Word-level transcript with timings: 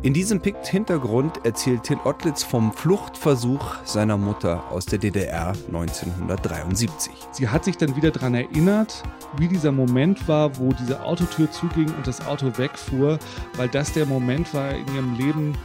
In 0.00 0.14
diesem 0.14 0.40
Pikt-Hintergrund 0.40 1.44
erzählt 1.44 1.82
Till 1.82 1.98
Ottlitz 2.04 2.44
vom 2.44 2.72
Fluchtversuch 2.72 3.74
seiner 3.84 4.16
Mutter 4.16 4.62
aus 4.70 4.86
der 4.86 5.00
DDR 5.00 5.54
1973. 5.66 7.12
Sie 7.32 7.48
hat 7.48 7.64
sich 7.64 7.78
dann 7.78 7.96
wieder 7.96 8.12
daran 8.12 8.34
erinnert, 8.34 9.02
wie 9.38 9.48
dieser 9.48 9.72
Moment 9.72 10.28
war, 10.28 10.56
wo 10.56 10.72
diese 10.72 11.02
Autotür 11.02 11.50
zuging 11.50 11.92
und 11.96 12.06
das 12.06 12.24
Auto 12.24 12.56
wegfuhr, 12.58 13.18
weil 13.56 13.68
das 13.68 13.92
der 13.92 14.06
Moment 14.06 14.54
war 14.54 14.70
in 14.70 14.86
ihrem 14.94 15.16
Leben, 15.16 15.58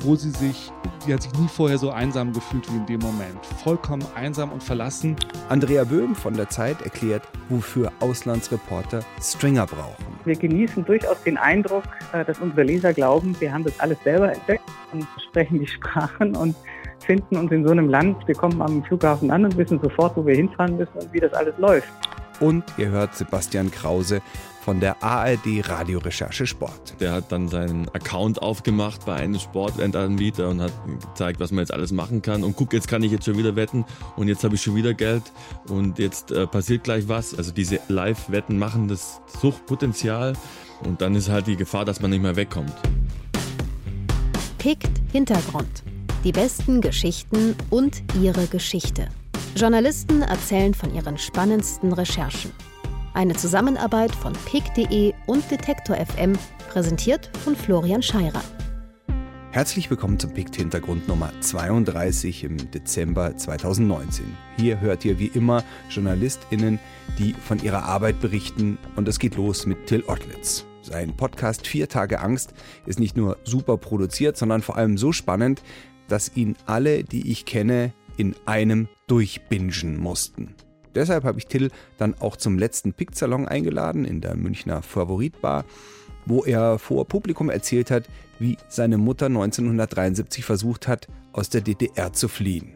wo 0.00 0.14
sie 0.16 0.30
sich, 0.30 0.72
die 1.06 1.14
hat 1.14 1.22
sich 1.22 1.32
nie 1.34 1.48
vorher 1.48 1.78
so 1.78 1.90
einsam 1.90 2.32
gefühlt 2.32 2.70
wie 2.72 2.76
in 2.76 2.86
dem 2.86 3.00
Moment. 3.00 3.44
Vollkommen 3.62 4.04
einsam 4.14 4.52
und 4.52 4.62
verlassen. 4.62 5.16
Andrea 5.48 5.84
Böhm 5.84 6.14
von 6.14 6.34
der 6.34 6.48
Zeit 6.48 6.82
erklärt, 6.82 7.22
wofür 7.48 7.92
Auslandsreporter 8.00 9.00
Stringer 9.20 9.66
brauchen. 9.66 10.06
Wir 10.24 10.36
genießen 10.36 10.84
durchaus 10.84 11.22
den 11.22 11.36
Eindruck, 11.36 11.84
äh, 12.12 12.24
dass 12.24 12.38
unsere 12.38 12.62
Leser 12.62 12.92
glauben, 12.92 13.36
wir 13.40 13.52
haben 13.52 13.64
das 13.64 13.78
alles 13.80 13.98
selber 14.04 14.32
entdeckt 14.32 14.64
und 14.92 15.06
sprechen 15.28 15.60
die 15.60 15.66
Sprachen 15.66 16.36
und 16.36 16.54
finden 17.04 17.36
uns 17.36 17.50
in 17.50 17.64
so 17.64 17.70
einem 17.70 17.88
Land. 17.88 18.26
Wir 18.26 18.34
kommen 18.34 18.60
am 18.60 18.84
Flughafen 18.84 19.30
an 19.30 19.44
und 19.44 19.56
wissen 19.56 19.80
sofort, 19.82 20.16
wo 20.16 20.26
wir 20.26 20.34
hinfahren 20.34 20.76
müssen 20.76 20.92
und 20.94 21.12
wie 21.12 21.20
das 21.20 21.32
alles 21.32 21.56
läuft. 21.58 21.88
Und 22.40 22.64
ihr 22.76 22.88
hört 22.88 23.16
Sebastian 23.16 23.70
Krause 23.70 24.20
von 24.60 24.80
der 24.80 25.02
ARD 25.02 25.68
Radiorecherche 25.68 26.46
Sport. 26.46 26.94
Der 27.00 27.12
hat 27.12 27.32
dann 27.32 27.48
seinen 27.48 27.88
Account 27.90 28.42
aufgemacht 28.42 29.06
bei 29.06 29.14
einem 29.14 29.38
Sportwettanbieter 29.38 30.48
und 30.48 30.60
hat 30.60 30.72
gezeigt, 31.00 31.40
was 31.40 31.50
man 31.50 31.60
jetzt 31.60 31.72
alles 31.72 31.92
machen 31.92 32.22
kann. 32.22 32.44
Und 32.44 32.56
guck, 32.56 32.72
jetzt 32.72 32.88
kann 32.88 33.02
ich 33.02 33.12
jetzt 33.12 33.24
schon 33.24 33.38
wieder 33.38 33.56
wetten 33.56 33.84
und 34.16 34.28
jetzt 34.28 34.44
habe 34.44 34.56
ich 34.56 34.62
schon 34.62 34.74
wieder 34.74 34.94
Geld 34.94 35.22
und 35.68 35.98
jetzt 35.98 36.32
äh, 36.32 36.46
passiert 36.46 36.84
gleich 36.84 37.08
was. 37.08 37.34
Also 37.34 37.52
diese 37.52 37.80
Live-Wetten 37.88 38.58
machen 38.58 38.88
das 38.88 39.20
Suchtpotenzial 39.40 40.34
und 40.84 41.00
dann 41.00 41.14
ist 41.14 41.28
halt 41.28 41.46
die 41.46 41.56
Gefahr, 41.56 41.84
dass 41.84 42.00
man 42.00 42.10
nicht 42.10 42.22
mehr 42.22 42.36
wegkommt. 42.36 42.74
Pickt 44.58 44.90
Hintergrund. 45.12 45.82
Die 46.24 46.32
besten 46.32 46.80
Geschichten 46.80 47.54
und 47.70 48.02
ihre 48.20 48.46
Geschichte. 48.46 49.08
Journalisten 49.54 50.22
erzählen 50.22 50.74
von 50.74 50.94
ihren 50.94 51.16
spannendsten 51.16 51.92
Recherchen. 51.92 52.52
Eine 53.18 53.34
Zusammenarbeit 53.34 54.14
von 54.14 54.32
pick.de 54.44 55.12
und 55.26 55.50
Detektor 55.50 55.96
FM, 55.96 56.38
präsentiert 56.68 57.28
von 57.42 57.56
Florian 57.56 58.00
Scheirer. 58.00 58.44
Herzlich 59.50 59.90
willkommen 59.90 60.20
zum 60.20 60.34
Pikt 60.34 60.54
Hintergrund 60.54 61.08
Nummer 61.08 61.32
32 61.40 62.44
im 62.44 62.70
Dezember 62.70 63.36
2019. 63.36 64.24
Hier 64.56 64.80
hört 64.80 65.04
ihr 65.04 65.18
wie 65.18 65.26
immer 65.26 65.64
JournalistInnen, 65.90 66.78
die 67.18 67.32
von 67.32 67.60
ihrer 67.60 67.86
Arbeit 67.86 68.20
berichten 68.20 68.78
und 68.94 69.08
es 69.08 69.18
geht 69.18 69.34
los 69.34 69.66
mit 69.66 69.86
Till 69.86 70.04
Ottlitz. 70.06 70.64
Sein 70.82 71.16
Podcast 71.16 71.66
Vier 71.66 71.88
Tage 71.88 72.20
Angst 72.20 72.54
ist 72.86 73.00
nicht 73.00 73.16
nur 73.16 73.36
super 73.42 73.78
produziert, 73.78 74.36
sondern 74.36 74.62
vor 74.62 74.76
allem 74.76 74.96
so 74.96 75.10
spannend, 75.10 75.60
dass 76.06 76.36
ihn 76.36 76.54
alle, 76.66 77.02
die 77.02 77.32
ich 77.32 77.46
kenne, 77.46 77.92
in 78.16 78.36
einem 78.46 78.86
durchbingen 79.08 79.98
mussten. 79.98 80.54
Deshalb 80.98 81.22
habe 81.22 81.38
ich 81.38 81.46
Till 81.46 81.70
dann 81.96 82.14
auch 82.18 82.34
zum 82.34 82.58
letzten 82.58 82.92
Pick-Salon 82.92 83.46
eingeladen 83.46 84.04
in 84.04 84.20
der 84.20 84.34
Münchner 84.34 84.82
Favoritbar, 84.82 85.64
wo 86.26 86.44
er 86.44 86.80
vor 86.80 87.06
Publikum 87.06 87.50
erzählt 87.50 87.92
hat, 87.92 88.08
wie 88.40 88.56
seine 88.68 88.98
Mutter 88.98 89.26
1973 89.26 90.44
versucht 90.44 90.88
hat, 90.88 91.06
aus 91.32 91.50
der 91.50 91.60
DDR 91.60 92.12
zu 92.12 92.26
fliehen. 92.26 92.74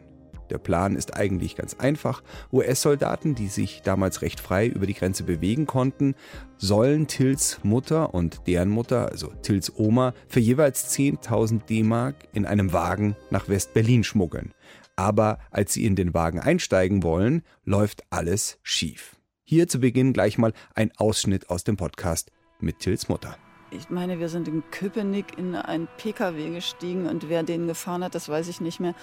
Der 0.49 0.57
Plan 0.57 0.95
ist 0.95 1.17
eigentlich 1.17 1.57
ganz 1.57 1.75
einfach. 1.79 2.23
US-Soldaten, 2.53 3.35
die 3.35 3.47
sich 3.47 3.81
damals 3.81 4.21
recht 4.21 4.39
frei 4.39 4.67
über 4.67 4.85
die 4.85 4.93
Grenze 4.93 5.23
bewegen 5.23 5.65
konnten, 5.65 6.15
sollen 6.57 7.07
Tills 7.07 7.59
Mutter 7.63 8.13
und 8.13 8.47
deren 8.47 8.69
Mutter, 8.69 9.09
also 9.09 9.33
Tills 9.41 9.77
Oma, 9.77 10.13
für 10.29 10.39
jeweils 10.39 10.95
10.000 10.95 11.65
D-Mark 11.65 12.15
in 12.33 12.45
einem 12.45 12.71
Wagen 12.71 13.17
nach 13.31 13.49
West-Berlin 13.49 14.05
schmuggeln. 14.05 14.53
Aber 14.95 15.39
als 15.51 15.73
sie 15.73 15.85
in 15.85 15.95
den 15.95 16.13
Wagen 16.13 16.39
einsteigen 16.39 17.03
wollen, 17.03 17.43
läuft 17.63 18.03
alles 18.09 18.59
schief. 18.61 19.15
Hier 19.43 19.67
zu 19.67 19.79
Beginn 19.79 20.13
gleich 20.13 20.37
mal 20.37 20.53
ein 20.75 20.91
Ausschnitt 20.97 21.49
aus 21.49 21.63
dem 21.63 21.77
Podcast 21.77 22.31
mit 22.59 22.79
Tills 22.79 23.09
Mutter. 23.09 23.35
Ich 23.71 23.89
meine, 23.89 24.19
wir 24.19 24.29
sind 24.29 24.47
in 24.47 24.63
Köpenick 24.69 25.37
in 25.37 25.55
einen 25.55 25.87
Pkw 25.97 26.51
gestiegen 26.51 27.07
und 27.07 27.27
wer 27.27 27.41
den 27.41 27.67
gefahren 27.67 28.03
hat, 28.03 28.13
das 28.13 28.29
weiß 28.29 28.47
ich 28.47 28.61
nicht 28.61 28.79
mehr. 28.79 28.93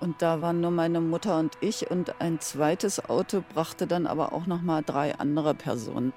Und 0.00 0.22
da 0.22 0.40
waren 0.40 0.62
nur 0.62 0.70
meine 0.70 1.02
Mutter 1.02 1.38
und 1.38 1.58
ich 1.60 1.90
und 1.90 2.20
ein 2.22 2.40
zweites 2.40 3.04
Auto 3.04 3.44
brachte 3.52 3.86
dann 3.86 4.06
aber 4.06 4.32
auch 4.32 4.46
noch 4.46 4.62
mal 4.62 4.82
drei 4.82 5.14
andere 5.16 5.54
Personen. 5.54 6.14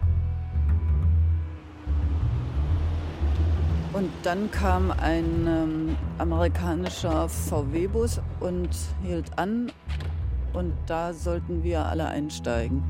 Und 3.98 4.12
dann 4.22 4.52
kam 4.52 4.92
ein 4.92 5.48
ähm, 5.48 5.98
amerikanischer 6.20 7.28
VW-Bus 7.28 8.22
und 8.40 8.70
hielt 9.02 9.40
an 9.40 9.72
und 10.54 10.72
da 10.86 11.14
sollten 11.14 11.64
wir 11.64 11.84
alle 11.88 12.06
einsteigen. 12.06 12.84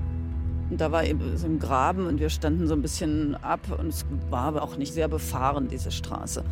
Und 0.70 0.82
da 0.82 0.92
war 0.92 1.06
eben 1.06 1.38
so 1.38 1.48
ein 1.48 1.60
Graben 1.60 2.08
und 2.08 2.20
wir 2.20 2.30
standen 2.30 2.68
so 2.68 2.74
ein 2.74 2.82
bisschen 2.82 3.36
ab 3.36 3.62
und 3.80 3.88
es 3.88 4.06
war 4.30 4.42
aber 4.42 4.64
auch 4.64 4.76
nicht 4.76 4.94
sehr 4.94 5.08
befahren, 5.08 5.70
diese 5.70 5.92
Straße. 5.92 6.44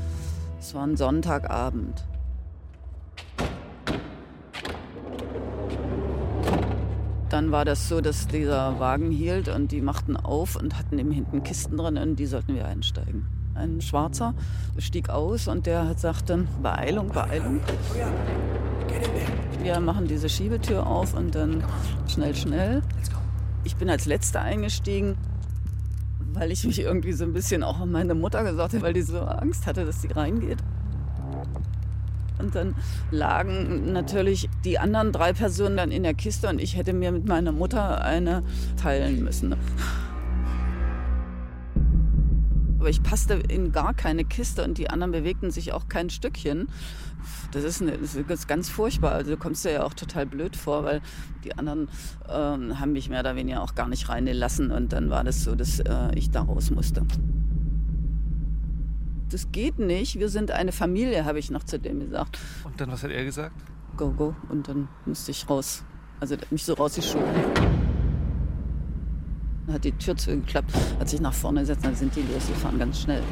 Es 0.58 0.74
war 0.74 0.88
ein 0.88 0.96
Sonntagabend. 0.96 2.06
Dann 7.28 7.52
war 7.52 7.66
das 7.66 7.90
so, 7.90 8.00
dass 8.00 8.30
dieser 8.30 8.80
Wagen 8.80 9.12
hielt 9.12 9.50
und 9.50 9.74
die 9.74 9.82
machten 9.82 10.16
auf 10.16 10.56
und 10.56 10.80
hatten 10.80 10.98
eben 10.98 11.12
hinten 11.12 11.44
Kisten 11.44 11.76
drin 11.76 11.98
und 11.98 12.16
die 12.16 12.26
sollten 12.26 12.56
wir 12.56 12.66
einsteigen 12.66 13.35
ein 13.56 13.82
Schwarzer, 13.82 14.34
stieg 14.78 15.10
aus 15.10 15.48
und 15.48 15.66
der 15.66 15.96
sagte, 15.98 16.46
Beeilung, 16.62 17.10
Beeilung. 17.10 17.60
Wir 19.62 19.80
machen 19.80 20.08
diese 20.08 20.30
Schiebetür 20.30 20.86
auf 20.86 21.14
und 21.14 21.34
dann 21.34 21.64
schnell, 22.08 22.36
schnell. 22.36 22.82
Ich 23.64 23.76
bin 23.76 23.90
als 23.90 24.06
Letzter 24.06 24.42
eingestiegen, 24.42 25.18
weil 26.34 26.52
ich 26.52 26.64
mich 26.66 26.80
irgendwie 26.80 27.14
so 27.14 27.24
ein 27.24 27.34
bisschen 27.34 27.64
auch 27.64 27.80
an 27.80 27.92
meine 27.92 28.14
Mutter 28.14 28.44
gesagt 28.44 28.74
habe, 28.74 28.84
weil 28.84 28.94
die 28.94 29.02
so 29.02 29.20
Angst 29.20 29.66
hatte, 29.66 29.86
dass 29.86 30.02
sie 30.02 30.12
reingeht. 30.12 30.60
Und 32.38 32.54
dann 32.54 32.76
lagen 33.12 33.94
natürlich 33.94 34.50
die 34.66 34.78
anderen 34.78 35.12
drei 35.12 35.34
Personen 35.34 35.78
dann 35.78 35.92
in 35.92 36.04
der 36.04 36.14
Kiste 36.14 36.50
und 36.50 36.60
ich 36.60 36.76
hätte 36.76 36.94
mir 36.94 37.12
mit 37.12 37.28
meiner 37.28 37.52
Mutter 37.52 38.04
eine 38.04 38.44
teilen 38.76 39.24
müssen. 39.24 39.56
Aber 42.86 42.92
ich 42.92 43.02
passte 43.02 43.34
in 43.34 43.72
gar 43.72 43.96
keine 43.96 44.26
Kiste 44.26 44.64
und 44.64 44.78
die 44.78 44.92
anderen 44.92 45.12
bewegten 45.12 45.50
sich 45.50 45.74
auch 45.74 45.88
kein 45.90 46.12
Stückchen. 46.12 46.68
Das 47.52 47.64
ist, 47.64 47.82
eine, 47.82 47.98
das 47.98 48.14
ist 48.14 48.48
ganz 48.48 48.70
furchtbar. 48.70 49.14
Also 49.14 49.32
du 49.32 49.38
kommst 49.38 49.66
dir 49.66 49.72
ja 49.72 49.84
auch 49.84 49.96
total 49.96 50.28
blöd 50.28 50.56
vor, 50.56 50.84
weil 50.84 51.02
die 51.44 51.58
anderen 51.58 51.90
ähm, 52.30 52.80
haben 52.80 52.92
mich 52.92 53.10
mehr 53.10 53.22
oder 53.22 53.36
weniger 53.36 53.64
auch 53.64 53.74
gar 53.74 53.88
nicht 53.88 54.08
reingelassen 54.08 54.70
und 54.70 54.94
dann 54.94 55.10
war 55.10 55.24
das 55.24 55.44
so, 55.44 55.56
dass 55.56 55.80
äh, 55.80 56.14
ich 56.14 56.30
da 56.30 56.44
raus 56.44 56.70
musste. 56.70 57.02
Das 59.30 59.52
geht 59.52 59.80
nicht. 59.80 60.20
Wir 60.20 60.30
sind 60.30 60.52
eine 60.52 60.72
Familie, 60.72 61.26
habe 61.26 61.40
ich 61.40 61.50
noch 61.50 61.64
zu 61.64 61.80
dem 61.80 62.02
gesagt. 62.02 62.38
Und 62.66 62.80
dann 62.80 62.92
was 62.92 63.02
hat 63.02 63.10
er 63.10 63.26
gesagt? 63.26 63.56
Go, 63.98 64.12
go. 64.12 64.36
Und 64.50 64.68
dann 64.68 64.90
musste 65.08 65.32
ich 65.32 65.50
raus. 65.50 65.84
Also 66.20 66.36
mich 66.52 66.64
so 66.64 66.76
rausgeschoben. 66.76 67.95
Hat 69.72 69.84
die 69.84 69.92
Tür 69.94 70.16
zugeklappt, 70.16 70.72
hat 71.00 71.10
sich 71.10 71.20
nach 71.20 71.34
vorne 71.34 71.62
gesetzt, 71.62 71.84
dann 71.84 71.96
sind 71.96 72.16
die 72.16 72.22
losgefahren, 72.34 72.78
ganz 72.78 73.02
schnell. 73.02 73.24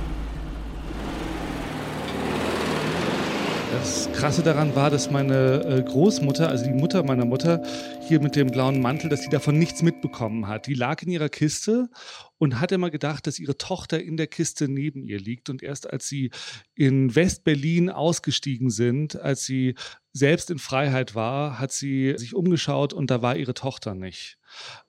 Das 3.73 4.07
Krasse 4.13 4.44
daran 4.44 4.75
war, 4.75 4.91
dass 4.91 5.09
meine 5.09 5.66
äh, 5.66 5.81
Großmutter, 5.81 6.47
also 6.47 6.63
die 6.63 6.73
Mutter 6.73 7.03
meiner 7.03 7.25
Mutter, 7.25 7.63
hier 8.07 8.21
mit 8.21 8.35
dem 8.35 8.47
blauen 8.51 8.81
Mantel, 8.81 9.09
dass 9.09 9.23
sie 9.23 9.29
davon 9.29 9.57
nichts 9.57 9.81
mitbekommen 9.81 10.47
hat. 10.47 10.67
Die 10.67 10.75
lag 10.75 11.01
in 11.01 11.09
ihrer 11.09 11.29
Kiste 11.29 11.89
und 12.38 12.59
hat 12.59 12.71
immer 12.71 12.91
gedacht, 12.91 13.25
dass 13.25 13.39
ihre 13.39 13.57
Tochter 13.57 14.01
in 14.01 14.15
der 14.15 14.27
Kiste 14.27 14.67
neben 14.67 15.03
ihr 15.03 15.19
liegt. 15.19 15.50
Und 15.50 15.63
erst 15.63 15.91
als 15.91 16.07
sie 16.07 16.29
in 16.75 17.15
West-Berlin 17.15 17.89
ausgestiegen 17.89 18.69
sind, 18.69 19.19
als 19.19 19.44
sie 19.44 19.74
selbst 20.12 20.51
in 20.51 20.59
Freiheit 20.59 21.15
war, 21.15 21.59
hat 21.59 21.71
sie 21.71 22.13
sich 22.18 22.36
umgeschaut 22.36 22.94
und 22.94 23.09
da 23.09 23.24
war 23.24 23.36
ihre 23.36 23.56
Tochter 23.56 23.95
nicht. 23.95 24.38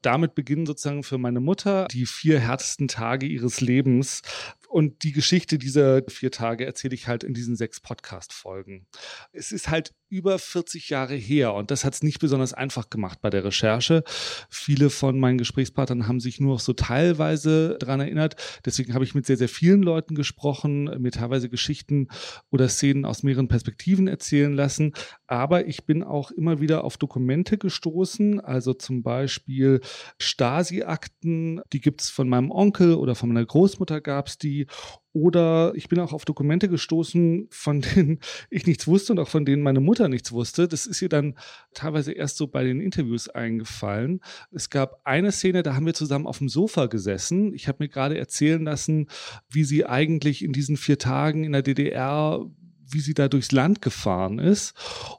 Damit 0.02 0.34
beginnen 0.34 0.66
sozusagen 0.66 1.02
für 1.02 1.18
meine 1.18 1.40
Mutter 1.40 1.86
die 1.88 2.06
vier 2.06 2.40
härtesten 2.40 2.88
Tage 2.88 3.26
ihres 3.26 3.60
Lebens. 3.60 4.22
Und 4.68 5.04
die 5.04 5.12
Geschichte 5.12 5.56
dieser 5.58 6.02
vier 6.08 6.30
Tage 6.30 6.66
erzähle 6.66 6.94
ich 6.94 7.06
halt 7.06 7.22
in 7.22 7.32
diesen 7.32 7.54
sechs 7.54 7.80
Podcast-Folgen. 7.80 8.86
Es 9.32 9.52
ist 9.52 9.68
halt 9.68 9.94
über 10.14 10.38
40 10.38 10.90
Jahre 10.90 11.14
her 11.14 11.54
und 11.54 11.72
das 11.72 11.84
hat 11.84 11.94
es 11.94 12.02
nicht 12.04 12.20
besonders 12.20 12.52
einfach 12.52 12.88
gemacht 12.88 13.18
bei 13.20 13.30
der 13.30 13.44
Recherche. 13.44 14.04
Viele 14.48 14.88
von 14.88 15.18
meinen 15.18 15.38
Gesprächspartnern 15.38 16.06
haben 16.06 16.20
sich 16.20 16.38
nur 16.38 16.52
noch 16.52 16.60
so 16.60 16.72
teilweise 16.72 17.76
daran 17.80 17.98
erinnert. 17.98 18.36
Deswegen 18.64 18.94
habe 18.94 19.04
ich 19.04 19.16
mit 19.16 19.26
sehr, 19.26 19.36
sehr 19.36 19.48
vielen 19.48 19.82
Leuten 19.82 20.14
gesprochen, 20.14 20.84
mir 21.02 21.10
teilweise 21.10 21.48
Geschichten 21.48 22.06
oder 22.50 22.68
Szenen 22.68 23.04
aus 23.04 23.24
mehreren 23.24 23.48
Perspektiven 23.48 24.06
erzählen 24.06 24.54
lassen. 24.54 24.92
Aber 25.26 25.66
ich 25.66 25.84
bin 25.84 26.04
auch 26.04 26.30
immer 26.30 26.60
wieder 26.60 26.84
auf 26.84 26.96
Dokumente 26.96 27.58
gestoßen, 27.58 28.38
also 28.38 28.72
zum 28.72 29.02
Beispiel 29.02 29.80
Stasi-Akten, 30.20 31.60
die 31.72 31.80
gibt 31.80 32.02
es 32.02 32.10
von 32.10 32.28
meinem 32.28 32.52
Onkel 32.52 32.94
oder 32.94 33.16
von 33.16 33.30
meiner 33.30 33.44
Großmutter 33.44 34.00
gab 34.00 34.28
es 34.28 34.38
die. 34.38 34.68
Oder 35.14 35.72
ich 35.76 35.88
bin 35.88 36.00
auch 36.00 36.12
auf 36.12 36.24
Dokumente 36.24 36.68
gestoßen, 36.68 37.46
von 37.48 37.80
denen 37.80 38.18
ich 38.50 38.66
nichts 38.66 38.88
wusste 38.88 39.12
und 39.12 39.20
auch 39.20 39.28
von 39.28 39.44
denen 39.44 39.62
meine 39.62 39.78
Mutter 39.78 40.08
nichts 40.08 40.32
wusste. 40.32 40.66
Das 40.66 40.86
ist 40.86 41.00
ihr 41.00 41.08
dann 41.08 41.36
teilweise 41.72 42.10
erst 42.10 42.36
so 42.36 42.48
bei 42.48 42.64
den 42.64 42.80
Interviews 42.80 43.28
eingefallen. 43.28 44.20
Es 44.50 44.70
gab 44.70 45.00
eine 45.04 45.30
Szene, 45.30 45.62
da 45.62 45.76
haben 45.76 45.86
wir 45.86 45.94
zusammen 45.94 46.26
auf 46.26 46.38
dem 46.38 46.48
Sofa 46.48 46.86
gesessen. 46.86 47.54
Ich 47.54 47.68
habe 47.68 47.84
mir 47.84 47.88
gerade 47.88 48.18
erzählen 48.18 48.64
lassen, 48.64 49.06
wie 49.48 49.62
sie 49.62 49.86
eigentlich 49.86 50.42
in 50.42 50.52
diesen 50.52 50.76
vier 50.76 50.98
Tagen 50.98 51.44
in 51.44 51.52
der 51.52 51.62
DDR 51.62 52.44
wie 52.86 53.00
sie 53.00 53.14
da 53.14 53.28
durchs 53.28 53.50
Land 53.50 53.80
gefahren 53.80 54.38
ist. 54.38 54.74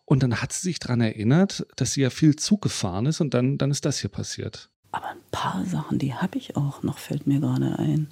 Und 0.06 0.22
dann 0.22 0.40
hat 0.40 0.54
sie 0.54 0.68
sich 0.68 0.80
daran 0.80 1.02
erinnert, 1.02 1.66
dass 1.76 1.94
sie 1.94 2.02
ja 2.02 2.12
viel 2.12 2.36
Zug 2.36 2.62
gefahren 2.62 3.08
ist 3.08 3.22
und 3.22 3.34
dann, 3.34 3.58
dann 3.58 3.72
ist 3.72 3.86
das 3.86 3.98
hier 4.00 4.10
passiert. 4.10 4.70
Aber 4.92 5.10
ein 5.10 5.18
paar 5.32 5.66
Sachen, 5.66 5.98
die 5.98 6.14
habe 6.14 6.38
ich 6.38 6.56
auch 6.56 6.84
noch, 6.84 7.00
fällt 7.00 7.26
mir 7.26 7.40
gerade 7.40 7.80
ein. 7.80 8.08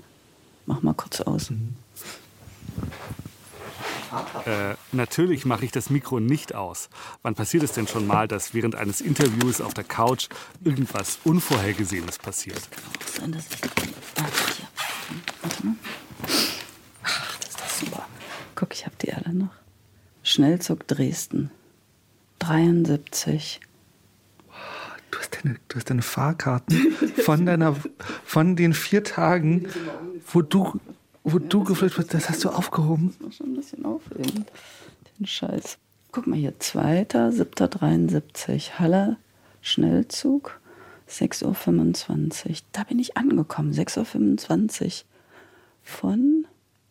Mach 0.66 0.82
mal 0.82 0.94
kurz 0.94 1.22
aus. 1.22 1.50
Mhm. 1.50 1.76
Äh, 4.46 4.76
natürlich 4.92 5.46
mache 5.46 5.66
ich 5.66 5.72
das 5.72 5.90
Mikro 5.90 6.20
nicht 6.20 6.54
aus. 6.54 6.90
Wann 7.24 7.34
passiert 7.34 7.64
es 7.64 7.72
denn 7.72 7.88
schon 7.88 8.06
mal, 8.06 8.28
dass 8.28 8.54
während 8.54 8.76
eines 8.76 9.02
Interviews 9.02 9.60
auf 9.60 9.74
der 9.74 9.84
Couch 9.84 10.30
irgendwas 10.64 11.20
Unvorhergesehenes 11.24 12.20
passiert? 12.20 12.62
Sein, 13.06 13.32
dass 13.32 13.46
ich. 13.48 13.62
Ah. 14.18 14.26
Ach, 17.04 17.38
das 17.38 17.50
ist 17.50 17.60
das 17.60 17.80
super. 17.80 18.06
Guck, 18.56 18.74
ich 18.74 18.86
habe 18.86 18.96
die 19.02 19.14
alle 19.14 19.34
noch. 19.34 19.50
Schnellzug 20.24 20.88
Dresden. 20.88 21.50
73. 22.40 23.60
Deine, 25.44 25.58
du 25.68 25.76
hast 25.76 25.90
deine 25.90 26.02
Fahrkarten 26.02 26.94
von 27.24 27.46
deiner, 27.46 27.76
von 28.24 28.56
den 28.56 28.74
vier 28.74 29.04
Tagen, 29.04 29.68
wo 30.32 30.42
du, 30.42 30.80
wo 31.24 31.40
du 31.40 31.64
geflüchtet 31.64 32.10
bist, 32.10 32.14
das 32.14 32.30
hast 32.30 32.44
du 32.44 32.50
aufgehoben. 32.50 33.10
Das 33.10 33.20
muss 33.20 33.38
schon 33.38 33.48
ein 33.48 33.56
bisschen 33.56 33.84
aufheben, 33.86 34.46
den 35.20 35.26
Scheiß. 35.26 35.80
Guck 36.12 36.28
mal 36.28 36.38
hier, 36.38 36.54
2.7.73, 36.60 38.80
Halle, 38.80 39.18
Schnellzug, 39.62 40.60
6.25 41.10 42.50
Uhr. 42.50 42.56
Da 42.72 42.84
bin 42.84 43.00
ich 43.00 43.18
angekommen, 43.18 43.74
6.25 43.74 44.86
Uhr. 44.86 44.92
Von 45.84 46.46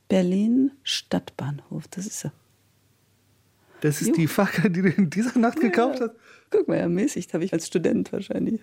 Berlin 0.09 0.73
Stadtbahnhof, 0.83 1.87
das 1.89 2.07
ist 2.07 2.25
er. 2.27 2.33
Das 3.83 4.01
ist 4.01 4.09
jo. 4.09 4.15
die 4.15 4.27
Fahrkarte, 4.29 4.71
die 4.71 4.83
du 4.83 4.89
in 4.91 5.11
dieser 5.11 5.37
Nacht 5.39 5.57
ja, 5.57 5.69
gekauft 5.69 6.01
hast? 6.01 6.13
Guck 6.51 6.69
mal, 6.69 6.77
ermäßigt 6.77 7.35
habe 7.35 7.45
ich 7.45 7.53
als 7.53 7.67
Student 7.67 8.13
wahrscheinlich 8.13 8.61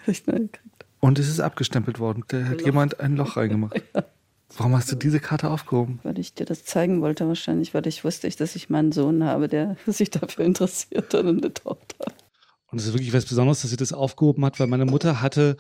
Und 1.02 1.20
es 1.20 1.28
ist 1.28 1.42
abgestempelt 1.42 2.00
worden. 2.00 2.24
Da 2.30 2.46
hat 2.46 2.60
Loch. 2.60 2.66
jemand 2.66 3.02
ein 3.02 3.18
Loch 3.18 3.36
reingemacht. 3.36 3.82
ja. 3.94 4.06
Warum 4.58 4.76
hast 4.78 4.90
du 4.92 4.96
diese 4.96 5.20
Karte 5.20 5.50
aufgehoben? 5.50 6.00
Weil 6.04 6.18
ich 6.20 6.34
dir 6.36 6.46
das 6.46 6.64
zeigen 6.64 7.02
wollte, 7.02 7.28
wahrscheinlich, 7.28 7.74
weil 7.74 7.86
ich 7.86 8.06
wusste, 8.06 8.30
dass 8.30 8.56
ich 8.56 8.70
meinen 8.70 8.94
Sohn 8.94 9.26
habe, 9.26 9.50
der 9.50 9.76
sich 9.88 10.10
dafür 10.10 10.46
interessiert 10.46 11.14
und 11.14 11.28
eine 11.28 11.54
Tochter. 11.54 12.14
Und 12.72 12.80
es 12.80 12.88
ist 12.88 12.94
wirklich 12.94 13.12
was 13.12 13.26
Besonderes, 13.26 13.62
dass 13.62 13.72
sie 13.72 13.78
das 13.78 13.92
aufgehoben 13.92 14.46
hat, 14.46 14.58
weil 14.58 14.68
meine 14.68 14.86
Mutter 14.86 15.22
hatte 15.22 15.58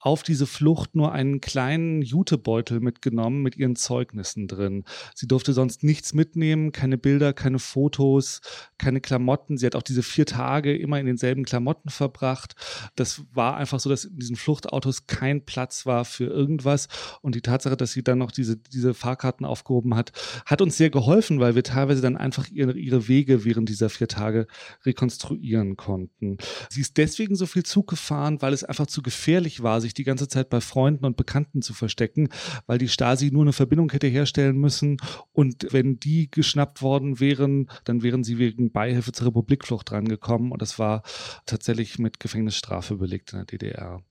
auf 0.00 0.22
diese 0.22 0.46
Flucht 0.46 0.96
nur 0.96 1.12
einen 1.12 1.40
kleinen 1.40 2.00
Jutebeutel 2.00 2.80
mitgenommen 2.80 3.42
mit 3.42 3.56
ihren 3.56 3.76
Zeugnissen 3.76 4.48
drin. 4.48 4.84
Sie 5.14 5.28
durfte 5.28 5.52
sonst 5.52 5.84
nichts 5.84 6.14
mitnehmen, 6.14 6.72
keine 6.72 6.96
Bilder, 6.96 7.34
keine 7.34 7.58
Fotos, 7.58 8.40
keine 8.78 9.02
Klamotten. 9.02 9.58
Sie 9.58 9.66
hat 9.66 9.76
auch 9.76 9.82
diese 9.82 10.02
vier 10.02 10.24
Tage 10.24 10.76
immer 10.76 10.98
in 10.98 11.06
denselben 11.06 11.44
Klamotten 11.44 11.90
verbracht. 11.90 12.54
Das 12.96 13.22
war 13.32 13.56
einfach 13.58 13.78
so, 13.78 13.90
dass 13.90 14.04
in 14.04 14.18
diesen 14.18 14.36
Fluchtautos 14.36 15.06
kein 15.06 15.44
Platz 15.44 15.84
war 15.84 16.06
für 16.06 16.24
irgendwas. 16.24 16.88
Und 17.20 17.34
die 17.34 17.42
Tatsache, 17.42 17.76
dass 17.76 17.92
sie 17.92 18.02
dann 18.02 18.18
noch 18.18 18.32
diese, 18.32 18.56
diese 18.56 18.94
Fahrkarten 18.94 19.44
aufgehoben 19.44 19.94
hat, 19.94 20.12
hat 20.46 20.62
uns 20.62 20.78
sehr 20.78 20.90
geholfen, 20.90 21.40
weil 21.40 21.54
wir 21.54 21.62
teilweise 21.62 22.00
dann 22.00 22.16
einfach 22.16 22.48
ihre, 22.48 22.72
ihre 22.72 23.06
Wege 23.06 23.44
während 23.44 23.68
dieser 23.68 23.90
vier 23.90 24.08
Tage 24.08 24.46
rekonstruieren 24.86 25.76
konnten. 25.76 26.38
Sie 26.70 26.80
ist 26.80 26.96
deswegen 26.96 27.34
so 27.34 27.44
viel 27.44 27.64
Zug 27.64 27.88
gefahren, 27.88 28.40
weil 28.40 28.54
es 28.54 28.64
einfach 28.64 28.86
zu 28.86 29.02
gefährlich 29.02 29.62
war, 29.62 29.80
sich 29.80 29.89
sich 29.90 29.94
die 29.94 30.04
ganze 30.04 30.28
Zeit 30.28 30.48
bei 30.48 30.60
Freunden 30.60 31.04
und 31.04 31.16
Bekannten 31.16 31.62
zu 31.62 31.74
verstecken, 31.74 32.28
weil 32.66 32.78
die 32.78 32.88
Stasi 32.88 33.30
nur 33.30 33.42
eine 33.42 33.52
Verbindung 33.52 33.90
hätte 33.90 34.06
herstellen 34.06 34.56
müssen. 34.56 34.98
Und 35.32 35.66
wenn 35.70 35.98
die 35.98 36.30
geschnappt 36.30 36.80
worden 36.80 37.20
wären, 37.20 37.68
dann 37.84 38.02
wären 38.02 38.24
sie 38.24 38.38
wegen 38.38 38.70
Beihilfe 38.70 39.12
zur 39.12 39.28
Republikflucht 39.28 39.90
drangekommen. 39.90 40.52
Und 40.52 40.62
das 40.62 40.78
war 40.78 41.02
tatsächlich 41.44 41.98
mit 41.98 42.20
Gefängnisstrafe 42.20 42.96
belegt 42.96 43.32
in 43.32 43.40
der 43.40 43.46
DDR. 43.46 44.02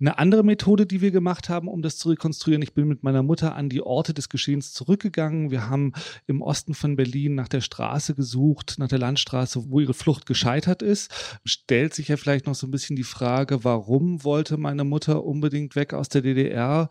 Eine 0.00 0.18
andere 0.18 0.42
Methode, 0.42 0.86
die 0.86 1.00
wir 1.00 1.10
gemacht 1.10 1.48
haben, 1.48 1.68
um 1.68 1.82
das 1.82 1.98
zu 1.98 2.08
rekonstruieren, 2.10 2.62
ich 2.62 2.74
bin 2.74 2.88
mit 2.88 3.02
meiner 3.04 3.22
Mutter 3.22 3.54
an 3.54 3.68
die 3.68 3.82
Orte 3.82 4.14
des 4.14 4.28
Geschehens 4.28 4.72
zurückgegangen. 4.72 5.50
Wir 5.50 5.68
haben 5.68 5.92
im 6.26 6.42
Osten 6.42 6.74
von 6.74 6.96
Berlin 6.96 7.34
nach 7.34 7.48
der 7.48 7.60
Straße 7.60 8.14
gesucht, 8.14 8.76
nach 8.78 8.88
der 8.88 8.98
Landstraße, 8.98 9.70
wo 9.70 9.80
ihre 9.80 9.94
Flucht 9.94 10.26
gescheitert 10.26 10.82
ist. 10.82 11.38
Stellt 11.44 11.94
sich 11.94 12.08
ja 12.08 12.16
vielleicht 12.16 12.46
noch 12.46 12.54
so 12.54 12.66
ein 12.66 12.70
bisschen 12.70 12.96
die 12.96 13.04
Frage, 13.04 13.62
warum 13.64 14.24
wollte 14.24 14.56
meine 14.56 14.84
Mutter 14.84 15.24
unbedingt 15.28 15.76
weg 15.76 15.94
aus 15.94 16.08
der 16.08 16.22
DDR. 16.22 16.88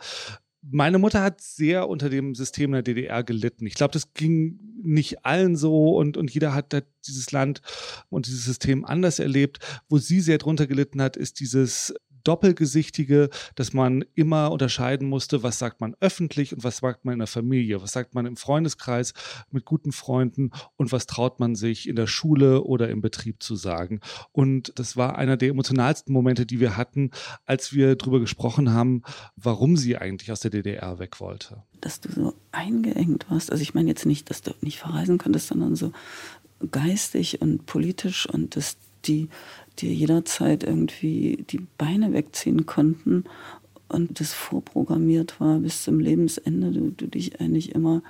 Meine 0.61 0.99
Mutter 0.99 1.21
hat 1.21 1.41
sehr 1.41 1.87
unter 1.87 2.09
dem 2.09 2.35
System 2.35 2.71
der 2.71 2.81
DDR 2.81 3.23
gelitten. 3.23 3.65
Ich 3.65 3.75
glaube, 3.75 3.93
das 3.93 4.13
ging 4.13 4.59
nicht 4.83 5.25
allen 5.25 5.55
so 5.55 5.95
und, 5.95 6.17
und 6.17 6.33
jeder 6.33 6.53
hat, 6.53 6.73
hat 6.73 6.85
dieses 7.05 7.31
Land 7.31 7.61
und 8.09 8.27
dieses 8.27 8.45
System 8.45 8.85
anders 8.85 9.19
erlebt. 9.19 9.59
Wo 9.89 9.97
sie 9.97 10.19
sehr 10.19 10.37
drunter 10.37 10.67
gelitten 10.67 11.01
hat, 11.01 11.15
ist 11.15 11.39
dieses 11.39 11.93
Doppelgesichtige, 12.27 13.29
dass 13.55 13.73
man 13.73 14.03
immer 14.13 14.51
unterscheiden 14.51 15.07
musste, 15.07 15.43
was 15.43 15.59
sagt 15.59 15.79
man 15.81 15.95
öffentlich 15.99 16.53
und 16.53 16.63
was 16.63 16.77
sagt 16.77 17.05
man 17.05 17.13
in 17.13 17.19
der 17.19 17.27
Familie, 17.27 17.81
was 17.81 17.93
sagt 17.93 18.15
man 18.15 18.25
im 18.25 18.35
Freundeskreis 18.35 19.13
mit 19.51 19.65
guten 19.65 19.91
Freunden 19.91 20.51
und 20.75 20.91
was 20.91 21.05
traut 21.05 21.39
man 21.39 21.55
sich 21.55 21.87
in 21.87 21.95
der 21.95 22.07
Schule 22.07 22.63
oder 22.63 22.89
im 22.89 23.01
Betrieb 23.01 23.41
zu 23.41 23.55
sagen. 23.55 24.01
Und 24.31 24.73
das 24.75 24.97
war 24.97 25.17
einer 25.17 25.37
der 25.37 25.49
emotionalsten 25.49 26.13
Momente, 26.13 26.45
die 26.45 26.59
wir 26.59 26.75
hatten, 26.75 27.11
als 27.45 27.73
wir 27.73 27.95
darüber 27.95 28.19
gesprochen 28.19 28.73
haben, 28.73 29.03
warum 29.35 29.77
sie 29.77 29.97
eigentlich 29.97 30.31
aus 30.31 30.41
der 30.41 30.51
DDR 30.51 30.99
weg 30.99 31.19
wollte. 31.19 31.63
Dass 31.79 32.01
du 32.01 32.11
so 32.11 32.33
eingeengt 32.51 33.29
warst, 33.29 33.51
also 33.51 33.61
ich 33.61 33.73
meine 33.73 33.87
jetzt 33.87 34.05
nicht, 34.05 34.29
dass 34.29 34.41
du 34.41 34.51
nicht 34.61 34.79
verreisen 34.79 35.17
konntest, 35.17 35.47
sondern 35.47 35.75
so 35.75 35.91
geistig 36.71 37.41
und 37.41 37.65
politisch 37.65 38.27
und 38.27 38.55
dass 38.55 38.77
die 39.05 39.29
dir 39.81 39.93
jederzeit 39.93 40.63
irgendwie 40.63 41.45
die 41.49 41.65
Beine 41.77 42.13
wegziehen 42.13 42.65
konnten 42.65 43.25
und 43.87 44.19
das 44.19 44.33
vorprogrammiert 44.33 45.39
war 45.39 45.59
bis 45.59 45.83
zum 45.83 45.99
Lebensende, 45.99 46.71
du, 46.71 46.91
du 46.91 47.07
dich 47.07 47.39
eigentlich 47.39 47.73
immer 47.73 48.01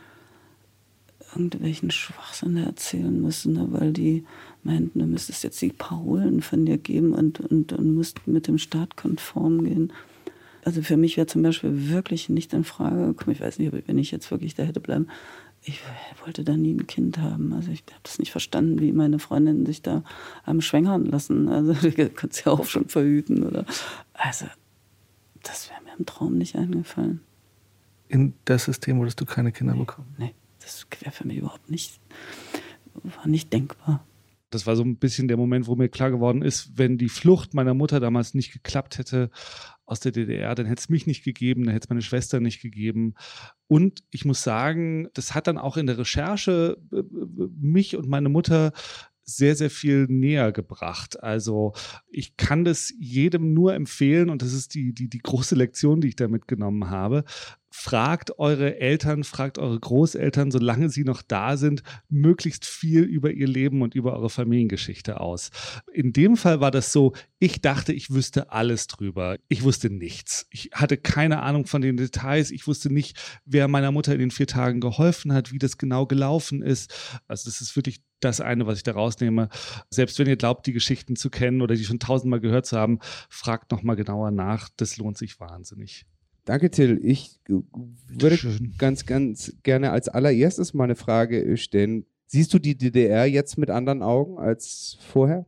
irgendwelchen 1.35 1.91
Schwachsinn 1.91 2.57
erzählen 2.57 3.21
müssen, 3.21 3.53
ne, 3.53 3.67
weil 3.69 3.93
die 3.93 4.25
meinten, 4.63 4.99
du 4.99 5.05
müsstest 5.05 5.43
jetzt 5.43 5.61
die 5.61 5.71
Parolen 5.71 6.41
von 6.41 6.65
dir 6.65 6.77
geben 6.77 7.13
und, 7.13 7.39
und, 7.39 7.73
und 7.73 7.93
musst 7.93 8.27
mit 8.27 8.47
dem 8.47 8.57
Staat 8.57 8.95
konform 8.97 9.63
gehen. 9.63 9.93
Also 10.63 10.81
für 10.81 10.97
mich 10.97 11.15
wäre 11.15 11.27
zum 11.27 11.43
Beispiel 11.43 11.89
wirklich 11.89 12.29
nicht 12.29 12.53
in 12.53 12.63
Frage 12.63 13.07
gekommen, 13.07 13.35
ich 13.35 13.41
weiß 13.41 13.59
nicht, 13.59 13.71
wenn 13.87 13.97
ich 13.97 14.11
jetzt 14.11 14.31
wirklich 14.31 14.55
da 14.55 14.63
hätte 14.63 14.79
bleiben, 14.79 15.07
ich 15.67 15.81
wollte 16.23 16.43
da 16.45 16.55
nie 16.55 16.73
ein 16.73 16.87
Kind 16.87 17.17
haben. 17.17 17.53
Also 17.53 17.71
ich 17.71 17.83
habe 17.89 17.99
das 18.03 18.19
nicht 18.19 18.31
verstanden, 18.31 18.79
wie 18.79 18.93
meine 18.93 19.19
Freundinnen 19.19 19.65
sich 19.65 19.81
da 19.81 20.03
am 20.45 20.61
schwängern 20.61 21.05
lassen. 21.05 21.49
Also 21.49 21.73
du 21.89 22.09
kannst 22.09 22.45
ja 22.45 22.53
auch 22.53 22.65
schon 22.65 22.87
verhüten 22.87 23.43
oder. 23.43 23.65
Also 24.13 24.45
das 25.43 25.69
wäre 25.69 25.81
mir 25.83 25.91
im 25.97 26.05
Traum 26.05 26.37
nicht 26.37 26.55
eingefallen. 26.55 27.19
In 28.07 28.33
das 28.45 28.65
System 28.65 28.99
würdest 28.99 29.19
du 29.19 29.25
keine 29.25 29.51
Kinder 29.51 29.73
nee, 29.73 29.79
bekommen? 29.79 30.15
Nee, 30.17 30.33
das 30.59 30.87
wäre 31.01 31.11
für 31.11 31.27
mich 31.27 31.37
überhaupt 31.37 31.69
nicht, 31.69 31.99
war 33.03 33.27
nicht 33.27 33.51
denkbar. 33.51 34.05
Das 34.49 34.65
war 34.65 34.77
so 34.77 34.83
ein 34.83 34.95
bisschen 34.95 35.27
der 35.27 35.35
Moment, 35.35 35.67
wo 35.67 35.75
mir 35.75 35.89
klar 35.89 36.09
geworden 36.09 36.41
ist, 36.41 36.77
wenn 36.77 36.97
die 36.97 37.09
Flucht 37.09 37.53
meiner 37.53 37.73
Mutter 37.73 37.99
damals 37.99 38.33
nicht 38.33 38.53
geklappt 38.53 38.97
hätte 38.97 39.29
aus 39.87 40.01
der 40.01 40.11
DDR, 40.11 40.53
dann 40.53 40.65
hätte 40.65 40.81
es 40.81 40.89
mich 40.89 41.07
nicht 41.07 41.23
gegeben, 41.23 41.63
dann 41.63 41.73
hätte 41.73 41.85
es 41.85 41.89
meine 41.89 42.01
Schwester 42.01 42.39
nicht 42.39 42.61
gegeben. 42.61 43.15
Und 43.67 44.03
ich 44.11 44.25
muss 44.25 44.43
sagen, 44.43 45.07
das 45.13 45.33
hat 45.33 45.47
dann 45.47 45.57
auch 45.57 45.77
in 45.77 45.87
der 45.87 45.97
Recherche 45.97 46.77
äh, 46.91 46.97
äh, 46.97 47.03
mich 47.59 47.95
und 47.95 48.07
meine 48.07 48.29
Mutter 48.29 48.73
sehr, 49.23 49.55
sehr 49.55 49.69
viel 49.69 50.05
näher 50.09 50.51
gebracht. 50.51 51.21
Also 51.21 51.73
ich 52.09 52.37
kann 52.37 52.63
das 52.63 52.93
jedem 52.97 53.53
nur 53.53 53.73
empfehlen 53.73 54.29
und 54.29 54.41
das 54.41 54.53
ist 54.53 54.73
die, 54.73 54.93
die, 54.93 55.09
die 55.09 55.19
große 55.19 55.55
Lektion, 55.55 56.01
die 56.01 56.09
ich 56.09 56.15
da 56.15 56.27
mitgenommen 56.27 56.89
habe 56.89 57.23
fragt 57.77 58.39
eure 58.39 58.79
Eltern, 58.79 59.23
fragt 59.23 59.59
eure 59.59 59.79
Großeltern, 59.79 60.49
solange 60.49 60.89
sie 60.89 61.03
noch 61.03 61.21
da 61.21 61.57
sind, 61.57 61.83
möglichst 62.09 62.65
viel 62.65 63.03
über 63.03 63.31
ihr 63.31 63.47
Leben 63.47 63.83
und 63.83 63.93
über 63.93 64.13
eure 64.13 64.31
Familiengeschichte 64.31 65.19
aus. 65.21 65.51
In 65.93 66.11
dem 66.11 66.37
Fall 66.37 66.59
war 66.59 66.71
das 66.71 66.91
so, 66.91 67.13
ich 67.37 67.61
dachte, 67.61 67.93
ich 67.93 68.09
wüsste 68.09 68.51
alles 68.51 68.87
drüber. 68.87 69.37
Ich 69.47 69.61
wusste 69.61 69.91
nichts. 69.91 70.47
Ich 70.49 70.71
hatte 70.73 70.97
keine 70.97 71.43
Ahnung 71.43 71.67
von 71.67 71.83
den 71.83 71.97
Details. 71.97 72.49
Ich 72.49 72.65
wusste 72.65 72.91
nicht, 72.91 73.15
wer 73.45 73.67
meiner 73.67 73.91
Mutter 73.91 74.13
in 74.13 74.19
den 74.19 74.31
vier 74.31 74.47
Tagen 74.47 74.81
geholfen 74.81 75.31
hat, 75.31 75.51
wie 75.51 75.59
das 75.59 75.77
genau 75.77 76.07
gelaufen 76.07 76.63
ist. 76.63 77.19
Also 77.27 77.47
das 77.47 77.61
ist 77.61 77.75
wirklich 77.75 78.01
das 78.21 78.41
eine, 78.41 78.65
was 78.65 78.79
ich 78.79 78.83
da 78.83 78.93
rausnehme. 78.93 79.49
Selbst 79.91 80.17
wenn 80.17 80.27
ihr 80.27 80.35
glaubt, 80.35 80.65
die 80.65 80.73
Geschichten 80.73 81.15
zu 81.15 81.29
kennen 81.29 81.61
oder 81.61 81.75
die 81.75 81.85
schon 81.85 81.99
tausendmal 81.99 82.39
gehört 82.39 82.65
zu 82.65 82.75
haben, 82.75 82.97
fragt 83.29 83.71
nochmal 83.71 83.95
genauer 83.95 84.31
nach. 84.31 84.67
Das 84.77 84.97
lohnt 84.97 85.19
sich 85.19 85.39
wahnsinnig. 85.39 86.07
Danke, 86.47 86.71
Till. 86.71 87.01
Ich 87.03 87.41
würde 87.45 88.39
ganz, 88.77 89.05
ganz 89.05 89.53
gerne 89.63 89.91
als 89.91 90.07
allererstes 90.07 90.73
mal 90.73 90.85
eine 90.85 90.95
Frage 90.95 91.57
stellen. 91.57 92.05
Siehst 92.25 92.53
du 92.53 92.59
die 92.59 92.77
DDR 92.77 93.25
jetzt 93.25 93.57
mit 93.57 93.69
anderen 93.69 94.01
Augen 94.01 94.37
als 94.39 94.97
vorher? 95.01 95.45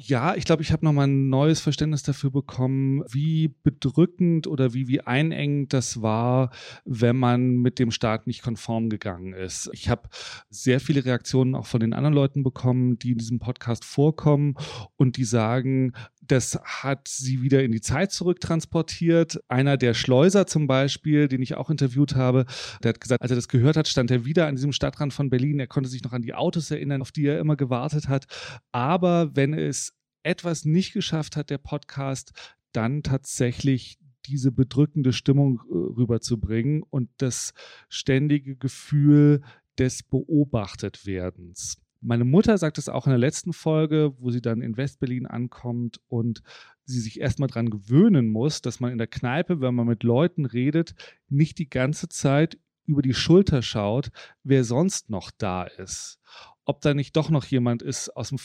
ja, 0.00 0.36
ich 0.36 0.44
glaube, 0.44 0.62
ich 0.62 0.70
habe 0.70 0.84
nochmal 0.84 1.08
ein 1.08 1.28
neues 1.28 1.58
Verständnis 1.60 2.04
dafür 2.04 2.30
bekommen, 2.30 3.02
wie 3.10 3.48
bedrückend 3.64 4.46
oder 4.46 4.72
wie, 4.72 4.86
wie 4.86 5.00
einengend 5.00 5.72
das 5.72 6.00
war, 6.00 6.52
wenn 6.84 7.16
man 7.16 7.56
mit 7.56 7.80
dem 7.80 7.90
Staat 7.90 8.28
nicht 8.28 8.42
konform 8.42 8.90
gegangen 8.90 9.32
ist. 9.32 9.68
Ich 9.72 9.88
habe 9.88 10.08
sehr 10.50 10.78
viele 10.78 11.04
Reaktionen 11.04 11.56
auch 11.56 11.66
von 11.66 11.80
den 11.80 11.94
anderen 11.94 12.14
Leuten 12.14 12.44
bekommen, 12.44 13.00
die 13.00 13.10
in 13.10 13.18
diesem 13.18 13.40
Podcast 13.40 13.84
vorkommen 13.84 14.54
und 14.96 15.16
die 15.16 15.24
sagen, 15.24 15.94
das 16.28 16.58
hat 16.62 17.08
sie 17.08 17.42
wieder 17.42 17.62
in 17.64 17.72
die 17.72 17.80
Zeit 17.80 18.12
zurücktransportiert. 18.12 19.40
Einer 19.48 19.76
der 19.76 19.94
Schleuser 19.94 20.46
zum 20.46 20.66
Beispiel, 20.66 21.28
den 21.28 21.42
ich 21.42 21.54
auch 21.54 21.70
interviewt 21.70 22.14
habe, 22.14 22.44
der 22.82 22.90
hat 22.90 23.00
gesagt, 23.00 23.22
als 23.22 23.30
er 23.30 23.36
das 23.36 23.48
gehört 23.48 23.76
hat, 23.76 23.88
stand 23.88 24.10
er 24.10 24.24
wieder 24.24 24.46
an 24.46 24.56
diesem 24.56 24.72
Stadtrand 24.72 25.12
von 25.12 25.30
Berlin. 25.30 25.58
Er 25.58 25.66
konnte 25.66 25.88
sich 25.88 26.04
noch 26.04 26.12
an 26.12 26.22
die 26.22 26.34
Autos 26.34 26.70
erinnern, 26.70 27.02
auf 27.02 27.12
die 27.12 27.26
er 27.26 27.38
immer 27.38 27.56
gewartet 27.56 28.08
hat. 28.08 28.26
Aber 28.72 29.34
wenn 29.34 29.54
es 29.54 29.94
etwas 30.22 30.64
nicht 30.64 30.92
geschafft 30.92 31.36
hat, 31.36 31.50
der 31.50 31.58
Podcast, 31.58 32.32
dann 32.72 33.02
tatsächlich 33.02 33.98
diese 34.26 34.52
bedrückende 34.52 35.12
Stimmung 35.12 35.60
äh, 35.70 35.74
rüberzubringen 35.74 36.82
und 36.82 37.08
das 37.16 37.54
ständige 37.88 38.56
Gefühl 38.56 39.42
des 39.78 40.02
Beobachtetwerdens. 40.02 41.78
Meine 42.00 42.24
Mutter 42.24 42.56
sagt 42.58 42.78
es 42.78 42.88
auch 42.88 43.06
in 43.06 43.10
der 43.10 43.18
letzten 43.18 43.52
Folge, 43.52 44.12
wo 44.18 44.30
sie 44.30 44.40
dann 44.40 44.60
in 44.60 44.76
Westberlin 44.76 45.26
ankommt 45.26 46.00
und 46.06 46.42
sie 46.84 47.00
sich 47.00 47.20
erstmal 47.20 47.48
daran 47.48 47.70
gewöhnen 47.70 48.28
muss, 48.28 48.62
dass 48.62 48.78
man 48.78 48.92
in 48.92 48.98
der 48.98 49.08
Kneipe, 49.08 49.60
wenn 49.60 49.74
man 49.74 49.86
mit 49.86 50.04
Leuten 50.04 50.46
redet, 50.46 50.94
nicht 51.28 51.58
die 51.58 51.68
ganze 51.68 52.08
Zeit 52.08 52.58
über 52.86 53.02
die 53.02 53.14
Schulter 53.14 53.62
schaut, 53.62 54.10
wer 54.42 54.64
sonst 54.64 55.10
noch 55.10 55.30
da 55.36 55.64
ist. 55.64 56.18
Ob 56.64 56.80
da 56.80 56.94
nicht 56.94 57.16
doch 57.16 57.30
noch 57.30 57.44
jemand 57.44 57.82
ist 57.82 58.10
aus 58.10 58.28
dem, 58.28 58.38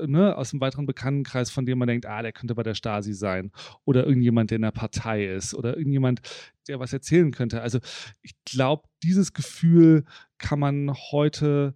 äh, 0.00 0.06
ne, 0.06 0.36
aus 0.36 0.50
dem 0.50 0.60
weiteren 0.60 0.86
Bekanntenkreis, 0.86 1.50
von 1.50 1.66
dem 1.66 1.78
man 1.78 1.88
denkt, 1.88 2.06
ah, 2.06 2.22
der 2.22 2.32
könnte 2.32 2.54
bei 2.54 2.62
der 2.62 2.74
Stasi 2.74 3.14
sein. 3.14 3.50
Oder 3.84 4.06
irgendjemand, 4.06 4.50
der 4.50 4.56
in 4.56 4.62
der 4.62 4.70
Partei 4.70 5.26
ist. 5.26 5.54
Oder 5.54 5.76
irgendjemand, 5.76 6.20
der 6.66 6.80
was 6.80 6.92
erzählen 6.92 7.30
könnte. 7.30 7.60
Also 7.62 7.78
ich 8.22 8.34
glaube, 8.44 8.88
dieses 9.02 9.32
Gefühl 9.32 10.04
kann 10.38 10.58
man 10.58 10.94
heute 11.10 11.74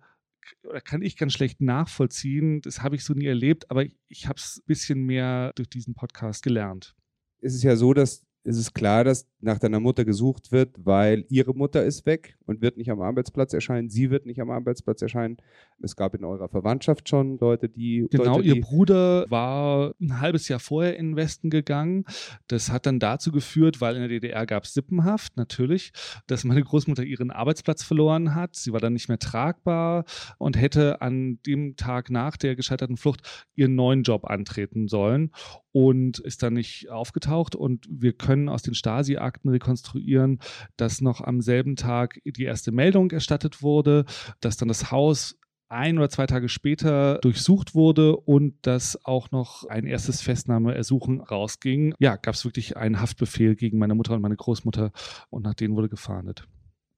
oder 0.64 0.80
kann 0.80 1.02
ich 1.02 1.16
ganz 1.16 1.32
schlecht 1.32 1.60
nachvollziehen. 1.60 2.60
Das 2.62 2.82
habe 2.82 2.96
ich 2.96 3.04
so 3.04 3.14
nie 3.14 3.26
erlebt, 3.26 3.70
aber 3.70 3.84
ich 4.08 4.26
habe 4.26 4.38
es 4.38 4.58
ein 4.58 4.66
bisschen 4.66 5.04
mehr 5.04 5.52
durch 5.54 5.68
diesen 5.68 5.94
Podcast 5.94 6.42
gelernt. 6.42 6.94
Es 7.40 7.54
ist 7.54 7.62
ja 7.62 7.76
so, 7.76 7.92
dass 7.92 8.24
es 8.44 8.56
ist 8.58 8.74
klar, 8.74 9.04
dass 9.04 9.28
nach 9.40 9.58
deiner 9.58 9.78
Mutter 9.78 10.04
gesucht 10.04 10.50
wird, 10.50 10.74
weil 10.84 11.24
ihre 11.28 11.54
Mutter 11.54 11.84
ist 11.84 12.06
weg 12.06 12.36
und 12.44 12.60
wird 12.60 12.76
nicht 12.76 12.90
am 12.90 13.00
Arbeitsplatz 13.00 13.52
erscheinen. 13.52 13.88
Sie 13.88 14.10
wird 14.10 14.26
nicht 14.26 14.40
am 14.40 14.50
Arbeitsplatz 14.50 15.00
erscheinen. 15.02 15.36
Es 15.80 15.96
gab 15.96 16.14
in 16.14 16.24
eurer 16.24 16.48
Verwandtschaft 16.48 17.08
schon 17.08 17.38
Leute, 17.38 17.68
die. 17.68 18.06
Genau, 18.10 18.36
Leute, 18.36 18.48
ihr 18.48 18.60
Bruder 18.60 19.26
war 19.28 19.94
ein 20.00 20.20
halbes 20.20 20.48
Jahr 20.48 20.58
vorher 20.58 20.96
in 20.96 21.10
den 21.10 21.16
Westen 21.16 21.50
gegangen. 21.50 22.04
Das 22.48 22.70
hat 22.70 22.86
dann 22.86 22.98
dazu 22.98 23.30
geführt, 23.30 23.80
weil 23.80 23.94
in 23.94 24.00
der 24.00 24.08
DDR 24.08 24.46
gab 24.46 24.64
es 24.64 24.74
Sippenhaft, 24.74 25.36
natürlich, 25.36 25.92
dass 26.26 26.44
meine 26.44 26.62
Großmutter 26.62 27.04
ihren 27.04 27.30
Arbeitsplatz 27.30 27.82
verloren 27.82 28.34
hat. 28.34 28.56
Sie 28.56 28.72
war 28.72 28.80
dann 28.80 28.92
nicht 28.92 29.08
mehr 29.08 29.18
tragbar 29.18 30.04
und 30.38 30.60
hätte 30.60 31.00
an 31.00 31.38
dem 31.46 31.76
Tag 31.76 32.10
nach 32.10 32.36
der 32.36 32.56
gescheiterten 32.56 32.96
Flucht 32.96 33.22
ihren 33.54 33.74
neuen 33.76 34.02
Job 34.02 34.24
antreten 34.24 34.88
sollen 34.88 35.30
und 35.72 36.18
ist 36.18 36.42
dann 36.42 36.54
nicht 36.54 36.90
aufgetaucht. 36.90 37.54
Und 37.54 37.86
wir 37.90 38.12
können 38.12 38.48
aus 38.48 38.62
den 38.62 38.74
Stasi-Akten 38.74 39.50
rekonstruieren, 39.50 40.38
dass 40.76 41.00
noch 41.00 41.20
am 41.20 41.40
selben 41.40 41.76
Tag 41.76 42.20
die 42.24 42.44
erste 42.44 42.72
Meldung 42.72 43.10
erstattet 43.10 43.62
wurde, 43.62 44.04
dass 44.40 44.56
dann 44.56 44.68
das 44.68 44.90
Haus 44.90 45.38
ein 45.72 45.96
oder 45.96 46.10
zwei 46.10 46.26
Tage 46.26 46.50
später 46.50 47.18
durchsucht 47.22 47.74
wurde 47.74 48.16
und 48.16 48.54
dass 48.62 49.02
auch 49.06 49.30
noch 49.30 49.64
ein 49.64 49.86
erstes 49.86 50.20
Festnahmeersuchen 50.20 51.20
rausging. 51.20 51.94
Ja, 51.98 52.16
gab 52.16 52.34
es 52.34 52.44
wirklich 52.44 52.76
einen 52.76 53.00
Haftbefehl 53.00 53.56
gegen 53.56 53.78
meine 53.78 53.94
Mutter 53.94 54.12
und 54.12 54.20
meine 54.20 54.36
Großmutter 54.36 54.92
und 55.30 55.44
nach 55.44 55.54
denen 55.54 55.74
wurde 55.74 55.88
gefahndet. 55.88 56.46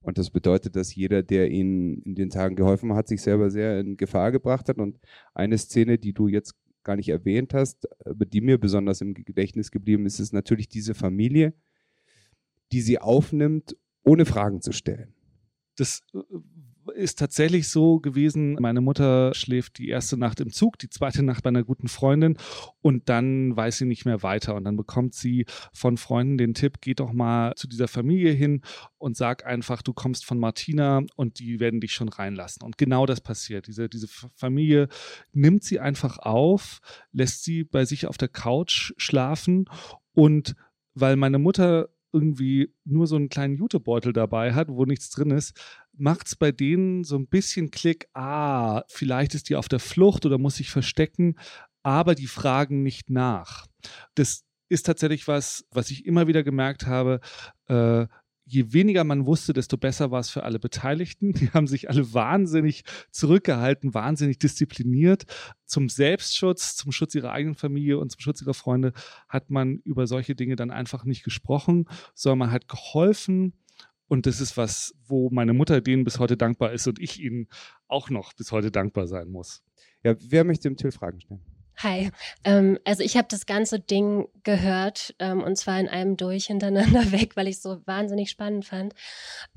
Und 0.04 0.19
das 0.19 0.28
bedeutet, 0.28 0.76
dass 0.76 0.95
jeder, 0.95 1.23
der 1.23 1.50
ihnen 1.50 2.02
in 2.02 2.14
den 2.14 2.28
Tagen 2.28 2.57
geholfen 2.57 2.93
hat, 2.95 3.09
sich 3.09 3.23
selber 3.23 3.49
sehr 3.49 3.81
in 3.81 3.97
Gefahr 3.97 4.33
gebracht 4.33 4.69
hat. 4.69 4.76
Und 4.76 4.99
eine 5.33 5.57
Szene, 5.57 5.97
die 5.97 6.12
du 6.12 6.28
jetzt 6.28 6.54
gar 6.84 6.96
nicht 6.96 7.08
erwähnt 7.08 7.54
hast, 7.54 7.88
aber 8.06 8.24
die 8.24 8.40
mir 8.40 8.58
besonders 8.58 9.00
im 9.00 9.14
Gedächtnis 9.14 9.70
geblieben 9.70 10.06
ist, 10.06 10.20
ist 10.20 10.32
natürlich 10.32 10.68
diese 10.68 10.94
Familie, 10.94 11.54
die 12.72 12.80
sie 12.80 12.98
aufnimmt, 12.98 13.76
ohne 14.02 14.26
Fragen 14.26 14.60
zu 14.60 14.72
stellen. 14.72 15.14
Das 15.76 16.02
äh, 16.14 16.18
ist 16.94 17.18
tatsächlich 17.18 17.68
so 17.68 18.00
gewesen. 18.00 18.54
Meine 18.60 18.80
Mutter 18.80 19.34
schläft 19.34 19.78
die 19.78 19.88
erste 19.88 20.16
Nacht 20.16 20.40
im 20.40 20.50
Zug, 20.50 20.78
die 20.78 20.88
zweite 20.88 21.22
Nacht 21.22 21.42
bei 21.42 21.48
einer 21.48 21.64
guten 21.64 21.88
Freundin 21.88 22.36
und 22.80 23.08
dann 23.08 23.56
weiß 23.56 23.78
sie 23.78 23.86
nicht 23.86 24.04
mehr 24.04 24.22
weiter. 24.22 24.54
Und 24.54 24.64
dann 24.64 24.76
bekommt 24.76 25.14
sie 25.14 25.46
von 25.72 25.96
Freunden 25.96 26.38
den 26.38 26.54
Tipp, 26.54 26.78
geh 26.80 26.94
doch 26.94 27.12
mal 27.12 27.54
zu 27.56 27.68
dieser 27.68 27.88
Familie 27.88 28.32
hin 28.32 28.62
und 28.98 29.16
sag 29.16 29.46
einfach, 29.46 29.82
du 29.82 29.92
kommst 29.92 30.24
von 30.24 30.38
Martina 30.38 31.02
und 31.16 31.38
die 31.38 31.60
werden 31.60 31.80
dich 31.80 31.92
schon 31.92 32.08
reinlassen. 32.08 32.62
Und 32.62 32.78
genau 32.78 33.06
das 33.06 33.20
passiert. 33.20 33.66
Diese, 33.66 33.88
diese 33.88 34.08
Familie 34.34 34.88
nimmt 35.32 35.64
sie 35.64 35.80
einfach 35.80 36.18
auf, 36.18 36.80
lässt 37.12 37.44
sie 37.44 37.64
bei 37.64 37.84
sich 37.84 38.06
auf 38.06 38.18
der 38.18 38.28
Couch 38.28 38.92
schlafen 38.96 39.66
und 40.12 40.54
weil 40.94 41.16
meine 41.16 41.38
Mutter 41.38 41.88
irgendwie 42.14 42.72
nur 42.84 43.06
so 43.08 43.16
einen 43.16 43.28
kleinen 43.28 43.56
Jutebeutel 43.56 44.12
dabei 44.12 44.54
hat, 44.54 44.68
wo 44.68 44.84
nichts 44.84 45.10
drin 45.10 45.32
ist, 45.32 45.60
macht 45.96 46.26
es 46.26 46.36
bei 46.36 46.52
denen 46.52 47.04
so 47.04 47.16
ein 47.16 47.26
bisschen 47.26 47.70
Klick, 47.70 48.08
ah, 48.14 48.82
vielleicht 48.88 49.34
ist 49.34 49.48
die 49.48 49.56
auf 49.56 49.68
der 49.68 49.80
Flucht 49.80 50.26
oder 50.26 50.38
muss 50.38 50.56
sich 50.56 50.70
verstecken, 50.70 51.36
aber 51.82 52.14
die 52.14 52.26
fragen 52.26 52.82
nicht 52.82 53.10
nach. 53.10 53.66
Das 54.14 54.44
ist 54.68 54.86
tatsächlich 54.86 55.28
was, 55.28 55.64
was 55.70 55.90
ich 55.90 56.06
immer 56.06 56.26
wieder 56.26 56.42
gemerkt 56.42 56.86
habe. 56.86 57.20
Äh, 57.66 58.06
je 58.46 58.72
weniger 58.72 59.04
man 59.04 59.26
wusste, 59.26 59.52
desto 59.52 59.76
besser 59.76 60.10
war 60.10 60.20
es 60.20 60.30
für 60.30 60.42
alle 60.42 60.58
Beteiligten. 60.58 61.32
Die 61.32 61.50
haben 61.50 61.66
sich 61.66 61.88
alle 61.88 62.12
wahnsinnig 62.12 62.84
zurückgehalten, 63.10 63.94
wahnsinnig 63.94 64.38
diszipliniert. 64.38 65.24
Zum 65.64 65.88
Selbstschutz, 65.88 66.76
zum 66.76 66.92
Schutz 66.92 67.14
ihrer 67.14 67.32
eigenen 67.32 67.54
Familie 67.54 67.98
und 67.98 68.10
zum 68.10 68.20
Schutz 68.20 68.42
ihrer 68.42 68.54
Freunde 68.54 68.92
hat 69.28 69.50
man 69.50 69.78
über 69.78 70.06
solche 70.06 70.34
Dinge 70.34 70.56
dann 70.56 70.70
einfach 70.70 71.04
nicht 71.04 71.24
gesprochen, 71.24 71.86
sondern 72.14 72.38
man 72.40 72.50
hat 72.50 72.68
geholfen. 72.68 73.54
Und 74.06 74.26
das 74.26 74.40
ist 74.40 74.56
was, 74.56 74.94
wo 75.06 75.30
meine 75.30 75.54
Mutter 75.54 75.80
denen 75.80 76.04
bis 76.04 76.18
heute 76.18 76.37
dankbar 76.37 76.73
ist 76.73 76.87
und 76.87 76.99
ich 76.99 77.20
ihnen 77.20 77.49
auch 77.88 78.11
noch 78.11 78.32
bis 78.34 78.52
heute 78.52 78.70
dankbar 78.70 79.06
sein 79.06 79.28
muss. 79.28 79.62
Ja, 80.02 80.14
wer 80.20 80.44
möchte 80.44 80.68
dem 80.68 80.76
Till 80.76 80.92
Fragen 80.92 81.20
stellen? 81.20 81.40
Hi, 81.78 82.12
ähm, 82.45 82.78
also 82.85 83.02
ich 83.02 83.16
habe 83.16 83.26
das 83.28 83.47
ganze 83.47 83.81
Ding 83.81 84.28
gehört 84.45 85.14
ähm, 85.19 85.43
und 85.43 85.57
zwar 85.57 85.81
in 85.81 85.88
einem 85.88 86.16
durch 86.16 86.47
hintereinander 86.47 87.11
weg, 87.12 87.37
weil 87.37 87.49
ich 87.49 87.57
es 87.57 87.62
so 87.62 87.81
wahnsinnig 87.87 88.31
spannend 88.31 88.64
fand. 88.64 88.95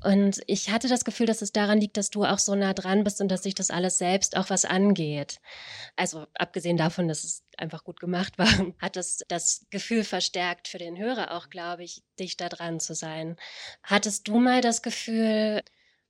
Und 0.02 0.40
ich 0.46 0.70
hatte 0.70 0.88
das 0.88 1.04
Gefühl, 1.04 1.26
dass 1.26 1.42
es 1.42 1.52
daran 1.52 1.80
liegt, 1.80 1.96
dass 1.96 2.10
du 2.10 2.24
auch 2.24 2.40
so 2.40 2.56
nah 2.56 2.74
dran 2.74 3.04
bist 3.04 3.20
und 3.20 3.28
dass 3.28 3.44
sich 3.44 3.54
das 3.54 3.70
alles 3.70 3.98
selbst 3.98 4.36
auch 4.36 4.50
was 4.50 4.64
angeht. 4.64 5.40
Also 5.94 6.26
abgesehen 6.34 6.76
davon, 6.76 7.06
dass 7.06 7.22
es 7.22 7.44
einfach 7.56 7.84
gut 7.84 8.00
gemacht 8.00 8.36
war, 8.36 8.48
hat 8.82 8.96
es 8.96 9.24
das 9.28 9.66
Gefühl 9.70 10.02
verstärkt 10.02 10.66
für 10.66 10.78
den 10.78 10.98
Hörer 10.98 11.36
auch, 11.36 11.50
glaube 11.50 11.84
ich, 11.84 12.02
dich 12.18 12.36
da 12.36 12.48
dran 12.48 12.80
zu 12.80 12.94
sein. 12.94 13.36
Hattest 13.84 14.26
du 14.26 14.40
mal 14.40 14.60
das 14.60 14.82
Gefühl, 14.82 15.62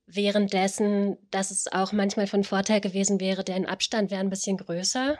währenddessen, 0.07 1.17
dass 1.29 1.51
es 1.51 1.71
auch 1.71 1.91
manchmal 1.91 2.25
von 2.25 2.43
Vorteil 2.43 2.81
gewesen 2.81 3.19
wäre, 3.19 3.43
der 3.43 3.69
Abstand 3.69 4.09
wäre 4.09 4.21
ein 4.21 4.31
bisschen 4.31 4.57
größer? 4.57 5.19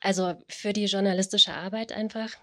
Also 0.00 0.34
für 0.48 0.72
die 0.72 0.86
journalistische 0.86 1.52
Arbeit 1.52 1.92
einfach? 1.92 2.36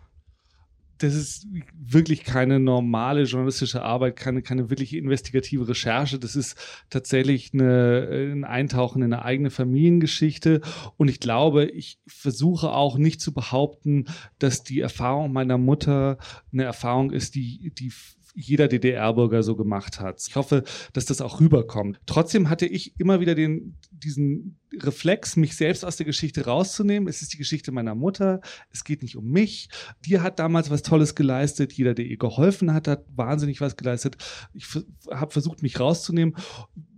das 0.97 1.13
ist 1.13 1.47
wirklich 1.73 2.23
keine 2.23 2.59
normale 2.59 3.23
journalistische 3.23 3.83
Arbeit, 3.83 4.15
keine, 4.15 4.41
keine 4.41 4.69
wirkliche 4.69 4.97
investigative 4.97 5.67
Recherche. 5.67 6.17
Das 6.17 6.35
ist 6.35 6.57
tatsächlich 6.89 7.53
eine, 7.53 8.33
ein 8.33 8.43
Eintauchen 8.43 9.01
in 9.01 9.13
eine 9.13 9.23
eigene 9.23 9.51
Familiengeschichte. 9.51 10.61
Und 10.97 11.09
ich 11.09 11.19
glaube, 11.19 11.65
ich 11.65 11.99
versuche 12.07 12.71
auch 12.71 12.97
nicht 12.97 13.21
zu 13.21 13.33
behaupten, 13.33 14.05
dass 14.39 14.63
die 14.63 14.79
Erfahrung 14.79 15.31
meiner 15.31 15.57
Mutter 15.57 16.17
eine 16.51 16.63
Erfahrung 16.63 17.11
ist, 17.11 17.35
die, 17.35 17.71
die 17.77 17.91
jeder 18.39 18.67
DDR-Bürger 18.67 19.41
so 19.41 19.55
gemacht 19.55 19.99
hat. 19.99 20.23
Ich 20.27 20.35
hoffe, 20.35 20.63
dass 20.93 21.05
das 21.05 21.21
auch 21.21 21.39
rüberkommt. 21.39 21.99
Trotzdem 22.05 22.49
hatte 22.49 22.67
ich 22.67 22.99
immer 22.99 23.19
wieder 23.19 23.33
den, 23.33 23.77
diesen 23.91 24.59
Reflex, 24.75 25.35
mich 25.37 25.55
selbst 25.55 25.83
aus 25.83 25.97
der 25.97 26.05
Geschichte 26.05 26.45
rauszunehmen. 26.45 27.09
Es 27.09 27.23
ist 27.23 27.33
die 27.33 27.37
Geschichte 27.37 27.71
meiner 27.71 27.95
Mutter. 27.95 28.41
Es 28.71 28.83
geht 28.83 29.01
nicht 29.01 29.17
um 29.17 29.25
mich. 29.31 29.69
Die 30.05 30.19
hat 30.19 30.37
damals 30.37 30.69
was 30.69 30.83
Tolles 30.83 31.15
geleistet. 31.15 31.73
Jeder, 31.73 31.95
der 31.95 32.05
ihr 32.05 32.17
geholfen 32.17 32.73
hat, 32.73 32.87
hat 32.87 33.05
wahnsinnig 33.15 33.59
was 33.59 33.75
geleistet. 33.75 34.17
Ich 34.53 34.67
habe 35.09 35.31
versucht, 35.31 35.63
mich 35.63 35.79
rauszunehmen. 35.79 36.35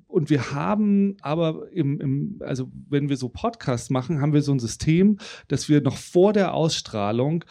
Und 0.07 0.31
wir 0.31 0.51
haben 0.51 1.17
aber 1.21 1.71
im, 1.71 2.01
im, 2.01 2.41
also 2.43 2.71
wenn 2.89 3.09
wir 3.09 3.15
so 3.15 3.29
Podcasts 3.29 3.91
machen, 3.91 4.19
haben 4.19 4.33
wir 4.33 4.41
so 4.41 4.51
ein 4.51 4.59
System, 4.59 5.19
dass 5.47 5.69
wir 5.69 5.81
noch 5.81 5.97
vor 5.97 6.33
der 6.33 6.55
Ausstrahlung 6.55 7.45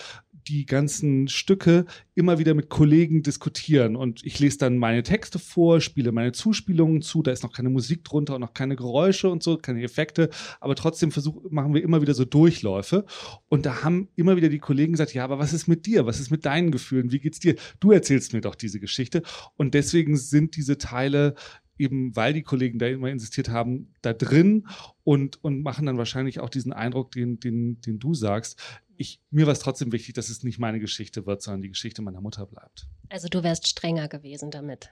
die 0.48 0.66
ganzen 0.66 1.28
Stücke 1.28 1.84
immer 2.14 2.38
wieder 2.38 2.54
mit 2.54 2.68
Kollegen 2.68 3.22
diskutieren. 3.22 3.96
Und 3.96 4.24
ich 4.24 4.38
lese 4.40 4.58
dann 4.58 4.78
meine 4.78 5.02
Texte 5.02 5.38
vor, 5.38 5.80
spiele 5.80 6.10
meine 6.10 6.32
Zuspielungen 6.32 7.02
zu. 7.02 7.22
Da 7.22 7.30
ist 7.30 7.42
noch 7.42 7.52
keine 7.52 7.68
Musik 7.68 8.04
drunter 8.04 8.34
und 8.34 8.40
noch 8.40 8.54
keine 8.54 8.76
Geräusche 8.76 9.28
und 9.28 9.42
so, 9.42 9.58
keine 9.58 9.82
Effekte. 9.82 10.30
Aber 10.60 10.74
trotzdem 10.74 11.12
versuch, 11.12 11.50
machen 11.50 11.74
wir 11.74 11.82
immer 11.82 12.00
wieder 12.00 12.14
so 12.14 12.24
Durchläufe. 12.24 13.04
Und 13.48 13.66
da 13.66 13.82
haben 13.82 14.08
immer 14.16 14.36
wieder 14.36 14.48
die 14.48 14.58
Kollegen 14.58 14.92
gesagt, 14.92 15.14
ja, 15.14 15.24
aber 15.24 15.38
was 15.38 15.52
ist 15.52 15.68
mit 15.68 15.86
dir? 15.86 16.06
Was 16.06 16.20
ist 16.20 16.30
mit 16.30 16.46
deinen 16.46 16.70
Gefühlen? 16.70 17.12
Wie 17.12 17.20
geht's 17.20 17.40
dir? 17.40 17.54
Du 17.80 17.92
erzählst 17.92 18.32
mir 18.32 18.40
doch 18.40 18.54
diese 18.54 18.80
Geschichte. 18.80 19.22
Und 19.56 19.74
deswegen 19.74 20.16
sind 20.16 20.56
diese 20.56 20.78
Teile 20.78 21.34
eben 21.78 22.14
weil 22.16 22.32
die 22.32 22.42
Kollegen 22.42 22.78
da 22.78 22.86
immer 22.86 23.08
insistiert 23.08 23.48
haben, 23.48 23.94
da 24.02 24.12
drin 24.12 24.66
und, 25.04 25.42
und 25.42 25.62
machen 25.62 25.86
dann 25.86 25.98
wahrscheinlich 25.98 26.40
auch 26.40 26.50
diesen 26.50 26.72
Eindruck, 26.72 27.12
den, 27.12 27.40
den, 27.40 27.80
den 27.80 27.98
du 27.98 28.14
sagst. 28.14 28.60
Ich, 28.98 29.20
mir 29.30 29.46
war 29.46 29.52
es 29.52 29.60
trotzdem 29.60 29.92
wichtig, 29.92 30.14
dass 30.14 30.28
es 30.28 30.42
nicht 30.42 30.58
meine 30.58 30.80
Geschichte 30.80 31.24
wird, 31.24 31.40
sondern 31.40 31.62
die 31.62 31.68
Geschichte 31.68 32.02
meiner 32.02 32.20
Mutter 32.20 32.46
bleibt. 32.46 32.88
Also 33.08 33.28
du 33.28 33.44
wärst 33.44 33.68
strenger 33.68 34.08
gewesen 34.08 34.50
damit. 34.50 34.90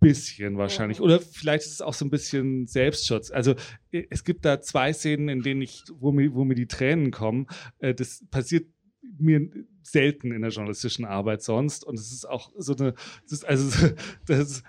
Bisschen 0.00 0.56
wahrscheinlich. 0.56 1.00
Oder 1.00 1.20
vielleicht 1.20 1.64
ist 1.66 1.74
es 1.74 1.80
auch 1.82 1.94
so 1.94 2.06
ein 2.06 2.10
bisschen 2.10 2.66
Selbstschutz. 2.66 3.30
Also 3.30 3.54
es 3.90 4.24
gibt 4.24 4.44
da 4.44 4.60
zwei 4.62 4.92
Szenen, 4.92 5.28
in 5.28 5.42
denen 5.42 5.60
ich, 5.62 5.84
wo 5.92 6.10
mir, 6.10 6.34
wo 6.34 6.44
mir 6.44 6.54
die 6.54 6.66
Tränen 6.66 7.10
kommen. 7.10 7.46
Äh, 7.78 7.94
das 7.94 8.24
passiert 8.30 8.66
mir 9.18 9.48
selten 9.82 10.32
in 10.32 10.42
der 10.42 10.50
journalistischen 10.50 11.04
Arbeit 11.04 11.42
sonst. 11.42 11.84
Und 11.84 11.98
es 11.98 12.12
ist 12.12 12.28
auch 12.28 12.50
so 12.56 12.74
eine, 12.76 12.94
das 13.24 13.32
ist, 13.32 13.44
also 13.44 13.88
das 14.26 14.62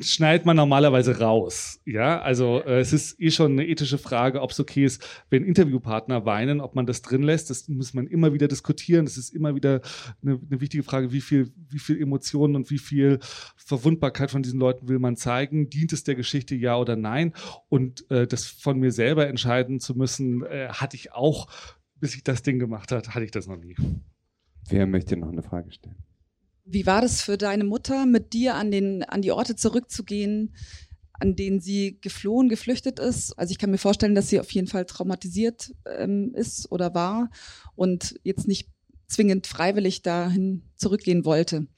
schneidet 0.00 0.46
man 0.46 0.56
normalerweise 0.56 1.18
raus. 1.18 1.80
Ja, 1.84 2.20
also 2.20 2.62
äh, 2.64 2.80
es 2.80 2.92
ist 2.92 3.20
eh 3.20 3.30
schon 3.30 3.52
eine 3.52 3.66
ethische 3.66 3.98
Frage, 3.98 4.40
ob 4.40 4.50
es 4.50 4.60
okay 4.60 4.84
ist, 4.84 5.04
wenn 5.30 5.44
Interviewpartner 5.44 6.24
weinen, 6.24 6.60
ob 6.60 6.74
man 6.74 6.86
das 6.86 7.02
drin 7.02 7.22
lässt. 7.22 7.50
Das 7.50 7.68
muss 7.68 7.94
man 7.94 8.06
immer 8.06 8.32
wieder 8.32 8.48
diskutieren. 8.48 9.04
Das 9.04 9.16
ist 9.16 9.30
immer 9.30 9.54
wieder 9.54 9.80
eine, 10.22 10.38
eine 10.48 10.60
wichtige 10.60 10.82
Frage, 10.84 11.12
wie 11.12 11.20
viel, 11.20 11.52
wie 11.68 11.78
viel 11.80 12.00
Emotionen 12.00 12.56
und 12.56 12.70
wie 12.70 12.78
viel 12.78 13.18
Verwundbarkeit 13.56 14.30
von 14.30 14.42
diesen 14.42 14.60
Leuten 14.60 14.88
will 14.88 14.98
man 14.98 15.16
zeigen? 15.16 15.70
Dient 15.70 15.92
es 15.92 16.04
der 16.04 16.14
Geschichte 16.14 16.54
ja 16.54 16.76
oder 16.76 16.96
nein? 16.96 17.32
Und 17.68 18.08
äh, 18.10 18.26
das 18.26 18.46
von 18.46 18.78
mir 18.78 18.92
selber 18.92 19.26
entscheiden 19.26 19.80
zu 19.80 19.94
müssen, 19.94 20.44
äh, 20.44 20.68
hatte 20.68 20.96
ich 20.96 21.12
auch 21.12 21.48
bis 22.02 22.16
ich 22.16 22.24
das 22.24 22.42
Ding 22.42 22.58
gemacht 22.58 22.90
hat, 22.90 23.14
hatte 23.14 23.24
ich 23.24 23.30
das 23.30 23.46
noch 23.46 23.56
nie. 23.56 23.76
Wer 24.68 24.88
möchte 24.88 25.16
noch 25.16 25.28
eine 25.28 25.44
Frage 25.44 25.70
stellen? 25.70 25.94
Wie 26.64 26.84
war 26.84 27.00
das 27.00 27.22
für 27.22 27.38
deine 27.38 27.62
Mutter, 27.62 28.06
mit 28.06 28.32
dir 28.32 28.56
an, 28.56 28.72
den, 28.72 29.04
an 29.04 29.22
die 29.22 29.30
Orte 29.30 29.54
zurückzugehen, 29.54 30.52
an 31.12 31.36
denen 31.36 31.60
sie 31.60 32.00
geflohen, 32.00 32.48
geflüchtet 32.48 32.98
ist? 32.98 33.38
Also 33.38 33.52
ich 33.52 33.58
kann 33.58 33.70
mir 33.70 33.78
vorstellen, 33.78 34.16
dass 34.16 34.28
sie 34.28 34.40
auf 34.40 34.50
jeden 34.50 34.66
Fall 34.66 34.84
traumatisiert 34.84 35.76
ähm, 35.86 36.34
ist 36.34 36.72
oder 36.72 36.92
war 36.92 37.30
und 37.76 38.18
jetzt 38.24 38.48
nicht 38.48 38.68
zwingend 39.06 39.46
freiwillig 39.46 40.02
dahin 40.02 40.64
zurückgehen 40.74 41.24
wollte. 41.24 41.68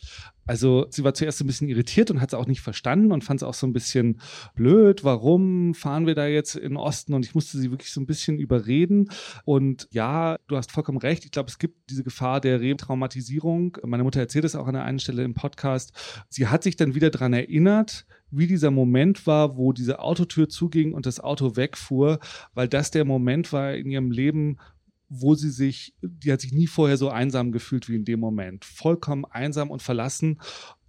Also 0.47 0.87
sie 0.91 1.05
war 1.05 1.15
zuerst 1.15 1.41
ein 1.41 1.47
bisschen 1.47 1.69
irritiert 1.69 2.11
und 2.11 2.21
hat 2.21 2.31
es 2.31 2.35
auch 2.35 2.47
nicht 2.47 2.61
verstanden 2.61 3.13
und 3.13 3.25
fand 3.25 3.41
es 3.41 3.45
auch 3.45 3.55
so 3.55 3.67
ein 3.67 3.73
bisschen 3.73 4.21
blöd. 4.55 5.05
Warum 5.05 5.75
fahren 5.75 6.07
wir 6.07 6.15
da 6.15 6.27
jetzt 6.27 6.57
in 6.57 6.71
den 6.71 6.77
Osten? 6.77 7.15
Und 7.15 7.25
ich 7.25 7.35
musste 7.35 7.59
sie 7.59 7.71
wirklich 7.71 7.93
so 7.93 8.01
ein 8.01 8.07
bisschen 8.07 8.39
überreden. 8.39 9.09
Und 9.45 9.89
ja, 9.91 10.37
du 10.49 10.57
hast 10.57 10.73
vollkommen 10.73 10.99
recht. 10.99 11.25
Ich 11.25 11.31
glaube, 11.31 11.49
es 11.49 11.59
gibt 11.59 11.91
diese 11.91 12.05
Gefahr 12.05 12.41
der 12.41 12.61
Retraumatisierung. 12.61 13.79
Meine 13.85 14.05
Mutter 14.05 14.21
erzählt 14.21 14.45
es 14.45 14.57
auch 14.57 14.67
an 14.67 14.75
der 14.75 14.85
einen 14.85 14.99
Stelle 14.99 15.25
im 15.25 15.35
Podcast. 15.35 15.93
Sie 16.29 16.49
hat 16.49 16.63
sich 16.63 16.77
dann 16.77 16.95
wieder 16.95 17.11
daran 17.11 17.33
erinnert, 17.33 18.07
wie 18.31 18.47
dieser 18.47 18.71
Moment 18.71 19.27
war, 19.27 19.57
wo 19.57 19.73
diese 19.73 20.01
Autotür 20.01 20.49
zuging 20.49 20.93
und 20.93 21.07
das 21.07 21.21
Auto 21.21 21.57
wegfuhr, 21.57 22.19
weil 22.55 22.69
das 22.69 22.91
der 22.91 23.05
Moment 23.05 23.53
war 23.53 23.75
in 23.75 23.91
ihrem 23.91 24.11
Leben, 24.11 24.59
wo 25.21 25.35
sie 25.35 25.51
sich, 25.51 25.95
die 26.03 26.33
hat 26.33 26.41
sich 26.41 26.53
nie 26.53 26.67
vorher 26.67 26.97
so 26.97 27.11
einsam 27.11 27.53
gefühlt 27.53 27.89
wie 27.89 27.97
in 27.97 28.05
dem 28.05 28.21
Moment. 28.21 28.65
Vollkommen 28.65 29.25
einsam 29.25 29.71
und 29.71 29.83
verlassen. 29.83 30.41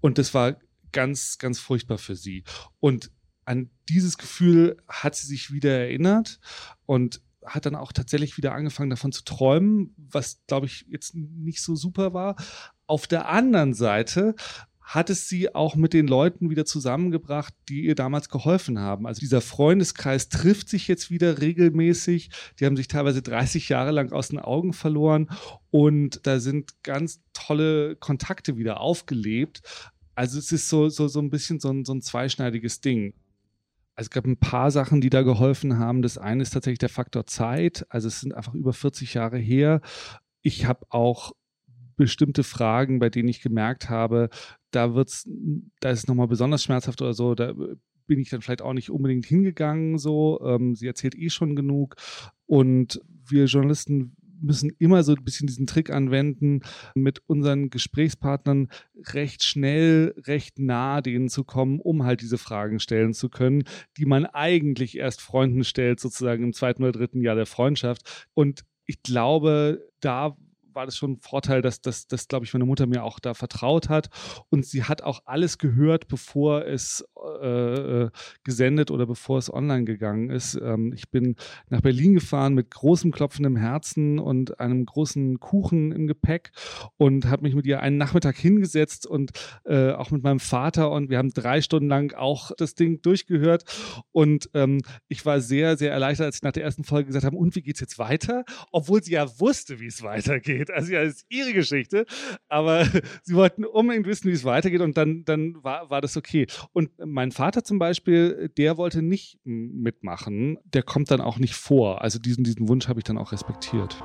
Und 0.02 0.18
das 0.18 0.34
war 0.34 0.58
ganz, 0.92 1.38
ganz 1.38 1.60
furchtbar 1.60 1.98
für 1.98 2.16
sie. 2.16 2.44
Und 2.80 3.12
an 3.46 3.70
dieses 3.90 4.18
Gefühl 4.18 4.78
hat 4.88 5.16
sie 5.16 5.28
sich 5.28 5.52
wieder 5.52 5.72
erinnert 5.72 6.40
und 6.86 7.22
hat 7.46 7.66
dann 7.66 7.76
auch 7.76 7.92
tatsächlich 7.92 8.38
wieder 8.38 8.54
angefangen 8.54 8.90
davon 8.90 9.12
zu 9.12 9.24
träumen, 9.24 9.94
was 9.98 10.42
glaube 10.48 10.66
ich 10.66 10.86
jetzt 10.90 11.14
nicht 11.16 11.62
so 11.62 11.76
super 11.76 12.14
war. 12.14 12.36
Auf 12.88 13.08
der 13.08 13.30
anderen 13.30 13.74
Seite 13.74 14.36
hat 14.86 15.10
es 15.10 15.28
sie 15.28 15.54
auch 15.56 15.76
mit 15.76 15.94
den 15.94 16.08
Leuten 16.08 16.52
wieder 16.52 16.64
zusammengebracht, 16.64 17.54
die 17.68 17.86
ihr 17.86 17.96
damals 17.96 18.30
geholfen 18.30 18.80
haben. 18.80 19.08
Also 19.08 19.20
dieser 19.20 19.42
Freundeskreis 19.42 20.30
trifft 20.30 20.70
sich 20.70 20.88
jetzt 20.88 21.10
wieder 21.10 21.42
regelmäßig. 21.42 22.30
Die 22.60 22.66
haben 22.66 22.78
sich 22.78 22.88
teilweise 22.88 23.24
30 23.24 23.68
Jahre 23.68 23.90
lang 23.90 24.12
aus 24.12 24.30
den 24.30 24.38
Augen 24.38 24.74
verloren 24.74 25.32
und 25.72 26.28
da 26.28 26.40
sind 26.40 26.84
ganz 26.84 27.24
tolle 27.34 27.96
Kontakte 27.96 28.58
wieder 28.58 28.80
aufgelebt. 28.80 29.62
Also 30.14 30.38
es 30.38 30.52
ist 30.52 30.70
so, 30.70 30.88
so, 30.90 31.08
so 31.08 31.20
ein 31.20 31.32
bisschen 31.32 31.60
so 31.60 31.72
ein, 31.72 31.84
so 31.84 31.94
ein 31.94 32.04
zweischneidiges 32.04 32.80
Ding. 32.80 33.16
Also 33.96 34.08
es 34.08 34.12
gab 34.12 34.26
ein 34.26 34.38
paar 34.38 34.70
Sachen, 34.70 35.02
die 35.02 35.10
da 35.10 35.24
geholfen 35.24 35.80
haben. 35.80 36.04
Das 36.04 36.20
eine 36.20 36.44
ist 36.44 36.52
tatsächlich 36.52 36.80
der 36.80 36.90
Faktor 36.90 37.26
Zeit. 37.26 37.88
Also 37.90 38.08
es 38.08 38.22
sind 38.22 38.36
einfach 38.36 38.54
über 38.54 38.72
40 38.72 39.16
Jahre 39.16 39.40
her. 39.40 39.82
Ich 40.42 40.68
habe 40.68 40.86
auch 40.90 41.32
bestimmte 41.96 42.44
Fragen, 42.44 43.00
bei 43.00 43.10
denen 43.10 43.30
ich 43.30 43.42
gemerkt 43.42 43.90
habe, 43.90 44.30
da 44.76 44.94
wird's, 44.96 45.30
da 45.80 45.90
ist 45.90 46.00
es 46.00 46.08
nochmal 46.08 46.28
besonders 46.28 46.64
schmerzhaft 46.64 47.02
oder 47.02 47.14
so, 47.14 47.36
da 47.36 47.54
bin 48.08 48.20
ich 48.20 48.30
dann 48.30 48.42
vielleicht 48.42 48.62
auch 48.62 48.74
nicht 48.74 48.90
unbedingt 48.90 49.26
hingegangen 49.26 49.98
so. 49.98 50.40
Ähm, 50.46 50.76
sie 50.76 50.88
erzählt 50.88 51.16
eh 51.16 51.30
schon 51.30 51.56
genug. 51.56 51.96
Und 52.46 53.02
wir 53.28 53.46
Journalisten 53.46 54.16
müssen 54.42 54.72
immer 54.80 55.04
so 55.04 55.14
ein 55.14 55.24
bisschen 55.24 55.48
diesen 55.48 55.66
Trick 55.66 55.90
anwenden, 55.90 56.62
mit 56.94 57.22
unseren 57.28 57.70
Gesprächspartnern 57.70 58.68
recht 59.14 59.44
schnell, 59.44 60.14
recht 60.26 60.60
nah 60.60 61.02
denen 61.02 61.30
zu 61.30 61.44
kommen, 61.44 61.80
um 61.80 62.04
halt 62.04 62.22
diese 62.22 62.38
Fragen 62.38 62.80
stellen 62.80 63.14
zu 63.14 63.30
können, 63.30 63.64
die 63.98 64.06
man 64.06 64.26
eigentlich 64.26 64.98
erst 64.98 65.22
Freunden 65.22 65.64
stellt, 65.64 66.00
sozusagen 66.00 66.44
im 66.44 66.54
zweiten 66.54 66.84
oder 66.84 66.92
dritten 66.92 67.22
Jahr 67.22 67.36
der 67.36 67.46
Freundschaft. 67.46 68.28
Und 68.34 68.66
ich 68.86 69.02
glaube, 69.02 69.90
da 70.00 70.38
war 70.76 70.86
das 70.86 70.98
schon 70.98 71.14
ein 71.14 71.20
Vorteil, 71.22 71.62
dass, 71.62 71.82
dass, 71.82 72.08
dass 72.08 72.28
glaube 72.28 72.46
ich, 72.46 72.54
meine 72.54 72.66
Mutter 72.66 72.86
mir 72.86 73.04
auch 73.04 73.20
da 73.20 73.34
vertraut 73.34 73.90
hat. 73.90 74.10
Und 74.50 74.66
sie 74.66 74.84
hat 74.84 75.02
auch 75.02 75.22
alles 75.26 75.58
gehört, 75.58 76.08
bevor 76.08 76.66
es 76.66 77.04
äh, 77.42 78.04
äh, 78.04 78.10
gesendet 78.44 78.92
oder 78.92 79.06
bevor 79.06 79.38
es 79.38 79.52
online 79.52 79.86
gegangen 79.86 80.30
ist. 80.30 80.56
Ähm, 80.62 80.94
ich 80.94 81.10
bin 81.10 81.36
nach 81.70 81.82
Berlin 81.82 82.14
gefahren 82.14 82.54
mit 82.54 82.72
großem 82.72 83.12
klopfendem 83.12 83.56
Herzen 83.56 84.20
und 84.20 84.60
einem 84.60 84.86
großen 84.86 85.40
Kuchen 85.40 85.92
im 85.92 86.08
Gepäck 86.08 86.52
und 86.98 87.26
habe 87.26 87.44
mich 87.44 87.56
mit 87.56 87.66
ihr 87.66 87.82
einen 87.82 87.98
Nachmittag 87.98 88.36
hingesetzt 88.36 89.08
und 89.08 89.32
äh, 89.66 89.92
auch 89.92 90.12
mit 90.12 90.24
meinem 90.24 90.40
Vater 90.40 90.92
und 90.92 91.10
wir 91.10 91.18
haben 91.18 91.32
drei 91.32 91.62
Stunden 91.62 91.90
lang 91.90 92.14
auch 92.14 92.52
das 92.58 92.76
Ding 92.76 93.02
durchgehört. 93.02 93.64
Und 94.12 94.50
ähm, 94.54 94.82
ich 95.08 95.26
war 95.26 95.40
sehr, 95.42 95.78
sehr 95.78 95.92
erleichtert, 95.92 96.28
als 96.28 96.38
ich 96.38 96.44
nach 96.44 96.52
der 96.52 96.64
ersten 96.64 96.84
Folge 96.84 97.08
gesagt 97.08 97.26
habe, 97.26 97.38
und 97.38 97.56
wie 97.56 97.62
geht 97.62 97.76
es 97.76 97.82
jetzt 97.82 98.00
weiter? 98.00 98.44
Obwohl 98.72 99.04
sie 99.04 99.14
ja 99.14 99.40
wusste, 99.40 99.80
wie 99.80 99.88
es 99.88 100.04
weitergeht 100.04 100.65
weitergeht. 100.66 100.76
Also 100.76 100.94
ja, 100.94 101.02
ist 101.02 101.26
ihre 101.30 101.54
Geschichte, 101.54 102.06
aber 102.48 102.86
sie 103.24 103.36
wollten 103.36 103.66
unbedingt 103.66 104.08
wissen, 104.08 104.30
wie 104.30 104.34
es 104.34 104.44
weitergeht 104.44 104.82
und 104.82 104.98
dann, 104.98 105.24
dann 105.26 105.64
war, 105.64 105.90
war 105.90 106.02
das 106.02 106.18
okay. 106.18 106.48
Und 106.74 106.92
mein 107.04 107.32
Vater 107.32 107.64
zum 107.64 107.80
Beispiel, 107.80 108.52
der 108.58 108.78
wollte 108.78 109.02
nicht 109.02 109.40
mitmachen, 109.44 110.58
der 110.66 110.84
kommt 110.84 111.12
dann 111.12 111.22
auch 111.22 111.38
nicht 111.38 111.56
vor. 111.56 112.02
Also 112.02 112.20
diesen, 112.20 112.44
diesen 112.44 112.68
Wunsch 112.68 112.88
habe 112.88 113.00
ich 113.00 113.04
dann 113.04 113.18
auch 113.18 113.32
respektiert. 113.32 114.02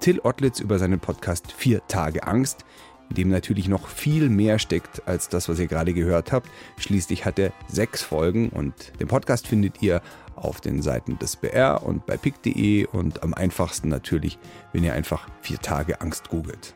Till 0.00 0.20
Ottlitz 0.20 0.60
über 0.60 0.78
seinen 0.78 0.98
Podcast 0.98 1.52
Vier 1.52 1.86
Tage 1.86 2.26
Angst, 2.26 2.64
in 3.10 3.16
dem 3.16 3.28
natürlich 3.28 3.68
noch 3.68 3.88
viel 3.88 4.30
mehr 4.30 4.58
steckt 4.58 5.06
als 5.06 5.28
das, 5.28 5.48
was 5.48 5.58
ihr 5.58 5.66
gerade 5.66 5.92
gehört 5.92 6.32
habt. 6.32 6.48
Schließlich 6.78 7.26
hat 7.26 7.38
er 7.38 7.52
sechs 7.68 8.02
Folgen 8.02 8.48
und 8.48 8.72
den 8.98 9.08
Podcast 9.08 9.46
findet 9.46 9.82
ihr 9.82 10.00
auf 10.40 10.60
den 10.60 10.82
Seiten 10.82 11.18
des 11.18 11.36
BR 11.36 11.82
und 11.82 12.06
bei 12.06 12.16
pick.de 12.16 12.86
und 12.86 13.22
am 13.22 13.34
einfachsten 13.34 13.88
natürlich, 13.88 14.38
wenn 14.72 14.84
ihr 14.84 14.94
einfach 14.94 15.28
vier 15.42 15.58
Tage 15.58 16.00
Angst 16.00 16.28
googelt. 16.28 16.74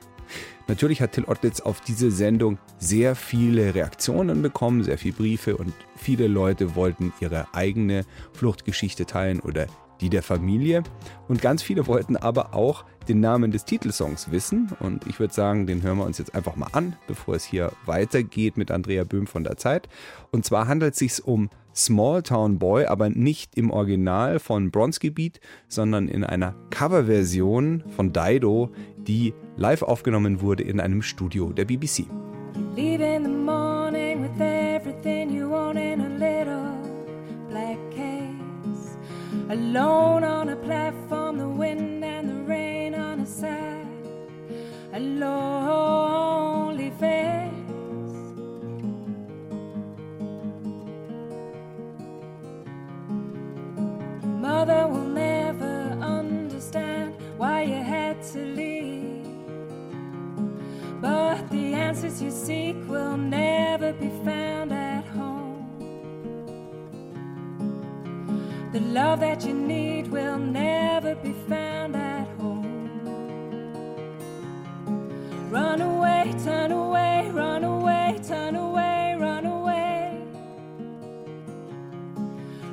Natürlich 0.67 1.03
hat 1.03 1.13
Till 1.13 1.25
Ottlitz 1.27 1.61
auf 1.61 1.81
diese 1.83 2.11
Sendung 2.11 2.59
sehr 2.79 3.15
viele 3.15 3.75
Reaktionen 3.75 4.41
bekommen, 4.41 4.83
sehr 4.83 4.97
viele 4.97 5.15
Briefe 5.15 5.57
und 5.57 5.75
viele 5.97 6.27
Leute 6.27 6.75
wollten 6.75 7.13
ihre 7.21 7.53
eigene 7.53 8.05
Fluchtgeschichte 8.33 9.05
teilen 9.05 9.41
oder 9.41 9.67
die 10.01 10.11
der 10.11 10.23
Familie. 10.23 10.83
Und 11.29 11.41
ganz 11.41 11.63
viele 11.63 11.87
wollten 11.87 12.17
aber 12.17 12.55
auch 12.55 12.85
den 13.09 13.21
Namen 13.21 13.51
des 13.51 13.65
Titelsongs 13.65 14.31
wissen. 14.31 14.73
Und 14.81 15.07
ich 15.07 15.21
würde 15.21 15.35
sagen, 15.35 15.67
den 15.67 15.83
hören 15.83 15.99
wir 15.99 16.07
uns 16.07 16.19
jetzt 16.19 16.35
einfach 16.35 16.57
mal 16.57 16.69
an, 16.73 16.97
bevor 17.07 17.35
es 17.35 17.45
hier 17.45 17.73
weitergeht 17.87 18.57
mit 18.57 18.71
Andrea 18.71 19.05
Böhm 19.05 19.27
von 19.27 19.45
der 19.45 19.57
Zeit. 19.57 19.89
Und 20.31 20.45
zwar 20.45 20.69
handelt 20.69 20.95
es 20.95 20.99
sich 20.99 21.25
um 21.25 21.51
Small 21.75 22.23
Town 22.23 22.59
Boy, 22.59 22.87
aber 22.87 23.11
nicht 23.11 23.57
im 23.57 23.71
Original 23.71 24.39
von 24.39 24.71
Bronski 24.71 25.11
Beat, 25.11 25.41
sondern 25.69 26.09
in 26.09 26.23
einer 26.23 26.55
Coverversion 26.71 27.83
von 27.97 28.13
Dido, 28.13 28.71
die 28.97 29.35
live 29.57 29.83
aufgenommen 29.83 30.41
wurde 30.41 30.63
in 30.63 30.81
einem 30.81 31.03
Studio 31.03 31.53
der 31.53 31.65
BBC. 31.65 32.07
Leave 32.77 33.03
in 33.03 33.25
the 33.25 33.31
morning 33.31 34.23
with 34.23 34.41
everything 34.41 35.35
you 35.35 35.51
want 35.51 35.79
Alone 39.51 40.25
on 40.25 40.49
a 40.49 40.57
platform, 40.57 41.37
the 41.37 41.47
wind 41.47 42.03
and 42.03 42.31
the 42.31 42.35
rain 42.45 42.95
on 42.95 43.21
a 43.21 43.27
side. 43.27 43.87
A 44.95 45.01
lonely 45.01 46.91
face. 46.99 47.53
Mother 54.25 54.89
will 54.89 55.09
never 55.09 55.99
understand 56.01 57.15
why 57.37 57.63
you 57.65 57.83
had 57.83 58.23
to 58.33 58.39
leave. 58.39 59.27
But 61.03 61.51
the 61.51 61.75
answers 61.75 62.23
you 62.23 62.31
seek 62.31 62.77
will 62.89 63.19
never 63.19 63.93
be 63.93 64.09
found 64.25 64.73
The 68.75 68.81
love 68.81 69.21
that 69.21 69.45
you 69.47 69.55
need 69.55 70.09
will 70.09 70.37
never 70.37 71.15
be 71.15 71.33
found 71.49 71.95
at 71.95 72.27
home. 72.41 72.67
Run 75.49 75.81
away, 75.81 76.35
turn 76.45 76.73
away, 76.73 77.31
run 77.33 77.63
away, 77.63 78.19
turn 78.27 78.57
away, 78.57 79.15
run 79.17 79.47
away. 79.47 80.21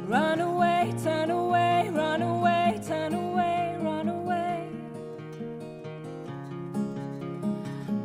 Run 0.07 0.39
away, 0.39 0.91
turn 1.03 1.29
away, 1.29 1.91
run 1.93 2.23
away, 2.23 2.81
turn 2.87 3.13
away, 3.13 3.77
run 3.79 4.09
away. 4.09 4.69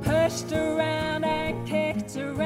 Pushed 0.02 0.52
around 0.52 1.24
and 1.24 1.66
kicked 1.66 2.18
around, 2.18 2.45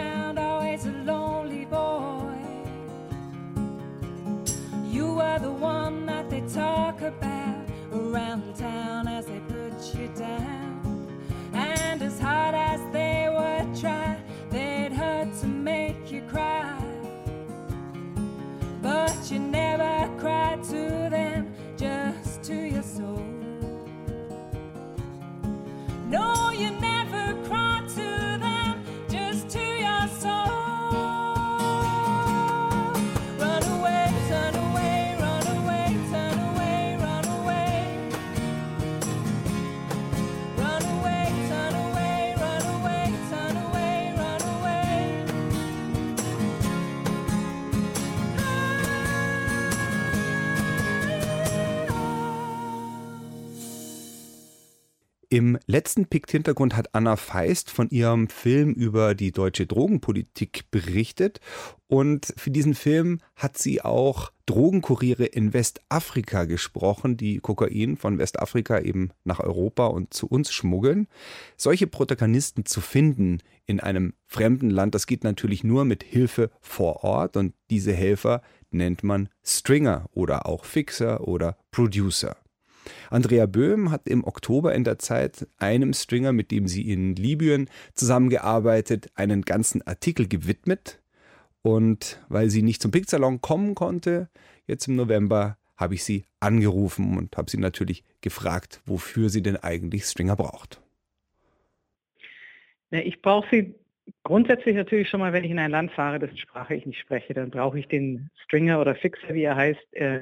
they 6.41 6.55
talk 6.55 7.01
about 7.03 7.67
around 7.93 8.57
town 8.57 9.09
as 9.09 9.27
they 9.27 9.41
put 9.49 9.95
you 9.95 10.09
down. 10.17 11.09
And 11.53 12.03
as 12.03 12.19
hard 12.21 12.55
as 12.55 12.70
letzten 55.71 56.07
Pikt-Hintergrund 56.07 56.77
hat 56.77 56.95
Anna 56.95 57.17
Feist 57.17 57.71
von 57.71 57.89
ihrem 57.91 58.29
Film 58.29 58.73
über 58.73 59.15
die 59.15 59.33
deutsche 59.33 59.67
Drogenpolitik 59.67 60.65
berichtet. 60.71 61.41
Und 61.87 62.35
für 62.37 62.51
diesen 62.51 62.75
Film 62.75 63.21
hat 63.37 63.57
sie 63.57 63.81
auch 63.81 64.33
Drogenkuriere 64.47 65.25
in 65.25 65.53
Westafrika 65.53 66.45
gesprochen, 66.45 67.17
die 67.17 67.39
Kokain 67.39 67.97
von 67.97 68.19
Westafrika 68.19 68.81
eben 68.81 69.11
nach 69.25 69.39
Europa 69.39 69.87
und 69.87 70.13
zu 70.13 70.27
uns 70.27 70.53
schmuggeln. 70.53 71.07
Solche 71.57 71.87
Protagonisten 71.87 72.67
zu 72.67 72.81
finden 72.81 73.39
in 73.67 73.79
einem 73.79 74.15
fremden 74.27 74.71
Land, 74.71 74.95
das 74.95 75.07
geht 75.07 75.23
natürlich 75.23 75.63
nur 75.63 75.85
mit 75.85 76.03
Hilfe 76.03 76.51
vor 76.61 77.05
Ort. 77.05 77.37
Und 77.37 77.55
diese 77.71 77.93
Helfer 77.93 78.43
nennt 78.73 79.05
man 79.05 79.29
Stringer 79.45 80.07
oder 80.13 80.47
auch 80.47 80.65
Fixer 80.65 81.27
oder 81.29 81.57
Producer. 81.71 82.37
Andrea 83.11 83.47
Böhm 83.47 83.91
hat 83.91 84.09
im 84.09 84.25
Oktober 84.25 84.75
in 84.75 84.85
der 84.85 84.99
Zeit 84.99 85.47
einem 85.59 85.93
Stringer, 85.93 86.33
mit 86.33 86.51
dem 86.51 86.69
sie 86.69 86.91
in 86.91 87.15
Libyen 87.17 87.69
zusammengearbeitet, 87.95 89.11
einen 89.15 89.43
ganzen 89.43 89.87
Artikel 89.87 90.29
gewidmet. 90.29 91.01
Und 91.63 92.25
weil 92.29 92.51
sie 92.51 92.63
nicht 92.63 92.81
zum 92.81 92.91
Picksalon 92.91 93.41
kommen 93.41 93.75
konnte, 93.75 94.29
jetzt 94.67 94.89
im 94.89 94.97
November, 94.97 95.59
habe 95.77 95.95
ich 95.95 96.05
sie 96.05 96.25
angerufen 96.41 97.17
und 97.17 97.37
habe 97.37 97.51
sie 97.51 97.59
natürlich 97.59 98.05
gefragt, 98.21 98.83
wofür 98.85 99.31
sie 99.31 99.43
denn 99.43 99.57
eigentlich 99.57 100.05
Stringer 100.05 100.37
braucht. 100.37 100.81
Ich 102.91 103.23
brauche 103.23 103.49
sie 103.51 103.75
grundsätzlich 104.25 104.77
natürlich 104.77 105.09
schon 105.09 105.21
mal, 105.21 105.33
wenn 105.33 105.45
ich 105.45 105.51
in 105.51 105.59
ein 105.59 105.71
Land 105.71 105.93
fahre, 105.93 106.19
dessen 106.19 106.37
Sprache 106.37 106.75
ich 106.75 106.87
nicht 106.87 107.01
spreche, 107.01 107.35
dann 107.35 107.51
brauche 107.51 107.79
ich 107.79 107.89
den 107.89 108.31
Stringer 108.45 108.81
oder 108.81 108.95
Fixer, 108.95 109.35
wie 109.35 109.43
er 109.43 109.57
heißt, 109.57 109.95
äh, 109.95 110.21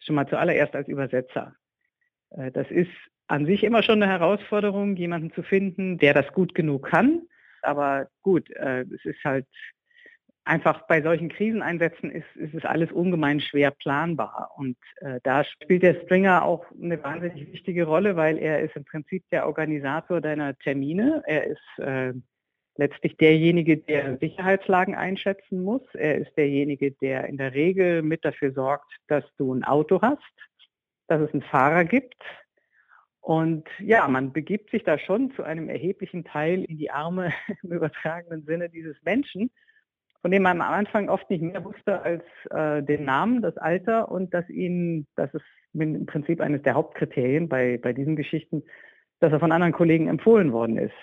schon 0.00 0.14
mal 0.14 0.28
zuallererst 0.28 0.74
als 0.74 0.88
Übersetzer. 0.88 1.54
Äh, 2.30 2.50
Das 2.50 2.70
ist 2.70 2.90
an 3.26 3.46
sich 3.46 3.62
immer 3.62 3.82
schon 3.82 4.02
eine 4.02 4.10
Herausforderung, 4.10 4.96
jemanden 4.96 5.32
zu 5.32 5.42
finden, 5.42 5.98
der 5.98 6.14
das 6.14 6.32
gut 6.32 6.54
genug 6.54 6.88
kann. 6.88 7.22
Aber 7.62 8.08
gut, 8.22 8.50
äh, 8.50 8.82
es 8.82 9.04
ist 9.04 9.22
halt 9.24 9.46
einfach 10.44 10.86
bei 10.88 11.00
solchen 11.02 11.28
Kriseneinsätzen 11.28 12.10
ist, 12.10 12.26
ist 12.34 12.54
es 12.54 12.64
alles 12.64 12.90
ungemein 12.90 13.40
schwer 13.40 13.70
planbar. 13.70 14.50
Und 14.56 14.76
äh, 14.96 15.20
da 15.22 15.44
spielt 15.44 15.82
der 15.82 16.00
Stringer 16.02 16.44
auch 16.44 16.64
eine 16.82 17.00
wahnsinnig 17.04 17.52
wichtige 17.52 17.84
Rolle, 17.84 18.16
weil 18.16 18.38
er 18.38 18.60
ist 18.62 18.74
im 18.74 18.84
Prinzip 18.84 19.22
der 19.30 19.46
Organisator 19.46 20.20
deiner 20.20 20.56
Termine. 20.58 21.22
Er 21.26 21.44
ist 21.46 21.60
letztlich 22.80 23.16
derjenige, 23.18 23.76
der 23.76 24.16
Sicherheitslagen 24.18 24.94
einschätzen 24.94 25.62
muss. 25.62 25.82
Er 25.92 26.16
ist 26.16 26.34
derjenige, 26.36 26.92
der 26.92 27.26
in 27.26 27.36
der 27.36 27.52
Regel 27.52 28.02
mit 28.02 28.24
dafür 28.24 28.52
sorgt, 28.52 28.90
dass 29.06 29.24
du 29.36 29.52
ein 29.54 29.64
Auto 29.64 30.00
hast, 30.00 30.22
dass 31.10 31.20
es 31.20 31.32
einen 31.32 31.42
Fahrer 31.42 31.84
gibt. 31.84 32.22
Und 33.20 33.68
ja, 33.80 34.06
man 34.08 34.32
begibt 34.32 34.70
sich 34.70 34.84
da 34.84 34.98
schon 34.98 35.32
zu 35.32 35.42
einem 35.42 35.68
erheblichen 35.68 36.24
Teil 36.24 36.64
in 36.64 36.78
die 36.78 36.90
Arme 36.90 37.32
im 37.62 37.72
übertragenen 37.72 38.44
Sinne 38.44 38.70
dieses 38.70 38.96
Menschen, 39.02 39.50
von 40.22 40.30
dem 40.30 40.42
man 40.42 40.60
am 40.60 40.72
Anfang 40.72 41.08
oft 41.08 41.28
nicht 41.28 41.42
mehr 41.42 41.64
wusste 41.64 42.00
als 42.00 42.22
äh, 42.50 42.82
den 42.82 43.04
Namen, 43.04 43.42
das 43.42 43.56
Alter 43.56 44.10
und 44.10 44.32
dass 44.32 44.48
ihn, 44.48 45.06
das 45.16 45.34
ist 45.34 45.44
im 45.74 46.06
Prinzip 46.06 46.40
eines 46.40 46.62
der 46.62 46.74
Hauptkriterien 46.74 47.48
bei, 47.48 47.78
bei 47.78 47.92
diesen 47.92 48.16
Geschichten, 48.16 48.62
dass 49.18 49.32
er 49.32 49.40
von 49.40 49.52
anderen 49.52 49.72
Kollegen 49.72 50.08
empfohlen 50.08 50.52
worden 50.52 50.78
ist. 50.78 50.94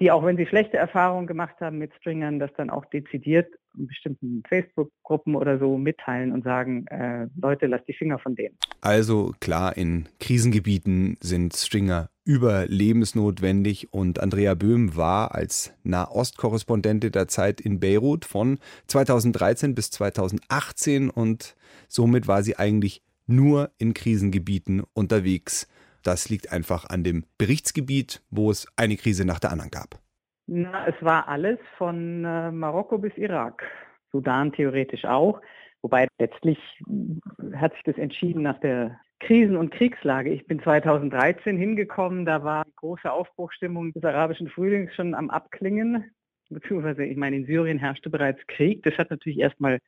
Die 0.00 0.10
auch 0.10 0.24
wenn 0.24 0.36
sie 0.36 0.46
schlechte 0.46 0.76
Erfahrungen 0.76 1.26
gemacht 1.26 1.56
haben 1.60 1.78
mit 1.78 1.94
Stringern, 1.94 2.38
das 2.38 2.52
dann 2.54 2.68
auch 2.70 2.84
dezidiert 2.86 3.48
bestimmten 3.76 4.42
Facebook-Gruppen 4.48 5.34
oder 5.36 5.58
so 5.58 5.76
mitteilen 5.78 6.32
und 6.32 6.44
sagen, 6.44 6.86
äh, 6.86 7.26
Leute, 7.40 7.66
lasst 7.66 7.88
die 7.88 7.94
Finger 7.94 8.18
von 8.18 8.34
denen. 8.34 8.56
Also 8.80 9.34
klar, 9.40 9.76
in 9.76 10.08
Krisengebieten 10.20 11.16
sind 11.20 11.54
Stringer 11.54 12.10
überlebensnotwendig 12.24 13.92
und 13.92 14.18
Andrea 14.18 14.54
Böhm 14.54 14.96
war 14.96 15.34
als 15.34 15.74
Nahostkorrespondentin 15.82 17.12
der 17.12 17.28
Zeit 17.28 17.60
in 17.60 17.80
Beirut 17.80 18.24
von 18.24 18.58
2013 18.86 19.74
bis 19.74 19.90
2018 19.90 21.10
und 21.10 21.54
somit 21.88 22.26
war 22.26 22.42
sie 22.42 22.56
eigentlich 22.56 23.02
nur 23.26 23.70
in 23.78 23.94
Krisengebieten 23.94 24.82
unterwegs. 24.94 25.68
Das 26.02 26.28
liegt 26.28 26.52
einfach 26.52 26.84
an 26.86 27.04
dem 27.04 27.24
Berichtsgebiet, 27.38 28.22
wo 28.30 28.50
es 28.50 28.66
eine 28.76 28.96
Krise 28.96 29.24
nach 29.24 29.40
der 29.40 29.52
anderen 29.52 29.70
gab. 29.70 30.03
Na, 30.46 30.86
es 30.86 30.94
war 31.00 31.28
alles 31.28 31.58
von 31.78 32.24
äh, 32.24 32.50
Marokko 32.50 32.98
bis 32.98 33.16
Irak. 33.16 33.64
Sudan 34.12 34.52
theoretisch 34.52 35.04
auch. 35.04 35.40
Wobei 35.82 36.06
letztlich 36.18 36.58
mh, 36.86 37.20
hat 37.56 37.72
sich 37.74 37.82
das 37.84 37.98
entschieden 37.98 38.42
nach 38.42 38.60
der 38.60 38.98
Krisen- 39.20 39.56
und 39.56 39.70
Kriegslage. 39.70 40.30
Ich 40.30 40.46
bin 40.46 40.62
2013 40.62 41.56
hingekommen, 41.56 42.26
da 42.26 42.44
war 42.44 42.64
die 42.64 42.76
große 42.76 43.10
Aufbruchstimmung 43.10 43.92
des 43.92 44.04
arabischen 44.04 44.48
Frühlings 44.48 44.94
schon 44.94 45.14
am 45.14 45.30
Abklingen. 45.30 46.10
Beziehungsweise, 46.50 47.04
ich 47.04 47.16
meine, 47.16 47.36
in 47.36 47.46
Syrien 47.46 47.78
herrschte 47.78 48.10
bereits 48.10 48.46
Krieg. 48.46 48.82
Das 48.82 48.98
hat 48.98 49.10
natürlich 49.10 49.38
erstmal 49.38 49.78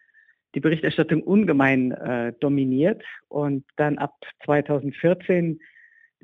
die 0.55 0.61
Berichterstattung 0.61 1.23
ungemein 1.23 1.93
äh, 1.93 2.33
dominiert. 2.41 3.05
Und 3.29 3.65
dann 3.77 3.99
ab 3.99 4.15
2014, 4.45 5.61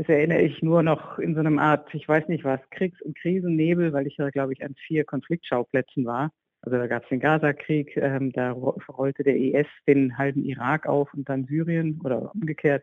das 0.02 0.08
erinnere 0.08 0.42
ich 0.42 0.62
nur 0.62 0.82
noch 0.82 1.20
in 1.20 1.34
so 1.34 1.40
einem 1.40 1.60
Art, 1.60 1.94
ich 1.94 2.08
weiß 2.08 2.26
nicht 2.26 2.42
was, 2.42 2.58
Kriegs- 2.70 3.00
und 3.02 3.16
Krisennebel, 3.16 3.92
weil 3.92 4.08
ich 4.08 4.16
ja, 4.16 4.30
glaube 4.30 4.52
ich, 4.52 4.64
an 4.64 4.74
vier 4.86 5.04
Konfliktschauplätzen 5.04 6.04
war. 6.04 6.32
Also 6.60 6.76
da 6.76 6.88
gab 6.88 7.04
es 7.04 7.08
den 7.08 7.20
Gaza-Krieg, 7.20 7.96
ähm, 7.96 8.32
da 8.32 8.50
rollte 8.50 9.22
der 9.22 9.36
IS 9.36 9.68
den 9.86 10.18
halben 10.18 10.44
Irak 10.44 10.86
auf 10.86 11.14
und 11.14 11.28
dann 11.28 11.44
Syrien 11.44 12.00
oder 12.02 12.34
umgekehrt. 12.34 12.82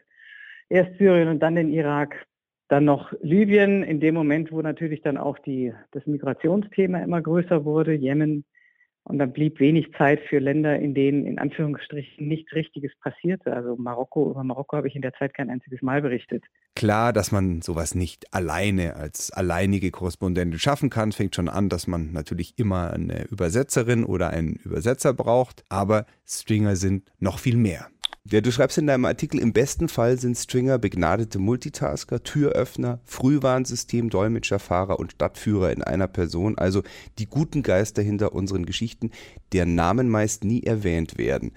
Erst 0.69 0.97
Syrien 0.97 1.27
und 1.27 1.39
dann 1.39 1.55
den 1.55 1.73
Irak. 1.73 2.25
Dann 2.69 2.85
noch 2.85 3.11
Libyen, 3.21 3.83
in 3.83 3.99
dem 3.99 4.15
Moment, 4.15 4.51
wo 4.51 4.61
natürlich 4.61 5.01
dann 5.01 5.17
auch 5.17 5.39
die, 5.39 5.73
das 5.91 6.05
Migrationsthema 6.05 6.99
immer 6.99 7.21
größer 7.21 7.65
wurde, 7.65 7.93
Jemen. 7.93 8.45
Und 9.03 9.17
dann 9.17 9.33
blieb 9.33 9.59
wenig 9.59 9.91
Zeit 9.97 10.19
für 10.29 10.39
Länder, 10.39 10.77
in 10.77 10.93
denen 10.93 11.25
in 11.25 11.39
Anführungsstrichen 11.39 12.27
nichts 12.27 12.53
Richtiges 12.53 12.91
passierte. 13.01 13.53
Also 13.53 13.75
Marokko, 13.75 14.29
über 14.29 14.43
Marokko 14.43 14.77
habe 14.77 14.87
ich 14.87 14.95
in 14.95 15.01
der 15.01 15.13
Zeit 15.13 15.33
kein 15.33 15.49
einziges 15.49 15.81
Mal 15.81 16.01
berichtet. 16.01 16.43
Klar, 16.75 17.11
dass 17.11 17.31
man 17.31 17.61
sowas 17.61 17.95
nicht 17.95 18.33
alleine 18.33 18.95
als 18.95 19.31
alleinige 19.31 19.89
Korrespondentin 19.89 20.59
schaffen 20.59 20.89
kann, 20.89 21.11
fängt 21.11 21.35
schon 21.35 21.49
an, 21.49 21.69
dass 21.69 21.87
man 21.87 22.11
natürlich 22.11 22.53
immer 22.57 22.93
eine 22.93 23.23
Übersetzerin 23.25 24.03
oder 24.03 24.29
einen 24.29 24.55
Übersetzer 24.57 25.13
braucht. 25.13 25.63
Aber 25.69 26.05
Stringer 26.27 26.75
sind 26.75 27.11
noch 27.19 27.39
viel 27.39 27.57
mehr. 27.57 27.87
Ja, 28.25 28.41
du 28.41 28.51
schreibst 28.51 28.77
in 28.77 28.85
deinem 28.85 29.05
Artikel, 29.05 29.39
im 29.39 29.53
besten 29.53 29.87
Fall 29.87 30.19
sind 30.19 30.37
Stringer 30.37 30.77
begnadete 30.77 31.39
Multitasker, 31.39 32.21
Türöffner, 32.21 32.99
Frühwarnsystem, 33.05 34.09
Dolmetscher, 34.09 34.59
Fahrer 34.59 34.99
und 34.99 35.13
Stadtführer 35.13 35.71
in 35.71 35.83
einer 35.83 36.07
Person, 36.07 36.57
also 36.57 36.83
die 37.17 37.27
guten 37.27 37.63
Geister 37.63 38.01
hinter 38.01 38.33
unseren 38.33 38.65
Geschichten, 38.65 39.11
deren 39.53 39.73
Namen 39.73 40.09
meist 40.09 40.43
nie 40.43 40.63
erwähnt 40.63 41.17
werden. 41.17 41.53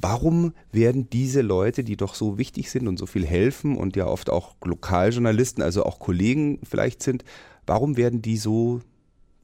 Warum 0.00 0.52
werden 0.72 1.10
diese 1.10 1.42
Leute, 1.42 1.82
die 1.82 1.96
doch 1.96 2.14
so 2.14 2.38
wichtig 2.38 2.70
sind 2.70 2.86
und 2.86 2.98
so 2.98 3.06
viel 3.06 3.26
helfen 3.26 3.76
und 3.76 3.96
ja 3.96 4.06
oft 4.06 4.30
auch 4.30 4.54
Lokaljournalisten, 4.64 5.62
also 5.62 5.84
auch 5.84 5.98
Kollegen 5.98 6.60
vielleicht 6.62 7.02
sind, 7.02 7.24
warum 7.66 7.96
werden 7.96 8.22
die 8.22 8.36
so 8.36 8.80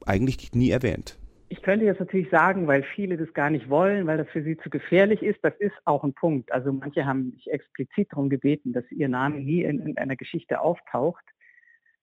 eigentlich 0.05 0.53
nie 0.53 0.69
erwähnt? 0.69 1.17
Ich 1.53 1.61
könnte 1.61 1.85
jetzt 1.85 1.99
natürlich 1.99 2.31
sagen, 2.31 2.65
weil 2.65 2.81
viele 2.81 3.15
das 3.15 3.31
gar 3.35 3.51
nicht 3.51 3.69
wollen, 3.69 4.07
weil 4.07 4.17
das 4.17 4.27
für 4.29 4.41
sie 4.41 4.57
zu 4.57 4.71
gefährlich 4.71 5.21
ist. 5.21 5.37
Das 5.43 5.53
ist 5.59 5.75
auch 5.85 6.03
ein 6.03 6.15
Punkt. 6.15 6.51
Also 6.51 6.73
manche 6.73 7.05
haben 7.05 7.29
mich 7.29 7.51
explizit 7.51 8.11
darum 8.11 8.27
gebeten, 8.27 8.73
dass 8.73 8.89
ihr 8.89 9.07
Name 9.07 9.39
nie 9.39 9.61
in, 9.61 9.79
in 9.85 9.95
einer 9.99 10.15
Geschichte 10.15 10.61
auftaucht. 10.61 11.23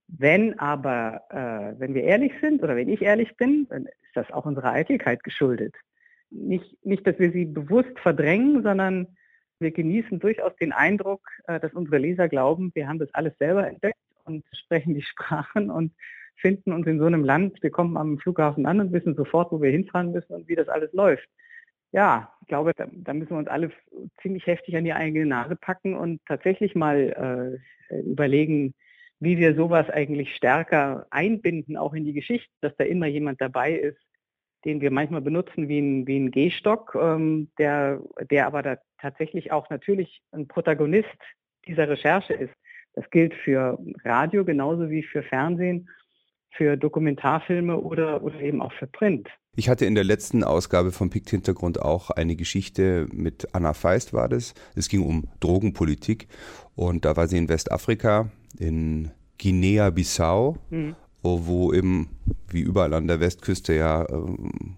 Wenn 0.06 0.56
aber, 0.60 1.22
äh, 1.30 1.80
wenn 1.80 1.94
wir 1.94 2.04
ehrlich 2.04 2.32
sind 2.40 2.62
oder 2.62 2.76
wenn 2.76 2.88
ich 2.88 3.02
ehrlich 3.02 3.36
bin, 3.38 3.66
dann 3.70 3.86
ist 3.86 4.14
das 4.14 4.30
auch 4.30 4.46
unserer 4.46 4.70
Eitelkeit 4.70 5.24
geschuldet. 5.24 5.74
Nicht, 6.30 6.86
nicht, 6.86 7.04
dass 7.04 7.18
wir 7.18 7.32
sie 7.32 7.46
bewusst 7.46 7.98
verdrängen, 7.98 8.62
sondern 8.62 9.16
wir 9.58 9.72
genießen 9.72 10.20
durchaus 10.20 10.54
den 10.60 10.70
Eindruck, 10.70 11.26
äh, 11.48 11.58
dass 11.58 11.72
unsere 11.72 11.98
Leser 11.98 12.28
glauben, 12.28 12.70
wir 12.74 12.86
haben 12.86 13.00
das 13.00 13.12
alles 13.14 13.36
selber 13.38 13.66
entdeckt 13.66 13.98
und 14.26 14.44
sprechen 14.52 14.94
die 14.94 15.02
Sprachen 15.02 15.72
und 15.72 15.92
finden 16.40 16.72
uns 16.72 16.86
in 16.86 16.98
so 16.98 17.06
einem 17.06 17.24
Land, 17.24 17.62
wir 17.62 17.70
kommen 17.70 17.96
am 17.96 18.18
Flughafen 18.18 18.66
an 18.66 18.80
und 18.80 18.92
wissen 18.92 19.14
sofort, 19.14 19.52
wo 19.52 19.60
wir 19.60 19.70
hinfahren 19.70 20.12
müssen 20.12 20.34
und 20.34 20.48
wie 20.48 20.56
das 20.56 20.68
alles 20.68 20.92
läuft. 20.92 21.28
Ja, 21.92 22.32
ich 22.42 22.48
glaube, 22.48 22.72
da, 22.76 22.86
da 22.90 23.14
müssen 23.14 23.30
wir 23.30 23.38
uns 23.38 23.48
alle 23.48 23.70
ziemlich 24.22 24.46
heftig 24.46 24.76
an 24.76 24.84
die 24.84 24.92
eigene 24.92 25.26
Nase 25.26 25.56
packen 25.56 25.96
und 25.96 26.20
tatsächlich 26.26 26.74
mal 26.74 27.60
äh, 27.90 28.00
überlegen, 28.00 28.74
wie 29.18 29.38
wir 29.38 29.54
sowas 29.54 29.90
eigentlich 29.90 30.34
stärker 30.34 31.06
einbinden, 31.10 31.76
auch 31.76 31.92
in 31.92 32.04
die 32.04 32.12
Geschichte, 32.12 32.50
dass 32.60 32.74
da 32.76 32.84
immer 32.84 33.06
jemand 33.06 33.40
dabei 33.40 33.72
ist, 33.72 33.98
den 34.64 34.80
wir 34.80 34.90
manchmal 34.90 35.20
benutzen 35.20 35.68
wie 35.68 35.78
ein, 35.78 36.06
wie 36.06 36.18
ein 36.18 36.30
Gehstock, 36.30 36.96
ähm, 37.00 37.50
der, 37.58 38.00
der 38.30 38.46
aber 38.46 38.62
da 38.62 38.78
tatsächlich 38.98 39.52
auch 39.52 39.68
natürlich 39.70 40.22
ein 40.32 40.48
Protagonist 40.48 41.08
dieser 41.66 41.88
Recherche 41.88 42.34
ist. 42.34 42.54
Das 42.94 43.08
gilt 43.10 43.34
für 43.34 43.78
Radio 44.04 44.44
genauso 44.44 44.90
wie 44.90 45.02
für 45.02 45.22
Fernsehen 45.22 45.88
für 46.56 46.76
Dokumentarfilme 46.76 47.76
oder, 47.76 48.22
oder 48.22 48.40
eben 48.40 48.60
auch 48.60 48.72
für 48.72 48.86
Print. 48.86 49.28
Ich 49.56 49.68
hatte 49.68 49.84
in 49.84 49.94
der 49.94 50.04
letzten 50.04 50.44
Ausgabe 50.44 50.92
vom 50.92 51.10
Pikt 51.10 51.30
Hintergrund 51.30 51.82
auch 51.82 52.10
eine 52.10 52.36
Geschichte 52.36 53.08
mit 53.12 53.48
Anna 53.52 53.74
Feist 53.74 54.12
war 54.12 54.28
das. 54.28 54.54
Es 54.76 54.88
ging 54.88 55.02
um 55.02 55.24
Drogenpolitik 55.40 56.28
und 56.76 57.04
da 57.04 57.16
war 57.16 57.26
sie 57.26 57.36
in 57.36 57.48
Westafrika, 57.48 58.30
in 58.58 59.10
Guinea-Bissau, 59.38 60.56
mhm. 60.70 60.94
wo 61.22 61.72
eben 61.72 62.10
wie 62.48 62.60
überall 62.60 62.94
an 62.94 63.08
der 63.08 63.20
Westküste 63.20 63.74
ja 63.74 64.04
äh, 64.04 64.08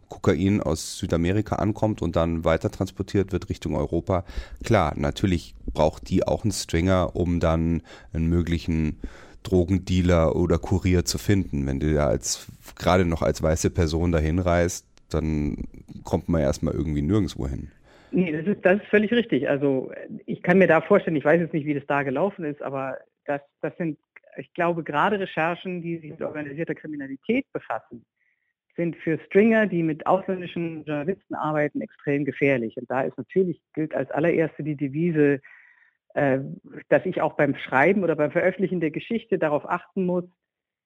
Kokain 0.09 0.63
aus 0.63 0.99
Südamerika 0.99 1.57
ankommt 1.57 2.01
und 2.01 2.17
dann 2.17 2.45
weiter 2.45 2.71
transportiert 2.71 3.33
wird 3.33 3.51
Richtung 3.51 3.75
Europa. 3.75 4.25
Klar, 4.65 4.95
natürlich 4.97 5.55
braucht 5.73 6.09
die 6.09 6.27
auch 6.27 6.45
einen 6.45 6.53
Stringer, 6.53 7.15
um 7.15 7.41
dann 7.41 7.83
einen 8.13 8.29
möglichen 8.29 8.99
Drogendealer 9.43 10.37
oder 10.37 10.59
Kurier 10.59 11.05
zu 11.05 11.19
finden. 11.19 11.67
Wenn 11.67 11.81
du 11.81 11.93
da 11.93 12.07
als 12.07 12.47
gerade 12.77 13.05
noch 13.05 13.23
als 13.23 13.43
weiße 13.43 13.71
Person 13.71 14.13
dahin 14.13 14.39
reist, 14.39 14.87
dann 15.11 15.57
kommt 16.05 16.29
man 16.29 16.41
erstmal 16.41 16.75
irgendwie 16.75 17.03
nirgendwo 17.03 17.47
hin. 17.47 17.71
Nee, 18.11 18.33
das 18.33 18.47
ist, 18.47 18.65
das 18.65 18.77
ist 18.77 18.89
völlig 18.89 19.11
richtig. 19.11 19.49
Also 19.49 19.91
ich 20.27 20.43
kann 20.43 20.59
mir 20.59 20.67
da 20.67 20.81
vorstellen, 20.81 21.17
ich 21.17 21.25
weiß 21.25 21.41
jetzt 21.41 21.55
nicht, 21.55 21.67
wie 21.67 21.75
das 21.75 21.87
da 21.87 22.03
gelaufen 22.03 22.45
ist, 22.45 22.63
aber 22.63 22.99
das, 23.25 23.41
das 23.63 23.75
sind, 23.79 23.99
ich 24.37 24.53
glaube, 24.53 24.83
gerade 24.83 25.19
Recherchen, 25.19 25.81
die 25.83 25.99
sich 25.99 26.11
mit 26.11 26.23
organisierter 26.23 26.75
Kriminalität 26.75 27.47
befassen, 27.53 28.05
sind 28.77 28.97
für 28.97 29.19
Stringer, 29.27 29.67
die 29.67 29.83
mit 29.83 30.07
ausländischen 30.07 30.85
Journalisten 30.85 31.35
arbeiten, 31.35 31.81
extrem 31.81 32.25
gefährlich. 32.25 32.77
Und 32.77 32.91
da 32.91 33.03
ist 33.03 33.17
natürlich, 33.19 33.61
gilt 33.75 33.95
als 33.95 34.11
allererste 34.11 34.63
die 34.63 34.77
Devise, 34.77 35.41
dass 36.15 37.07
ich 37.07 37.21
auch 37.21 37.35
beim 37.35 37.55
Schreiben 37.57 38.05
oder 38.05 38.17
beim 38.17 38.31
Veröffentlichen 38.31 38.81
der 38.81 38.91
Geschichte 38.91 39.39
darauf 39.39 39.69
achten 39.69 40.05
muss. 40.05 40.25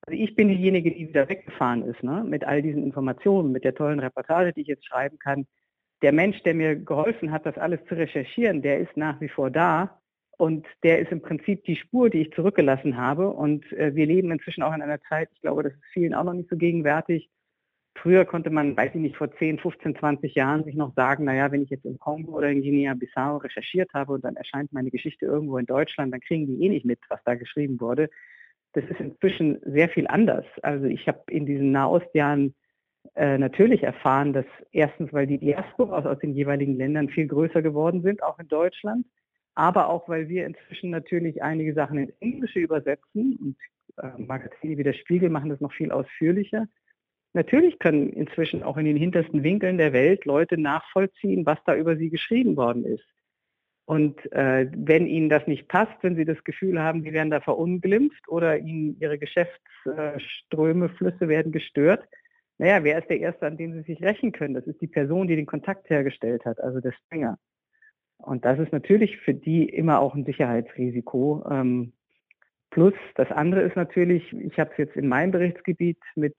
Also 0.05 0.21
ich 0.21 0.35
bin 0.35 0.47
diejenige, 0.47 0.91
die 0.91 1.09
wieder 1.09 1.27
weggefahren 1.27 1.83
ist, 1.83 2.01
ne? 2.03 2.23
mit 2.23 2.45
all 2.45 2.61
diesen 2.61 2.83
Informationen, 2.83 3.51
mit 3.51 3.63
der 3.63 3.75
tollen 3.75 3.99
Reportage, 3.99 4.53
die 4.53 4.61
ich 4.61 4.67
jetzt 4.67 4.85
schreiben 4.85 5.19
kann. 5.19 5.45
Der 6.01 6.13
Mensch, 6.13 6.41
der 6.43 6.53
mir 6.53 6.75
geholfen 6.75 7.31
hat, 7.31 7.45
das 7.45 7.57
alles 7.57 7.79
zu 7.89 7.95
recherchieren, 7.95 8.61
der 8.61 8.79
ist 8.79 8.95
nach 8.95 9.19
wie 9.19 9.29
vor 9.29 9.49
da. 9.49 9.99
Und 10.37 10.67
der 10.83 10.99
ist 10.99 11.11
im 11.11 11.21
Prinzip 11.21 11.63
die 11.63 11.75
Spur, 11.75 12.11
die 12.11 12.21
ich 12.21 12.31
zurückgelassen 12.31 12.95
habe. 12.95 13.29
Und 13.29 13.71
äh, 13.73 13.95
wir 13.95 14.05
leben 14.05 14.31
inzwischen 14.31 14.61
auch 14.61 14.73
in 14.73 14.83
einer 14.83 15.01
Zeit, 15.01 15.29
ich 15.33 15.41
glaube, 15.41 15.63
das 15.63 15.73
ist 15.73 15.83
vielen 15.91 16.13
auch 16.13 16.23
noch 16.23 16.33
nicht 16.33 16.49
so 16.49 16.57
gegenwärtig, 16.57 17.29
Früher 18.01 18.25
konnte 18.25 18.49
man, 18.49 18.77
weiß 18.77 18.91
ich 18.93 19.01
nicht, 19.01 19.17
vor 19.17 19.31
10, 19.31 19.59
15, 19.59 19.95
20 19.95 20.35
Jahren 20.35 20.63
sich 20.63 20.75
noch 20.75 20.93
sagen, 20.93 21.23
naja, 21.23 21.51
wenn 21.51 21.63
ich 21.63 21.69
jetzt 21.69 21.85
in 21.85 21.97
Kongo 21.97 22.37
oder 22.37 22.49
in 22.49 22.61
Guinea-Bissau 22.61 23.37
recherchiert 23.37 23.93
habe 23.93 24.13
und 24.13 24.23
dann 24.23 24.35
erscheint 24.35 24.71
meine 24.71 24.91
Geschichte 24.91 25.25
irgendwo 25.25 25.57
in 25.57 25.65
Deutschland, 25.65 26.13
dann 26.13 26.21
kriegen 26.21 26.47
die 26.47 26.63
eh 26.63 26.69
nicht 26.69 26.85
mit, 26.85 26.99
was 27.09 27.23
da 27.23 27.35
geschrieben 27.35 27.79
wurde. 27.79 28.09
Das 28.73 28.83
ist 28.85 28.99
inzwischen 28.99 29.59
sehr 29.63 29.89
viel 29.89 30.07
anders. 30.07 30.45
Also 30.61 30.85
ich 30.85 31.07
habe 31.07 31.21
in 31.29 31.45
diesen 31.45 31.71
Nahostjahren 31.71 32.53
äh, 33.15 33.37
natürlich 33.37 33.83
erfahren, 33.83 34.33
dass 34.33 34.45
erstens, 34.71 35.11
weil 35.13 35.25
die 35.25 35.39
Diasporas 35.39 36.05
aus 36.05 36.19
den 36.19 36.33
jeweiligen 36.33 36.77
Ländern 36.77 37.09
viel 37.09 37.27
größer 37.27 37.61
geworden 37.61 38.03
sind, 38.03 38.21
auch 38.21 38.37
in 38.37 38.47
Deutschland, 38.47 39.05
aber 39.55 39.89
auch, 39.89 40.07
weil 40.07 40.29
wir 40.29 40.45
inzwischen 40.45 40.91
natürlich 40.91 41.41
einige 41.41 41.73
Sachen 41.73 41.97
ins 41.97 42.13
Englische 42.19 42.59
übersetzen 42.59 43.37
und 43.37 43.57
äh, 44.03 44.21
Magazine 44.21 44.77
wie 44.77 44.83
der 44.83 44.93
Spiegel 44.93 45.29
machen 45.29 45.49
das 45.49 45.61
noch 45.61 45.73
viel 45.73 45.91
ausführlicher 45.91 46.67
Natürlich 47.37 47.77
können 47.77 48.09
inzwischen 48.09 48.63
auch 48.63 48.77
in 48.77 48.85
den 48.85 48.97
hintersten 48.97 49.43
Winkeln 49.43 49.77
der 49.77 49.93
Welt 49.93 50.25
Leute 50.25 50.59
nachvollziehen, 50.59 51.45
was 51.45 51.59
da 51.67 51.75
über 51.75 51.95
sie 51.95 52.09
geschrieben 52.09 52.57
worden 52.57 52.83
ist. 52.83 53.05
Und 53.85 54.31
äh, 54.31 54.67
wenn 54.75 55.05
ihnen 55.05 55.29
das 55.29 55.45
nicht 55.45 55.67
passt, 55.67 55.93
wenn 56.01 56.15
sie 56.15 56.25
das 56.25 56.43
Gefühl 56.43 56.81
haben, 56.81 57.03
sie 57.03 57.13
werden 57.13 57.29
da 57.29 57.39
verunglimpft 57.39 58.27
oder 58.27 58.57
ihnen 58.57 58.97
ihre 58.99 59.19
Geschäftsströme, 59.19 60.89
Flüsse 60.89 61.27
werden 61.27 61.51
gestört, 61.51 62.07
naja, 62.57 62.83
wer 62.83 62.97
ist 62.97 63.09
der 63.11 63.19
Erste, 63.19 63.45
an 63.45 63.55
dem 63.55 63.71
sie 63.73 63.83
sich 63.83 64.01
rächen 64.01 64.31
können? 64.31 64.55
Das 64.55 64.65
ist 64.65 64.81
die 64.81 64.87
Person, 64.87 65.27
die 65.27 65.35
den 65.35 65.45
Kontakt 65.45 65.91
hergestellt 65.91 66.43
hat, 66.43 66.59
also 66.59 66.79
der 66.79 66.93
Springer. 66.93 67.37
Und 68.17 68.45
das 68.45 68.57
ist 68.57 68.71
natürlich 68.71 69.17
für 69.17 69.35
die 69.35 69.69
immer 69.69 69.99
auch 69.99 70.15
ein 70.15 70.25
Sicherheitsrisiko. 70.25 71.45
Ähm, 71.51 71.93
plus 72.71 72.95
das 73.13 73.29
andere 73.29 73.61
ist 73.61 73.75
natürlich, 73.75 74.33
ich 74.33 74.59
habe 74.59 74.71
es 74.71 74.77
jetzt 74.79 74.95
in 74.95 75.07
meinem 75.07 75.29
Berichtsgebiet 75.29 75.99
mit 76.15 76.33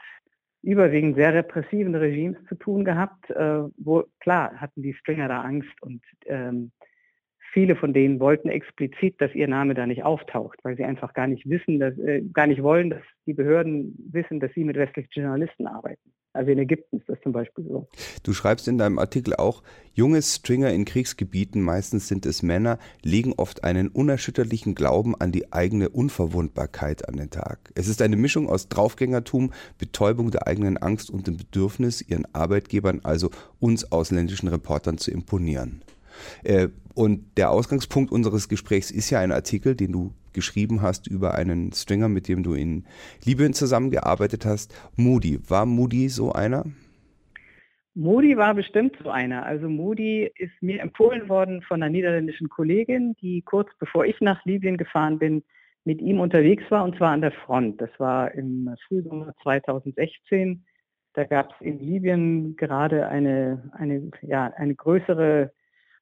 überwiegend 0.62 1.16
sehr 1.16 1.34
repressiven 1.34 1.94
Regimes 1.94 2.38
zu 2.48 2.54
tun 2.56 2.84
gehabt, 2.84 3.30
äh, 3.30 3.62
wo 3.76 4.04
klar 4.20 4.52
hatten 4.56 4.82
die 4.82 4.94
Stringer 4.94 5.28
da 5.28 5.42
Angst 5.42 5.82
und 5.82 6.02
ähm, 6.26 6.72
viele 7.52 7.76
von 7.76 7.92
denen 7.92 8.20
wollten 8.20 8.48
explizit, 8.48 9.20
dass 9.20 9.34
ihr 9.34 9.48
Name 9.48 9.74
da 9.74 9.86
nicht 9.86 10.02
auftaucht, 10.02 10.58
weil 10.62 10.76
sie 10.76 10.84
einfach 10.84 11.14
gar 11.14 11.26
nicht 11.26 11.48
wissen, 11.48 11.78
dass, 11.78 11.96
äh, 11.98 12.22
gar 12.32 12.46
nicht 12.46 12.62
wollen, 12.62 12.90
dass 12.90 13.02
die 13.26 13.34
Behörden 13.34 13.96
wissen, 14.12 14.40
dass 14.40 14.52
sie 14.54 14.64
mit 14.64 14.76
westlichen 14.76 15.10
Journalisten 15.12 15.66
arbeiten. 15.66 16.12
Also 16.32 16.50
in 16.50 16.58
Ägypten 16.58 16.98
ist 16.98 17.08
das 17.08 17.18
zum 17.22 17.32
Beispiel 17.32 17.64
so. 17.64 17.88
Du 18.22 18.32
schreibst 18.32 18.68
in 18.68 18.78
deinem 18.78 18.98
Artikel 18.98 19.34
auch, 19.34 19.62
junge 19.94 20.20
Stringer 20.22 20.70
in 20.70 20.84
Kriegsgebieten, 20.84 21.62
meistens 21.62 22.06
sind 22.06 22.26
es 22.26 22.42
Männer, 22.42 22.78
legen 23.02 23.32
oft 23.36 23.64
einen 23.64 23.88
unerschütterlichen 23.88 24.74
Glauben 24.74 25.18
an 25.18 25.32
die 25.32 25.52
eigene 25.52 25.88
Unverwundbarkeit 25.88 27.08
an 27.08 27.16
den 27.16 27.30
Tag. 27.30 27.72
Es 27.74 27.88
ist 27.88 28.02
eine 28.02 28.16
Mischung 28.16 28.48
aus 28.48 28.68
Draufgängertum, 28.68 29.52
Betäubung 29.78 30.30
der 30.30 30.46
eigenen 30.46 30.76
Angst 30.76 31.10
und 31.10 31.26
dem 31.26 31.38
Bedürfnis, 31.38 32.02
ihren 32.02 32.26
Arbeitgebern, 32.34 33.00
also 33.02 33.30
uns 33.58 33.90
ausländischen 33.90 34.48
Reportern, 34.48 34.98
zu 34.98 35.10
imponieren. 35.10 35.82
Äh, 36.44 36.68
und 36.94 37.37
der 37.37 37.50
Ausgangspunkt 37.50 38.11
unseres 38.11 38.48
Gesprächs 38.48 38.90
ist 38.90 39.11
ja 39.11 39.20
ein 39.20 39.33
Artikel, 39.33 39.76
den 39.76 39.92
du 39.92 40.12
geschrieben 40.33 40.83
hast 40.83 41.07
über 41.07 41.35
einen 41.35 41.72
Stringer, 41.72 42.09
mit 42.09 42.28
dem 42.28 42.42
du 42.42 42.54
in 42.54 42.85
Libyen 43.24 43.52
zusammengearbeitet 43.52 44.44
hast. 44.44 44.74
Moody. 44.96 45.38
War 45.48 45.66
Moody 45.66 46.09
so 46.09 46.33
einer? 46.33 46.64
Moody 47.94 48.37
war 48.37 48.54
bestimmt 48.54 48.96
so 49.02 49.11
einer. 49.11 49.44
Also 49.44 49.68
Moody 49.68 50.31
ist 50.37 50.52
mir 50.61 50.81
empfohlen 50.81 51.28
worden 51.28 51.62
von 51.62 51.83
einer 51.83 51.90
niederländischen 51.90 52.48
Kollegin, 52.48 53.16
die 53.20 53.42
kurz 53.42 53.68
bevor 53.81 54.04
ich 54.04 54.20
nach 54.20 54.44
Libyen 54.44 54.76
gefahren 54.76 55.18
bin, 55.18 55.42
mit 55.85 56.00
ihm 56.00 56.20
unterwegs 56.20 56.62
war 56.70 56.85
und 56.85 56.96
zwar 56.96 57.11
an 57.11 57.22
der 57.22 57.33
Front. 57.33 57.81
Das 57.81 57.90
war 57.98 58.33
im 58.35 58.72
Frühsommer 58.87 59.35
2016. 59.42 60.64
Da 61.14 61.24
gab 61.24 61.50
es 61.50 61.66
in 61.66 61.81
Libyen 61.81 62.54
gerade 62.57 63.09
eine, 63.09 63.70
eine, 63.72 64.11
ja, 64.22 64.52
eine 64.57 64.76
größere 64.76 65.50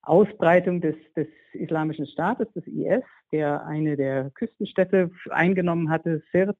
Ausbreitung 0.07 0.81
des, 0.81 0.97
des 1.17 1.29
Islamischen 1.53 2.07
Staates, 2.07 2.53
des 2.55 2.67
IS, 2.67 3.03
der 3.33 3.67
eine 3.67 3.97
der 3.97 4.31
Küstenstädte 4.31 5.11
eingenommen 5.31 5.91
hatte, 5.91 6.23
Sirte. 6.33 6.57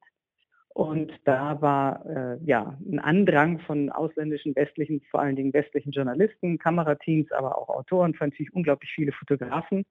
Und 0.73 1.11
da 1.23 1.59
war 1.59 2.05
äh, 2.05 2.37
ja 2.45 2.77
ein 2.87 2.99
Andrang 2.99 3.59
von 3.59 3.89
ausländischen 3.89 4.55
westlichen, 4.55 5.01
vor 5.09 5.21
allen 5.21 5.35
Dingen 5.35 5.53
westlichen 5.53 5.91
Journalisten, 5.91 6.59
Kamerateams, 6.59 7.31
aber 7.31 7.57
auch 7.57 7.69
Autoren, 7.69 8.13
fand 8.13 8.39
ich 8.39 8.53
unglaublich 8.53 8.91
viele 8.93 9.11
Fotografen, 9.11 9.85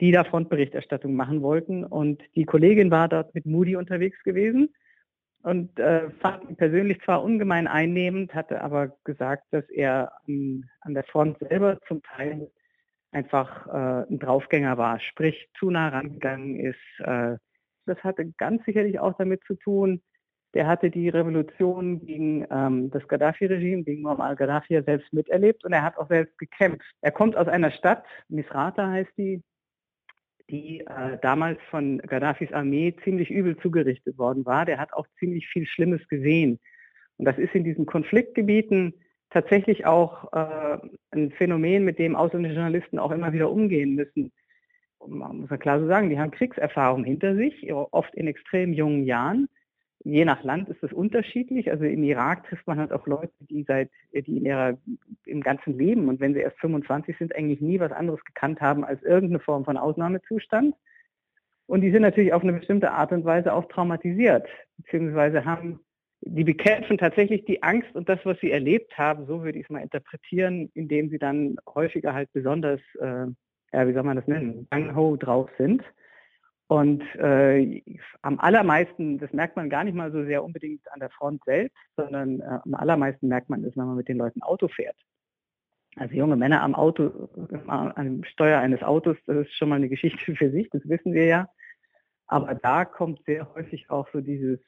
die 0.00 0.10
da 0.10 0.24
Frontberichterstattung 0.24 1.14
machen 1.14 1.42
wollten. 1.42 1.84
Und 1.84 2.20
die 2.34 2.46
Kollegin 2.46 2.90
war 2.90 3.08
dort 3.08 3.32
mit 3.34 3.46
Moody 3.46 3.76
unterwegs 3.76 4.20
gewesen 4.24 4.74
und 5.44 5.78
äh, 5.78 6.10
fand 6.20 6.48
ihn 6.48 6.56
persönlich 6.56 7.00
zwar 7.02 7.22
ungemein 7.22 7.68
einnehmend, 7.68 8.34
hatte 8.34 8.60
aber 8.60 8.96
gesagt, 9.04 9.44
dass 9.52 9.68
er 9.70 10.10
an, 10.26 10.64
an 10.80 10.94
der 10.94 11.04
Front 11.04 11.38
selber 11.38 11.78
zum 11.86 12.02
Teil 12.02 12.50
einfach 13.14 13.66
äh, 13.66 14.10
ein 14.10 14.18
Draufgänger 14.18 14.76
war, 14.76 15.00
sprich 15.00 15.48
zu 15.58 15.70
nah 15.70 15.88
rangegangen 15.88 16.58
ist. 16.58 16.78
Äh, 16.98 17.36
das 17.86 18.02
hatte 18.02 18.32
ganz 18.38 18.64
sicherlich 18.64 18.98
auch 18.98 19.14
damit 19.16 19.42
zu 19.44 19.54
tun, 19.54 20.02
der 20.54 20.68
hatte 20.68 20.90
die 20.90 21.08
Revolution 21.08 22.04
gegen 22.06 22.46
ähm, 22.50 22.90
das 22.90 23.06
Gaddafi-Regime, 23.08 23.82
gegen 23.82 24.02
Muammar 24.02 24.28
al-Gaddafi 24.28 24.80
selbst 24.82 25.12
miterlebt 25.12 25.64
und 25.64 25.72
er 25.72 25.82
hat 25.82 25.98
auch 25.98 26.08
selbst 26.08 26.38
gekämpft. 26.38 26.88
Er 27.00 27.10
kommt 27.10 27.36
aus 27.36 27.48
einer 27.48 27.72
Stadt, 27.72 28.04
Misrata 28.28 28.88
heißt 28.88 29.10
die, 29.18 29.42
die 30.48 30.80
äh, 30.80 31.18
damals 31.22 31.60
von 31.70 31.98
Gaddafis 31.98 32.52
Armee 32.52 32.94
ziemlich 33.02 33.30
übel 33.30 33.56
zugerichtet 33.56 34.16
worden 34.16 34.46
war. 34.46 34.64
Der 34.64 34.78
hat 34.78 34.92
auch 34.92 35.06
ziemlich 35.18 35.48
viel 35.48 35.66
Schlimmes 35.66 36.06
gesehen. 36.08 36.60
Und 37.16 37.24
das 37.24 37.38
ist 37.38 37.54
in 37.54 37.64
diesen 37.64 37.86
Konfliktgebieten 37.86 38.94
tatsächlich 39.34 39.84
auch 39.84 40.32
äh, 40.32 40.78
ein 41.10 41.32
Phänomen, 41.32 41.84
mit 41.84 41.98
dem 41.98 42.14
ausländische 42.14 42.54
Journalisten 42.54 42.98
auch 43.00 43.10
immer 43.10 43.32
wieder 43.32 43.50
umgehen 43.50 43.96
müssen. 43.96 44.32
Man 45.06 45.40
muss 45.40 45.50
ja 45.50 45.58
klar 45.58 45.80
so 45.80 45.86
sagen, 45.86 46.08
die 46.08 46.18
haben 46.18 46.30
Kriegserfahrung 46.30 47.04
hinter 47.04 47.34
sich, 47.34 47.70
oft 47.72 48.14
in 48.14 48.28
extrem 48.28 48.72
jungen 48.72 49.04
Jahren. 49.04 49.48
Je 50.04 50.24
nach 50.24 50.44
Land 50.44 50.68
ist 50.68 50.82
es 50.82 50.92
unterschiedlich. 50.92 51.70
Also 51.70 51.84
im 51.84 52.04
Irak 52.04 52.46
trifft 52.46 52.66
man 52.66 52.78
halt 52.78 52.92
auch 52.92 53.06
Leute, 53.06 53.32
die 53.40 53.64
seit, 53.64 53.90
die 54.12 54.38
in 54.38 54.46
ihrer, 54.46 54.78
im 55.26 55.42
ganzen 55.42 55.76
Leben 55.76 56.08
und 56.08 56.20
wenn 56.20 56.32
sie 56.32 56.40
erst 56.40 56.58
25 56.60 57.18
sind, 57.18 57.34
eigentlich 57.34 57.60
nie 57.60 57.80
was 57.80 57.92
anderes 57.92 58.24
gekannt 58.24 58.60
haben 58.60 58.84
als 58.84 59.02
irgendeine 59.02 59.40
Form 59.40 59.64
von 59.64 59.76
Ausnahmezustand. 59.76 60.74
Und 61.66 61.80
die 61.80 61.90
sind 61.90 62.02
natürlich 62.02 62.32
auf 62.32 62.42
eine 62.42 62.52
bestimmte 62.52 62.92
Art 62.92 63.12
und 63.12 63.24
Weise 63.24 63.52
auch 63.52 63.66
traumatisiert, 63.68 64.46
beziehungsweise 64.76 65.44
haben 65.44 65.80
die 66.26 66.44
bekämpfen 66.44 66.96
tatsächlich 66.98 67.44
die 67.44 67.62
Angst 67.62 67.94
und 67.94 68.08
das, 68.08 68.18
was 68.24 68.38
sie 68.40 68.50
erlebt 68.50 68.96
haben, 68.96 69.26
so 69.26 69.42
würde 69.42 69.58
ich 69.58 69.64
es 69.64 69.70
mal 69.70 69.82
interpretieren, 69.82 70.70
indem 70.74 71.10
sie 71.10 71.18
dann 71.18 71.56
häufiger 71.74 72.14
halt 72.14 72.32
besonders, 72.32 72.80
äh, 73.00 73.26
ja, 73.72 73.88
wie 73.88 73.92
soll 73.92 74.02
man 74.02 74.16
das 74.16 74.26
nennen, 74.26 74.66
gung 74.70 75.18
drauf 75.18 75.50
sind. 75.58 75.82
Und 76.66 77.02
äh, 77.16 77.82
am 78.22 78.40
allermeisten, 78.40 79.18
das 79.18 79.32
merkt 79.32 79.56
man 79.56 79.68
gar 79.68 79.84
nicht 79.84 79.94
mal 79.94 80.10
so 80.12 80.24
sehr 80.24 80.42
unbedingt 80.42 80.90
an 80.92 81.00
der 81.00 81.10
Front 81.10 81.44
selbst, 81.44 81.76
sondern 81.96 82.40
äh, 82.40 82.58
am 82.64 82.74
allermeisten 82.74 83.28
merkt 83.28 83.50
man 83.50 83.62
es, 83.64 83.76
wenn 83.76 83.86
man 83.86 83.96
mit 83.96 84.08
den 84.08 84.16
Leuten 84.16 84.42
Auto 84.42 84.68
fährt. 84.68 84.96
Also 85.96 86.14
junge 86.14 86.36
Männer 86.36 86.62
am 86.62 86.74
Auto, 86.74 87.28
am 87.66 88.24
Steuer 88.24 88.60
eines 88.60 88.82
Autos, 88.82 89.16
das 89.26 89.46
ist 89.46 89.54
schon 89.54 89.68
mal 89.68 89.76
eine 89.76 89.88
Geschichte 89.88 90.34
für 90.34 90.50
sich, 90.50 90.68
das 90.70 90.88
wissen 90.88 91.12
wir 91.12 91.26
ja. 91.26 91.48
Aber 92.26 92.54
da 92.54 92.84
kommt 92.86 93.22
sehr 93.26 93.54
häufig 93.54 93.90
auch 93.90 94.08
so 94.12 94.20
dieses, 94.20 94.58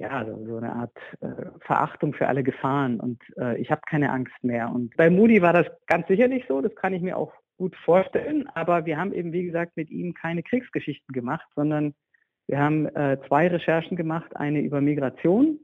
ja, 0.00 0.24
so, 0.24 0.44
so 0.46 0.56
eine 0.56 0.72
Art 0.72 0.96
äh, 1.20 1.28
Verachtung 1.60 2.14
für 2.14 2.26
alle 2.26 2.42
Gefahren 2.42 2.98
und 2.98 3.22
äh, 3.36 3.60
ich 3.60 3.70
habe 3.70 3.82
keine 3.86 4.10
Angst 4.10 4.32
mehr. 4.42 4.70
Und 4.70 4.96
bei 4.96 5.10
Moody 5.10 5.42
war 5.42 5.52
das 5.52 5.66
ganz 5.86 6.08
sicherlich 6.08 6.44
so, 6.48 6.62
das 6.62 6.74
kann 6.74 6.94
ich 6.94 7.02
mir 7.02 7.18
auch 7.18 7.32
gut 7.58 7.76
vorstellen, 7.76 8.48
aber 8.54 8.86
wir 8.86 8.96
haben 8.96 9.12
eben, 9.12 9.32
wie 9.32 9.44
gesagt, 9.44 9.76
mit 9.76 9.90
ihm 9.90 10.14
keine 10.14 10.42
Kriegsgeschichten 10.42 11.12
gemacht, 11.12 11.46
sondern 11.54 11.94
wir 12.46 12.58
haben 12.58 12.86
äh, 12.86 13.18
zwei 13.28 13.48
Recherchen 13.48 13.96
gemacht, 13.98 14.34
eine 14.36 14.60
über 14.62 14.80
Migration 14.80 15.60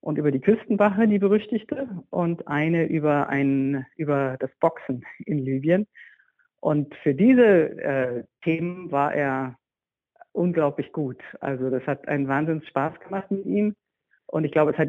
und 0.00 0.18
über 0.18 0.30
die 0.30 0.40
Küstenwache, 0.40 1.08
die 1.08 1.18
berüchtigte, 1.18 1.88
und 2.10 2.46
eine 2.46 2.86
über 2.86 3.28
ein, 3.28 3.84
über 3.96 4.36
das 4.38 4.50
Boxen 4.60 5.04
in 5.26 5.38
Libyen. 5.38 5.88
Und 6.60 6.94
für 7.02 7.14
diese 7.14 7.42
äh, 7.80 8.24
Themen 8.44 8.92
war 8.92 9.12
er 9.12 9.56
unglaublich 10.34 10.92
gut. 10.92 11.22
Also 11.40 11.70
das 11.70 11.86
hat 11.86 12.08
einen 12.08 12.28
Wahnsinns 12.28 12.66
Spaß 12.66 13.00
gemacht 13.00 13.30
mit 13.30 13.46
ihm. 13.46 13.74
Und 14.26 14.44
ich 14.44 14.52
glaube, 14.52 14.72
es 14.72 14.78
hat 14.78 14.88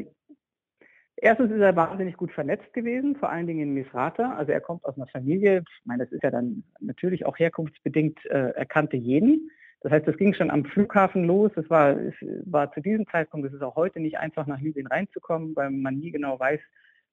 erstens 1.17 1.51
ist 1.51 1.61
er 1.61 1.75
wahnsinnig 1.75 2.17
gut 2.17 2.31
vernetzt 2.31 2.73
gewesen, 2.73 3.15
vor 3.15 3.29
allen 3.29 3.47
Dingen 3.47 3.61
in 3.61 3.73
Misrata. 3.73 4.35
Also 4.35 4.51
er 4.51 4.61
kommt 4.61 4.83
aus 4.85 4.97
einer 4.97 5.07
Familie, 5.07 5.63
ich 5.67 5.85
meine, 5.85 6.03
das 6.03 6.11
ist 6.11 6.23
ja 6.23 6.31
dann 6.31 6.63
natürlich 6.79 7.25
auch 7.25 7.37
herkunftsbedingt, 7.37 8.25
äh, 8.25 8.51
er 8.51 8.65
kannte 8.65 8.97
jeden. 8.97 9.49
Das 9.81 9.91
heißt, 9.91 10.07
das 10.07 10.17
ging 10.17 10.33
schon 10.33 10.49
am 10.49 10.65
Flughafen 10.65 11.25
los. 11.25 11.51
Es 11.55 11.69
war, 11.69 11.95
es 11.95 12.15
war 12.45 12.71
zu 12.73 12.81
diesem 12.81 13.07
Zeitpunkt, 13.07 13.47
es 13.47 13.53
ist 13.53 13.61
auch 13.61 13.75
heute 13.75 13.99
nicht 13.99 14.17
einfach 14.17 14.47
nach 14.47 14.59
Libyen 14.59 14.87
reinzukommen, 14.87 15.55
weil 15.55 15.69
man 15.69 15.99
nie 15.99 16.11
genau 16.11 16.39
weiß, 16.39 16.59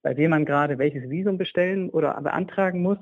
bei 0.02 0.16
wem 0.16 0.30
man 0.30 0.46
gerade 0.46 0.78
welches 0.78 1.08
Visum 1.08 1.38
bestellen 1.38 1.90
oder 1.90 2.18
beantragen 2.22 2.82
muss. 2.82 2.98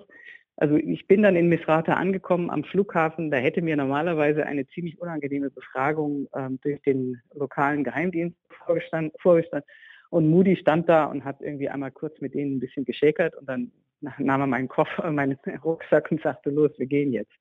Also 0.60 0.76
ich 0.76 1.08
bin 1.08 1.22
dann 1.22 1.36
in 1.36 1.48
Misrata 1.48 1.94
angekommen 1.94 2.50
am 2.50 2.64
Flughafen. 2.64 3.30
Da 3.30 3.38
hätte 3.38 3.62
mir 3.62 3.76
normalerweise 3.76 4.44
eine 4.44 4.66
ziemlich 4.68 5.00
unangenehme 5.00 5.48
Befragung 5.48 6.28
ähm, 6.36 6.60
durch 6.60 6.82
den 6.82 7.18
lokalen 7.32 7.82
Geheimdienst 7.82 8.36
vorgestanden, 8.66 9.10
vorgestanden. 9.20 9.66
Und 10.10 10.28
Moody 10.28 10.56
stand 10.56 10.86
da 10.86 11.06
und 11.06 11.24
hat 11.24 11.40
irgendwie 11.40 11.70
einmal 11.70 11.90
kurz 11.90 12.20
mit 12.20 12.34
denen 12.34 12.56
ein 12.56 12.60
bisschen 12.60 12.84
geschäkert 12.84 13.34
und 13.36 13.48
dann 13.48 13.72
nahm 14.00 14.42
er 14.42 14.46
meinen 14.46 14.68
Koffer, 14.68 15.10
meinen 15.12 15.38
Rucksack 15.64 16.10
und 16.10 16.20
sagte, 16.20 16.50
los, 16.50 16.72
wir 16.76 16.86
gehen 16.86 17.14
jetzt. 17.14 17.32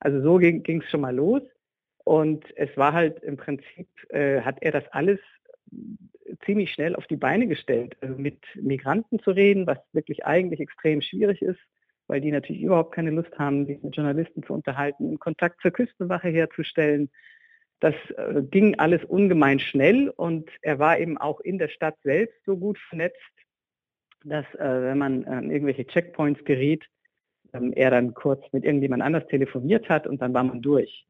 Also 0.00 0.22
so 0.22 0.38
ging 0.38 0.80
es 0.80 0.90
schon 0.90 1.02
mal 1.02 1.14
los. 1.14 1.42
Und 2.02 2.46
es 2.56 2.74
war 2.78 2.94
halt 2.94 3.22
im 3.22 3.36
Prinzip, 3.36 3.88
äh, 4.08 4.40
hat 4.40 4.56
er 4.62 4.72
das 4.72 4.84
alles 4.90 5.20
ziemlich 6.46 6.72
schnell 6.72 6.96
auf 6.96 7.06
die 7.08 7.16
Beine 7.16 7.46
gestellt. 7.46 7.94
Also 8.00 8.16
mit 8.16 8.38
Migranten 8.54 9.18
zu 9.18 9.32
reden, 9.32 9.66
was 9.66 9.78
wirklich 9.92 10.24
eigentlich 10.24 10.60
extrem 10.60 11.02
schwierig 11.02 11.42
ist 11.42 11.60
weil 12.06 12.20
die 12.20 12.32
natürlich 12.32 12.62
überhaupt 12.62 12.94
keine 12.94 13.10
Lust 13.10 13.38
haben, 13.38 13.66
sich 13.66 13.82
mit 13.82 13.96
Journalisten 13.96 14.42
zu 14.42 14.52
unterhalten, 14.52 15.18
Kontakt 15.18 15.60
zur 15.60 15.70
Küstenwache 15.70 16.28
herzustellen. 16.28 17.10
Das 17.80 17.94
äh, 18.16 18.42
ging 18.42 18.78
alles 18.78 19.04
ungemein 19.04 19.58
schnell 19.58 20.10
und 20.10 20.50
er 20.62 20.78
war 20.78 20.98
eben 20.98 21.18
auch 21.18 21.40
in 21.40 21.58
der 21.58 21.68
Stadt 21.68 21.96
selbst 22.02 22.38
so 22.44 22.56
gut 22.56 22.78
vernetzt, 22.78 23.18
dass 24.24 24.46
äh, 24.54 24.82
wenn 24.82 24.98
man 24.98 25.24
an 25.24 25.50
irgendwelche 25.50 25.86
Checkpoints 25.86 26.44
geriet, 26.44 26.84
ähm, 27.52 27.72
er 27.74 27.90
dann 27.90 28.14
kurz 28.14 28.42
mit 28.52 28.64
irgendjemand 28.64 29.02
anders 29.02 29.26
telefoniert 29.26 29.88
hat 29.88 30.06
und 30.06 30.22
dann 30.22 30.34
war 30.34 30.44
man 30.44 30.62
durch. 30.62 31.06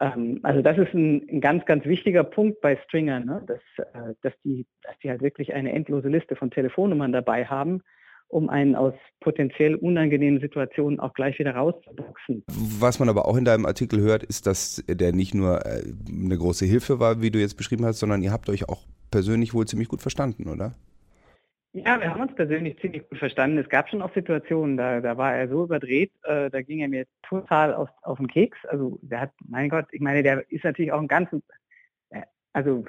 Ähm, 0.00 0.40
also 0.42 0.62
das 0.62 0.78
ist 0.78 0.94
ein, 0.94 1.28
ein, 1.28 1.40
ganz, 1.40 1.64
ganz 1.64 1.84
wichtiger 1.84 2.24
Punkt 2.24 2.60
bei 2.60 2.76
Stringer, 2.76 3.20
ne? 3.20 3.44
dass, 3.46 3.86
äh, 3.94 4.14
dass, 4.22 4.32
die, 4.42 4.66
dass 4.82 4.98
die 4.98 5.10
halt 5.10 5.22
wirklich 5.22 5.54
eine 5.54 5.72
endlose 5.72 6.08
Liste 6.08 6.36
von 6.36 6.50
Telefonnummern 6.50 7.12
dabei 7.12 7.44
haben 7.46 7.82
um 8.28 8.48
einen 8.48 8.74
aus 8.74 8.94
potenziell 9.20 9.74
unangenehmen 9.76 10.40
Situationen 10.40 11.00
auch 11.00 11.14
gleich 11.14 11.38
wieder 11.38 11.54
rauszuboxen. 11.54 12.44
Was 12.48 12.98
man 12.98 13.08
aber 13.08 13.26
auch 13.26 13.36
in 13.36 13.44
deinem 13.44 13.66
Artikel 13.66 14.00
hört, 14.00 14.22
ist, 14.22 14.46
dass 14.46 14.84
der 14.88 15.12
nicht 15.12 15.34
nur 15.34 15.64
äh, 15.64 15.82
eine 16.08 16.36
große 16.36 16.66
Hilfe 16.66 17.00
war, 17.00 17.22
wie 17.22 17.30
du 17.30 17.38
jetzt 17.38 17.56
beschrieben 17.56 17.84
hast, 17.84 18.00
sondern 18.00 18.22
ihr 18.22 18.32
habt 18.32 18.48
euch 18.48 18.68
auch 18.68 18.84
persönlich 19.10 19.54
wohl 19.54 19.66
ziemlich 19.66 19.88
gut 19.88 20.02
verstanden, 20.02 20.48
oder? 20.48 20.74
Ja, 21.76 22.00
wir 22.00 22.08
haben 22.08 22.20
uns 22.20 22.34
persönlich 22.36 22.78
ziemlich 22.78 23.08
gut 23.08 23.18
verstanden. 23.18 23.58
Es 23.58 23.68
gab 23.68 23.88
schon 23.88 24.00
auch 24.00 24.14
Situationen, 24.14 24.76
da, 24.76 25.00
da 25.00 25.16
war 25.16 25.34
er 25.34 25.48
so 25.48 25.64
überdreht, 25.64 26.12
äh, 26.22 26.48
da 26.48 26.62
ging 26.62 26.78
er 26.78 26.88
mir 26.88 27.04
total 27.28 27.74
auf, 27.74 27.88
auf 28.02 28.18
den 28.18 28.28
Keks. 28.28 28.56
Also 28.66 29.00
der 29.02 29.22
hat, 29.22 29.32
mein 29.48 29.68
Gott, 29.68 29.86
ich 29.90 30.00
meine, 30.00 30.22
der 30.22 30.44
ist 30.52 30.62
natürlich 30.62 30.92
auch 30.92 31.00
ein 31.00 31.08
ganz, 31.08 31.30
äh, 32.10 32.22
also 32.52 32.84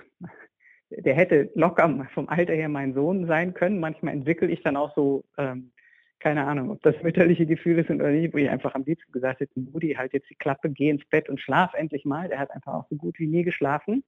der 0.97 1.15
hätte 1.15 1.49
locker 1.55 2.07
vom 2.13 2.29
Alter 2.29 2.53
her 2.53 2.69
mein 2.69 2.93
Sohn 2.93 3.27
sein 3.27 3.53
können. 3.53 3.79
Manchmal 3.79 4.13
entwickle 4.13 4.47
ich 4.47 4.61
dann 4.63 4.77
auch 4.77 4.95
so, 4.95 5.23
ähm, 5.37 5.71
keine 6.19 6.45
Ahnung, 6.45 6.71
ob 6.71 6.81
das 6.81 6.95
mütterliche 7.03 7.45
Gefühle 7.45 7.83
sind 7.83 8.01
oder 8.01 8.11
nicht, 8.11 8.33
wo 8.33 8.37
ich 8.37 8.49
einfach 8.49 8.73
am 8.75 8.83
liebsten 8.83 9.11
gesagt 9.11 9.41
hätte, 9.41 9.59
Moody, 9.59 9.93
halt 9.93 10.13
jetzt 10.13 10.29
die 10.29 10.35
Klappe, 10.35 10.69
geh 10.69 10.89
ins 10.89 11.05
Bett 11.05 11.29
und 11.29 11.39
schlaf 11.39 11.73
endlich 11.73 12.05
mal. 12.05 12.29
Der 12.29 12.39
hat 12.39 12.51
einfach 12.51 12.73
auch 12.73 12.87
so 12.89 12.95
gut 12.95 13.19
wie 13.19 13.27
nie 13.27 13.43
geschlafen. 13.43 14.03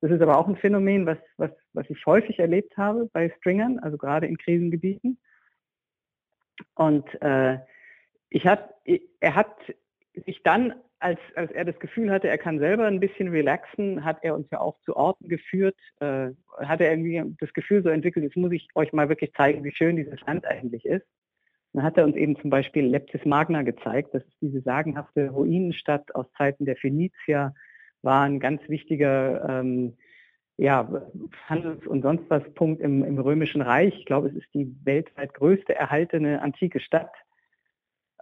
Das 0.00 0.10
ist 0.10 0.22
aber 0.22 0.38
auch 0.38 0.46
ein 0.46 0.56
Phänomen, 0.56 1.06
was, 1.06 1.18
was, 1.36 1.50
was 1.72 1.90
ich 1.90 2.06
häufig 2.06 2.38
erlebt 2.38 2.76
habe 2.76 3.10
bei 3.12 3.30
Stringern, 3.38 3.80
also 3.80 3.98
gerade 3.98 4.26
in 4.26 4.38
Krisengebieten. 4.38 5.18
Und 6.74 7.20
äh, 7.20 7.58
ich 8.30 8.46
hat, 8.46 8.74
er 8.84 9.34
hat 9.34 9.56
sich 10.26 10.42
dann, 10.42 10.74
als, 11.00 11.18
als 11.36 11.50
er 11.52 11.64
das 11.64 11.78
Gefühl 11.78 12.10
hatte, 12.10 12.28
er 12.28 12.38
kann 12.38 12.58
selber 12.58 12.86
ein 12.86 13.00
bisschen 13.00 13.28
relaxen, 13.28 14.04
hat 14.04 14.18
er 14.22 14.34
uns 14.34 14.48
ja 14.50 14.60
auch 14.60 14.76
zu 14.84 14.96
Orten 14.96 15.28
geführt, 15.28 15.76
äh, 16.00 16.30
hat 16.58 16.80
er 16.80 16.90
irgendwie 16.90 17.22
das 17.38 17.52
Gefühl 17.52 17.82
so 17.82 17.88
entwickelt, 17.88 18.24
jetzt 18.24 18.36
muss 18.36 18.52
ich 18.52 18.68
euch 18.74 18.92
mal 18.92 19.08
wirklich 19.08 19.32
zeigen, 19.34 19.64
wie 19.64 19.72
schön 19.72 19.96
dieses 19.96 20.20
Land 20.22 20.46
eigentlich 20.46 20.84
ist. 20.84 21.06
Dann 21.72 21.82
hat 21.82 21.96
er 21.98 22.04
uns 22.04 22.16
eben 22.16 22.36
zum 22.40 22.50
Beispiel 22.50 22.84
Leptis 22.86 23.24
Magna 23.24 23.62
gezeigt. 23.62 24.14
Das 24.14 24.24
ist 24.24 24.40
diese 24.40 24.62
sagenhafte 24.62 25.28
Ruinenstadt 25.28 26.14
aus 26.14 26.26
Zeiten 26.36 26.64
der 26.64 26.76
Phönizier, 26.76 27.54
war 28.02 28.24
ein 28.24 28.40
ganz 28.40 28.60
wichtiger 28.68 29.46
ähm, 29.48 29.96
ja, 30.56 30.88
Handels- 31.46 31.86
und 31.86 32.02
sonst 32.02 32.24
was 32.28 32.42
Punkt 32.54 32.80
im, 32.80 33.04
im 33.04 33.18
Römischen 33.18 33.60
Reich. 33.60 33.96
Ich 33.96 34.06
glaube, 34.06 34.28
es 34.28 34.34
ist 34.34 34.52
die 34.54 34.74
weltweit 34.84 35.34
größte 35.34 35.74
erhaltene 35.74 36.42
antike 36.42 36.80
Stadt. 36.80 37.12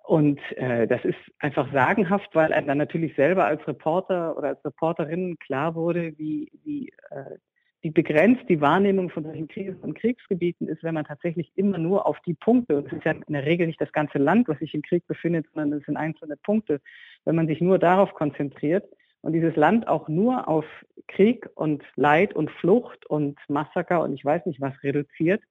Und 0.07 0.41
äh, 0.53 0.87
das 0.87 1.05
ist 1.05 1.19
einfach 1.41 1.73
sagenhaft, 1.73 2.33
weil 2.33 2.53
einem 2.53 2.69
dann 2.69 2.79
natürlich 2.79 3.17
selber 3.17 3.45
als 3.45 3.67
Reporter 3.67 4.39
oder 4.39 4.51
als 4.51 4.65
Reporterin 4.65 5.37
klar 5.41 5.75
wurde, 5.75 6.17
wie, 6.17 6.49
wie, 6.63 6.91
äh, 7.11 7.39
wie 7.81 7.91
begrenzt 7.91 8.49
die 8.49 8.61
Wahrnehmung 8.61 9.11
von 9.11 9.25
solchen 9.25 9.49
Krisen 9.49 9.81
und 9.81 9.99
Kriegsgebieten 9.99 10.69
ist, 10.69 10.85
wenn 10.85 10.95
man 10.95 11.07
tatsächlich 11.07 11.51
immer 11.57 11.79
nur 11.79 12.07
auf 12.07 12.21
die 12.21 12.35
Punkte, 12.35 12.77
und 12.77 12.87
es 12.87 12.93
ist 12.93 13.05
ja 13.05 13.13
in 13.13 13.33
der 13.33 13.47
Regel 13.47 13.67
nicht 13.67 13.81
das 13.81 13.91
ganze 13.91 14.19
Land, 14.19 14.47
was 14.47 14.61
sich 14.61 14.75
im 14.75 14.83
Krieg 14.83 15.05
befindet, 15.09 15.47
sondern 15.53 15.77
es 15.77 15.85
sind 15.87 15.97
einzelne 15.97 16.37
Punkte, 16.37 16.81
wenn 17.25 17.35
man 17.35 17.49
sich 17.49 17.61
nur 17.61 17.81
darauf 17.81 18.15
konzentriert 18.15 18.85
und 19.23 19.33
dieses 19.33 19.57
Land 19.57 19.89
auch 19.89 20.07
nur 20.07 20.47
auf 20.47 20.67
Krieg 21.09 21.49
und 21.57 21.83
Leid 21.97 22.33
und 22.33 22.53
Flucht 22.53 23.07
und 23.07 23.41
Massaker 23.49 24.05
und 24.05 24.15
ich 24.15 24.25
weiß 24.25 24.47
nicht 24.47 24.61
was 24.61 24.81
reduziert 24.85 25.43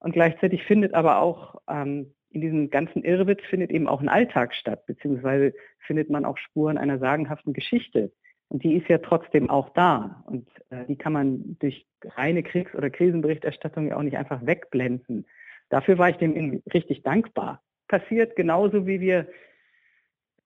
und 0.00 0.12
gleichzeitig 0.12 0.64
findet 0.64 0.92
aber 0.92 1.22
auch 1.22 1.62
ähm, 1.66 2.12
in 2.30 2.40
diesem 2.40 2.70
ganzen 2.70 3.02
Irrwitz 3.02 3.42
findet 3.48 3.70
eben 3.70 3.88
auch 3.88 4.00
ein 4.00 4.08
Alltag 4.08 4.54
statt, 4.54 4.86
beziehungsweise 4.86 5.54
findet 5.78 6.10
man 6.10 6.24
auch 6.24 6.36
Spuren 6.38 6.78
einer 6.78 6.98
sagenhaften 6.98 7.52
Geschichte. 7.52 8.12
Und 8.48 8.62
die 8.62 8.74
ist 8.74 8.88
ja 8.88 8.98
trotzdem 8.98 9.50
auch 9.50 9.70
da. 9.70 10.22
Und 10.26 10.48
äh, 10.70 10.84
die 10.86 10.96
kann 10.96 11.12
man 11.12 11.56
durch 11.58 11.86
reine 12.04 12.42
Kriegs- 12.42 12.74
oder 12.74 12.90
Krisenberichterstattung 12.90 13.88
ja 13.88 13.96
auch 13.96 14.02
nicht 14.02 14.16
einfach 14.16 14.44
wegblenden. 14.44 15.26
Dafür 15.68 15.98
war 15.98 16.10
ich 16.10 16.16
dem 16.16 16.62
richtig 16.72 17.02
dankbar. 17.02 17.62
Passiert 17.88 18.36
genauso 18.36 18.86
wie 18.86 19.00
wir 19.00 19.26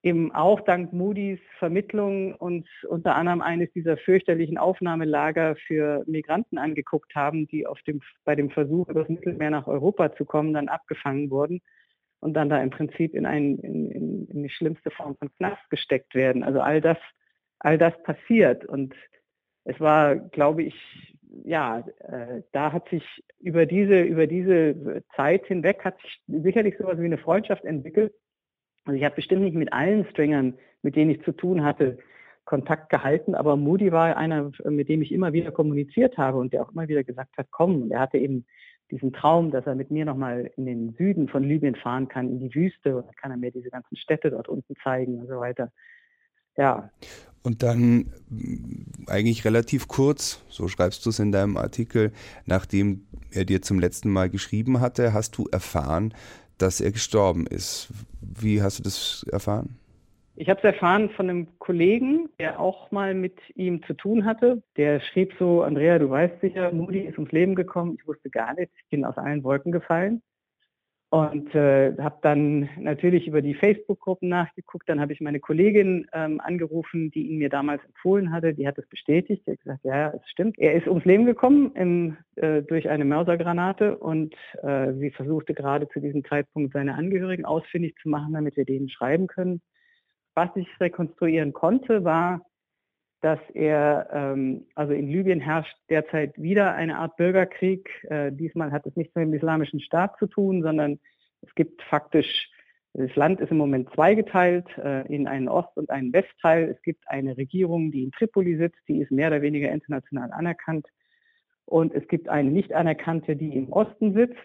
eben 0.03 0.34
auch 0.34 0.61
dank 0.61 0.92
Moody's 0.92 1.40
Vermittlung 1.59 2.34
uns 2.34 2.66
unter 2.88 3.16
anderem 3.16 3.42
eines 3.42 3.70
dieser 3.72 3.96
fürchterlichen 3.96 4.57
Aufnahmelager 4.57 5.57
für 5.66 6.05
Migranten 6.07 6.59
angeguckt 6.59 7.14
haben, 7.14 7.46
die 7.48 7.66
auf 7.66 7.80
dem, 7.82 8.01
bei 8.24 8.34
dem 8.34 8.51
Versuch, 8.51 8.88
über 8.88 9.01
das 9.01 9.11
Mittelmeer 9.11 9.51
nach 9.51 9.66
Europa 9.66 10.14
zu 10.16 10.24
kommen, 10.24 10.55
dann 10.55 10.68
abgefangen 10.68 11.30
wurden 11.30 11.61
und 12.20 12.34
dann 12.34 12.48
da 12.48 12.62
im 12.62 12.70
Prinzip 12.70 13.14
in, 13.14 13.26
ein, 13.26 13.59
in, 13.59 13.90
in, 13.90 14.26
in 14.28 14.42
die 14.42 14.51
schlimmste 14.51 14.90
Form 14.90 15.16
von 15.16 15.32
Knast 15.36 15.68
gesteckt 15.70 16.14
werden. 16.14 16.42
Also 16.42 16.61
all 16.61 16.80
das, 16.80 16.98
all 17.59 17.76
das 17.76 17.94
passiert. 18.03 18.64
Und 18.64 18.94
es 19.64 19.78
war, 19.80 20.16
glaube 20.16 20.62
ich, 20.62 20.74
ja, 21.44 21.84
äh, 22.01 22.42
da 22.53 22.72
hat 22.72 22.88
sich 22.88 23.05
über 23.38 23.66
diese, 23.66 24.01
über 24.01 24.26
diese 24.26 25.03
Zeit 25.14 25.46
hinweg 25.46 25.84
hat 25.84 26.01
sich 26.01 26.22
sicherlich 26.26 26.76
sowas 26.78 26.98
wie 26.98 27.05
eine 27.05 27.18
Freundschaft 27.18 27.64
entwickelt, 27.64 28.12
also 28.85 28.97
ich 28.97 29.05
habe 29.05 29.16
bestimmt 29.16 29.43
nicht 29.43 29.57
mit 29.57 29.72
allen 29.72 30.07
Stringern, 30.07 30.55
mit 30.83 30.97
denen 30.97 31.11
ich 31.11 31.22
zu 31.22 31.33
tun 31.33 31.62
hatte, 31.64 31.99
Kontakt 32.45 32.91
gehalten, 32.91 33.37
aber 33.37 33.57
Moody 33.57 33.93
war 33.93 34.16
einer, 34.16 34.51
mit 34.64 34.89
dem 34.89 35.03
ich 35.03 35.12
immer 35.12 35.33
wieder 35.33 35.53
kommuniziert 35.53 36.18
habe 36.18 36.39
und 36.39 36.53
der 36.53 36.62
auch 36.62 36.72
immer 36.72 36.89
wieder 36.89 37.05
gesagt 37.05 37.39
hat, 37.39 37.47
komm. 37.53 37.83
Und 37.83 37.91
er 37.93 38.01
hatte 38.01 38.18
eben 38.18 38.45
diesen 38.91 39.12
Traum, 39.12 39.53
dass 39.53 39.66
er 39.66 39.76
mit 39.76 39.91
mir 39.91 40.05
nochmal 40.05 40.51
in 40.57 40.66
den 40.66 40.95
Süden 40.95 41.28
von 41.28 41.45
Libyen 41.45 41.76
fahren 41.76 42.09
kann, 42.09 42.28
in 42.28 42.41
die 42.41 42.53
Wüste, 42.53 42.97
und 42.97 43.07
dann 43.07 43.14
kann 43.14 43.31
er 43.31 43.37
mir 43.37 43.53
diese 43.53 43.70
ganzen 43.70 43.97
Städte 43.97 44.31
dort 44.31 44.49
unten 44.49 44.74
zeigen 44.83 45.20
und 45.20 45.28
so 45.28 45.39
weiter. 45.39 45.70
Ja. 46.57 46.91
Und 47.43 47.62
dann 47.62 48.11
mm, 48.28 49.07
eigentlich 49.07 49.45
relativ 49.45 49.87
kurz, 49.89 50.45
so 50.49 50.68
schreibst 50.68 51.07
du 51.07 51.11
es 51.11 51.18
in 51.18 51.33
deinem 51.33 51.57
Artikel, 51.57 52.12
nachdem 52.47 53.07
er 53.31 53.45
dir 53.45 53.62
zum 53.62 53.78
letzten 53.78 54.11
Mal 54.11 54.28
geschrieben 54.28 54.81
hatte, 54.81 55.12
hast 55.12 55.39
du 55.39 55.47
erfahren, 55.53 56.12
dass 56.62 56.80
er 56.80 56.92
gestorben 56.92 57.46
ist. 57.46 57.88
Wie 58.20 58.62
hast 58.62 58.78
du 58.78 58.82
das 58.82 59.24
erfahren? 59.32 59.76
Ich 60.36 60.48
habe 60.48 60.58
es 60.58 60.64
erfahren 60.64 61.11
von 61.11 61.28
einem 61.28 61.58
Kollegen, 61.58 62.30
der 62.38 62.61
auch 62.61 62.90
mal 62.90 63.14
mit 63.14 63.38
ihm 63.56 63.82
zu 63.82 63.92
tun 63.92 64.24
hatte. 64.24 64.62
Der 64.76 65.00
schrieb 65.00 65.34
so, 65.38 65.62
Andrea, 65.62 65.98
du 65.98 66.08
weißt 66.08 66.40
sicher, 66.40 66.72
Moody 66.72 67.00
ist 67.00 67.18
ums 67.18 67.32
Leben 67.32 67.54
gekommen. 67.54 67.96
Ich 68.00 68.06
wusste 68.06 68.30
gar 68.30 68.54
nichts. 68.54 68.72
Ich 68.82 68.88
bin 68.88 69.04
aus 69.04 69.18
allen 69.18 69.44
Wolken 69.44 69.70
gefallen. 69.70 70.22
Und 71.11 71.52
äh, 71.56 71.92
habe 71.98 72.18
dann 72.22 72.68
natürlich 72.78 73.26
über 73.26 73.42
die 73.42 73.54
Facebook-Gruppen 73.54 74.28
nachgeguckt. 74.28 74.88
Dann 74.88 75.00
habe 75.00 75.12
ich 75.12 75.20
meine 75.20 75.40
Kollegin 75.40 76.06
ähm, 76.12 76.40
angerufen, 76.40 77.11
die 77.11 77.28
ihn 77.28 77.38
mir 77.38 77.48
damals 77.48 77.84
empfohlen 77.84 78.30
hatte. 78.30 78.54
Die 78.54 78.68
hat 78.68 78.78
es 78.78 78.86
bestätigt. 78.86 79.44
Die 79.44 79.50
hat 79.50 79.58
gesagt, 79.58 79.84
ja, 79.84 80.11
es 80.11 80.30
stimmt. 80.30 80.56
Er 80.56 80.74
ist 80.74 80.86
ums 80.86 81.04
Leben 81.04 81.26
gekommen 81.26 81.72
im, 81.74 82.16
äh, 82.36 82.62
durch 82.62 82.88
eine 82.88 83.04
Mörsergranate 83.04 83.98
und 83.98 84.36
äh, 84.62 84.92
sie 84.92 85.11
versuchte 85.11 85.52
gerade 85.52 85.88
zu 85.88 85.98
diesem 85.98 86.24
Zeitpunkt 86.24 86.74
seine 86.74 86.94
Angehörigen 86.94 87.44
ausfindig 87.44 87.96
zu 88.00 88.08
machen, 88.08 88.32
damit 88.32 88.56
wir 88.56 88.64
denen 88.64 88.88
schreiben 88.88 89.26
können. 89.26 89.61
Was 90.36 90.50
ich 90.54 90.68
rekonstruieren 90.78 91.52
konnte, 91.52 92.04
war, 92.04 92.42
dass 93.20 93.40
er, 93.52 94.08
ähm, 94.12 94.66
also 94.74 94.92
in 94.92 95.08
Libyen 95.08 95.40
herrscht 95.40 95.76
derzeit 95.88 96.40
wieder 96.40 96.74
eine 96.74 96.98
Art 96.98 97.16
Bürgerkrieg. 97.16 97.90
Äh, 98.04 98.32
diesmal 98.32 98.72
hat 98.72 98.86
es 98.86 98.96
nichts 98.96 99.14
mit 99.14 99.26
dem 99.26 99.34
Islamischen 99.34 99.80
Staat 99.80 100.18
zu 100.18 100.26
tun, 100.26 100.62
sondern 100.62 100.98
es 101.42 101.54
gibt 101.54 101.82
faktisch, 101.82 102.50
das 102.94 103.14
Land 103.16 103.40
ist 103.40 103.50
im 103.50 103.58
Moment 103.58 103.92
zweigeteilt 103.94 104.66
äh, 104.78 105.06
in 105.14 105.28
einen 105.28 105.48
Ost- 105.48 105.76
und 105.76 105.90
einen 105.90 106.12
Westteil. 106.12 106.68
Es 106.70 106.82
gibt 106.82 107.04
eine 107.08 107.36
Regierung, 107.36 107.92
die 107.92 108.04
in 108.04 108.12
Tripoli 108.12 108.56
sitzt, 108.56 108.80
die 108.88 109.00
ist 109.00 109.10
mehr 109.10 109.28
oder 109.28 109.42
weniger 109.42 109.70
international 109.70 110.32
anerkannt. 110.32 110.86
Und 111.66 111.94
es 111.94 112.06
gibt 112.08 112.28
eine 112.28 112.50
nicht 112.50 112.72
anerkannte, 112.72 113.36
die 113.36 113.56
im 113.56 113.72
Osten 113.72 114.14
sitzt. 114.14 114.36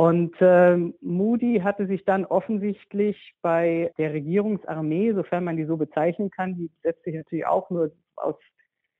Und 0.00 0.34
ähm, 0.40 0.94
Moody 1.02 1.60
hatte 1.62 1.86
sich 1.86 2.06
dann 2.06 2.24
offensichtlich 2.24 3.34
bei 3.42 3.92
der 3.98 4.14
Regierungsarmee, 4.14 5.12
sofern 5.12 5.44
man 5.44 5.58
die 5.58 5.66
so 5.66 5.76
bezeichnen 5.76 6.30
kann, 6.30 6.54
die 6.54 6.70
setzt 6.82 7.04
sich 7.04 7.14
natürlich 7.14 7.44
auch 7.44 7.68
nur 7.68 7.92
aus 8.16 8.36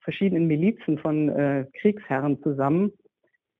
verschiedenen 0.00 0.46
Milizen 0.46 0.98
von 0.98 1.30
äh, 1.30 1.64
Kriegsherren 1.80 2.42
zusammen, 2.42 2.92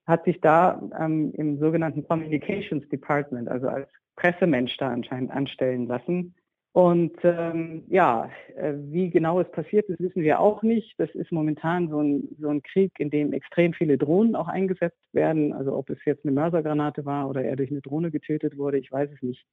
hat 0.05 0.23
sich 0.25 0.39
da 0.39 0.87
ähm, 0.99 1.33
im 1.33 1.57
sogenannten 1.57 2.07
Communications 2.07 2.87
Department, 2.89 3.47
also 3.47 3.69
als 3.69 3.89
Pressemensch 4.17 4.77
da 4.77 4.89
anscheinend 4.89 5.31
anstellen 5.31 5.87
lassen. 5.87 6.35
Und 6.73 7.17
ähm, 7.23 7.83
ja, 7.89 8.29
äh, 8.55 8.73
wie 8.75 9.09
genau 9.09 9.41
es 9.41 9.51
passiert 9.51 9.89
ist, 9.89 9.99
wissen 9.99 10.21
wir 10.21 10.39
auch 10.39 10.63
nicht. 10.63 10.93
Das 10.97 11.09
ist 11.11 11.31
momentan 11.31 11.89
so 11.89 11.99
ein, 11.99 12.29
so 12.39 12.47
ein 12.47 12.63
Krieg, 12.63 12.93
in 12.97 13.09
dem 13.09 13.33
extrem 13.33 13.73
viele 13.73 13.97
Drohnen 13.97 14.37
auch 14.37 14.47
eingesetzt 14.47 15.01
werden. 15.11 15.51
Also 15.51 15.75
ob 15.75 15.89
es 15.89 15.97
jetzt 16.05 16.23
eine 16.23 16.31
Mörsergranate 16.31 17.05
war 17.05 17.29
oder 17.29 17.43
er 17.43 17.57
durch 17.57 17.71
eine 17.71 17.81
Drohne 17.81 18.09
getötet 18.09 18.57
wurde, 18.57 18.77
ich 18.77 18.89
weiß 18.89 19.09
es 19.13 19.21
nicht. 19.21 19.45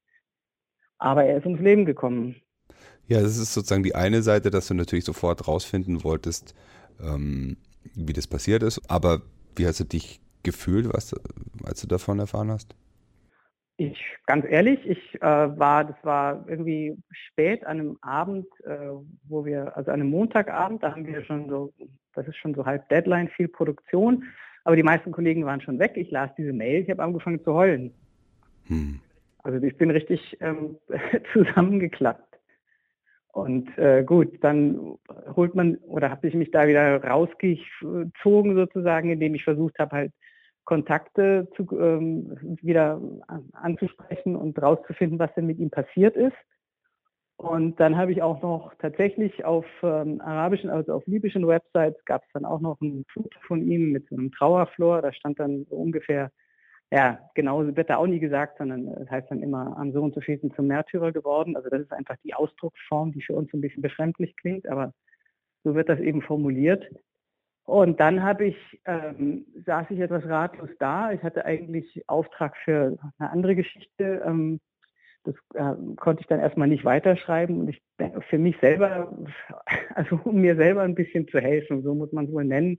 Aber 0.99 1.25
er 1.25 1.39
ist 1.39 1.47
ums 1.47 1.61
Leben 1.61 1.87
gekommen. 1.87 2.37
Ja, 3.09 3.21
das 3.21 3.37
ist 3.37 3.53
sozusagen 3.53 3.83
die 3.83 3.97
eine 3.97 4.23
Seite, 4.23 4.51
dass 4.51 4.69
du 4.69 4.75
natürlich 4.75 5.05
sofort 5.05 5.49
rausfinden 5.49 6.05
wolltest, 6.05 6.55
ähm, 7.03 7.57
wie 7.95 8.13
das 8.13 8.29
passiert 8.29 8.63
ist. 8.63 8.89
Aber 8.89 9.23
wie 9.57 9.67
hast 9.67 9.81
du 9.81 9.85
dich 9.85 10.21
gefühlt, 10.45 10.93
was, 10.93 11.17
als 11.65 11.81
du 11.81 11.89
davon 11.89 12.21
erfahren 12.21 12.51
hast? 12.51 12.77
Ich, 13.81 14.05
ganz 14.27 14.45
ehrlich, 14.49 14.85
ich 14.85 15.15
äh, 15.23 15.23
war, 15.23 15.85
das 15.85 15.97
war 16.03 16.45
irgendwie 16.49 16.97
spät 17.13 17.65
an 17.65 17.79
einem 17.79 17.99
Abend, 18.01 18.47
äh, 18.65 18.91
wo 19.29 19.45
wir, 19.45 19.77
also 19.77 19.93
an 19.93 20.01
einem 20.01 20.11
Montagabend, 20.11 20.83
da 20.83 20.91
haben 20.91 21.07
wir 21.07 21.23
schon 21.25 21.49
so, 21.49 21.73
das 22.13 22.27
ist 22.27 22.37
schon 22.39 22.55
so 22.55 22.67
halb 22.67 22.89
Deadline, 22.89 23.29
viel 23.29 23.47
Produktion, 23.47 24.25
aber 24.65 24.75
die 24.75 24.83
meisten 24.83 25.13
Kollegen 25.13 25.47
waren 25.47 25.61
schon 25.61 25.79
weg. 25.79 25.93
Ich 25.95 26.11
las 26.11 26.35
diese 26.37 26.53
Mail, 26.53 26.83
ich 26.83 26.91
habe 26.91 27.05
angefangen 27.05 27.43
zu 27.45 27.55
heulen. 27.55 27.93
Hm. 28.67 28.99
Also 29.45 29.65
ich 29.65 29.77
bin 29.77 29.93
richtig 29.93 30.37
ähm, 30.41 30.77
zusammengeklappt. 31.33 32.37
Und 33.29 33.79
äh, 33.79 34.03
gut, 34.03 34.43
dann 34.43 34.99
holt 35.37 35.55
man 35.55 35.77
oder 35.87 36.11
habe 36.11 36.27
ich 36.27 36.35
mich 36.35 36.51
da 36.51 36.67
wieder 36.67 37.01
rausgezogen 37.05 38.57
sozusagen, 38.57 39.11
indem 39.11 39.37
ich 39.37 39.45
versucht 39.45 39.79
habe, 39.79 39.95
halt 39.95 40.13
Kontakte 40.69 41.49
zu, 41.57 41.67
ähm, 41.81 42.59
wieder 42.61 43.01
anzusprechen 43.55 44.37
und 44.37 44.61
rauszufinden, 44.61 45.19
was 45.19 45.33
denn 45.33 45.47
mit 45.47 45.59
ihm 45.59 45.71
passiert 45.71 46.15
ist. 46.15 46.37
Und 47.39 47.81
dann 47.81 47.97
habe 47.97 48.13
ich 48.13 48.21
auch 48.21 48.43
noch 48.43 48.75
tatsächlich 48.75 49.47
auf 49.47 49.65
ähm, 49.83 50.21
arabischen, 50.21 50.69
also 50.69 50.93
auf 50.93 51.07
libyschen 51.07 51.47
Websites 51.47 52.05
gab 52.05 52.23
es 52.23 52.29
dann 52.35 52.45
auch 52.45 52.61
noch 52.61 52.79
ein 52.83 53.07
Foto 53.11 53.39
von 53.47 53.67
ihm 53.67 53.93
mit 53.93 54.11
so 54.11 54.17
einem 54.17 54.31
Trauerflor. 54.31 55.01
Da 55.01 55.11
stand 55.15 55.41
dann 55.41 55.65
so 55.71 55.77
ungefähr, 55.77 56.31
ja, 56.91 57.19
genau 57.35 57.65
wird 57.75 57.89
da 57.89 57.97
auch 57.97 58.07
nie 58.07 58.21
gesagt, 58.21 58.59
sondern 58.59 58.95
das 58.95 59.09
heißt 59.09 59.31
dann 59.31 59.43
immer 59.43 59.75
am 59.79 59.93
Sohn 59.93 60.13
zu 60.13 60.21
schießen 60.21 60.53
zum 60.55 60.67
Märtyrer 60.67 61.13
geworden. 61.13 61.57
Also 61.57 61.71
das 61.71 61.81
ist 61.81 61.93
einfach 61.95 62.17
die 62.25 62.35
Ausdrucksform, 62.35 63.13
die 63.13 63.23
für 63.23 63.33
uns 63.35 63.51
ein 63.55 63.63
bisschen 63.63 63.81
befremdlich 63.81 64.37
klingt, 64.37 64.69
aber 64.69 64.93
so 65.65 65.75
wird 65.75 65.89
das 65.89 66.01
eben 66.01 66.21
formuliert. 66.21 66.85
Und 67.69 68.01
dann 68.01 68.23
habe 68.23 68.47
ich, 68.47 68.57
ähm, 68.87 69.45
saß 69.67 69.89
ich 69.91 70.01
etwas 70.01 70.25
ratlos 70.25 70.71
da. 70.79 71.13
Ich 71.13 71.23
hatte 71.23 71.45
eigentlich 71.45 72.03
Auftrag 72.09 72.57
für 72.65 72.97
eine 73.19 73.31
andere 73.31 73.55
Geschichte. 73.57 74.23
Ähm, 74.25 74.59
das 75.25 75.35
äh, 75.53 75.75
konnte 75.97 76.23
ich 76.23 76.27
dann 76.29 76.41
erstmal 76.41 76.69
nicht 76.69 76.87
weiterschreiben. 76.87 77.61
Und 77.61 77.69
ich 77.69 77.83
für 78.31 78.39
mich 78.39 78.57
selber, 78.63 79.15
also 79.95 80.19
um 80.25 80.41
mir 80.41 80.57
selber 80.57 80.81
ein 80.81 80.95
bisschen 80.95 81.29
zu 81.29 81.41
helfen, 81.41 81.83
so 81.83 81.95
muss 81.95 82.11
man 82.11 82.25
es 82.25 82.33
wohl 82.33 82.47
nennen, 82.47 82.79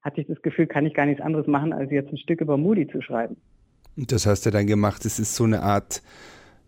hatte 0.00 0.20
ich 0.20 0.28
das 0.28 0.40
Gefühl, 0.42 0.68
kann 0.68 0.86
ich 0.86 0.94
gar 0.94 1.06
nichts 1.06 1.20
anderes 1.20 1.48
machen, 1.48 1.72
als 1.72 1.90
jetzt 1.90 2.12
ein 2.12 2.18
Stück 2.18 2.40
über 2.40 2.56
Moody 2.56 2.86
zu 2.86 3.02
schreiben. 3.02 3.36
Und 3.96 4.12
das 4.12 4.26
hast 4.26 4.46
du 4.46 4.52
dann 4.52 4.68
gemacht. 4.68 5.04
Es 5.04 5.18
ist 5.18 5.34
so 5.34 5.42
eine 5.42 5.60
Art, 5.62 6.02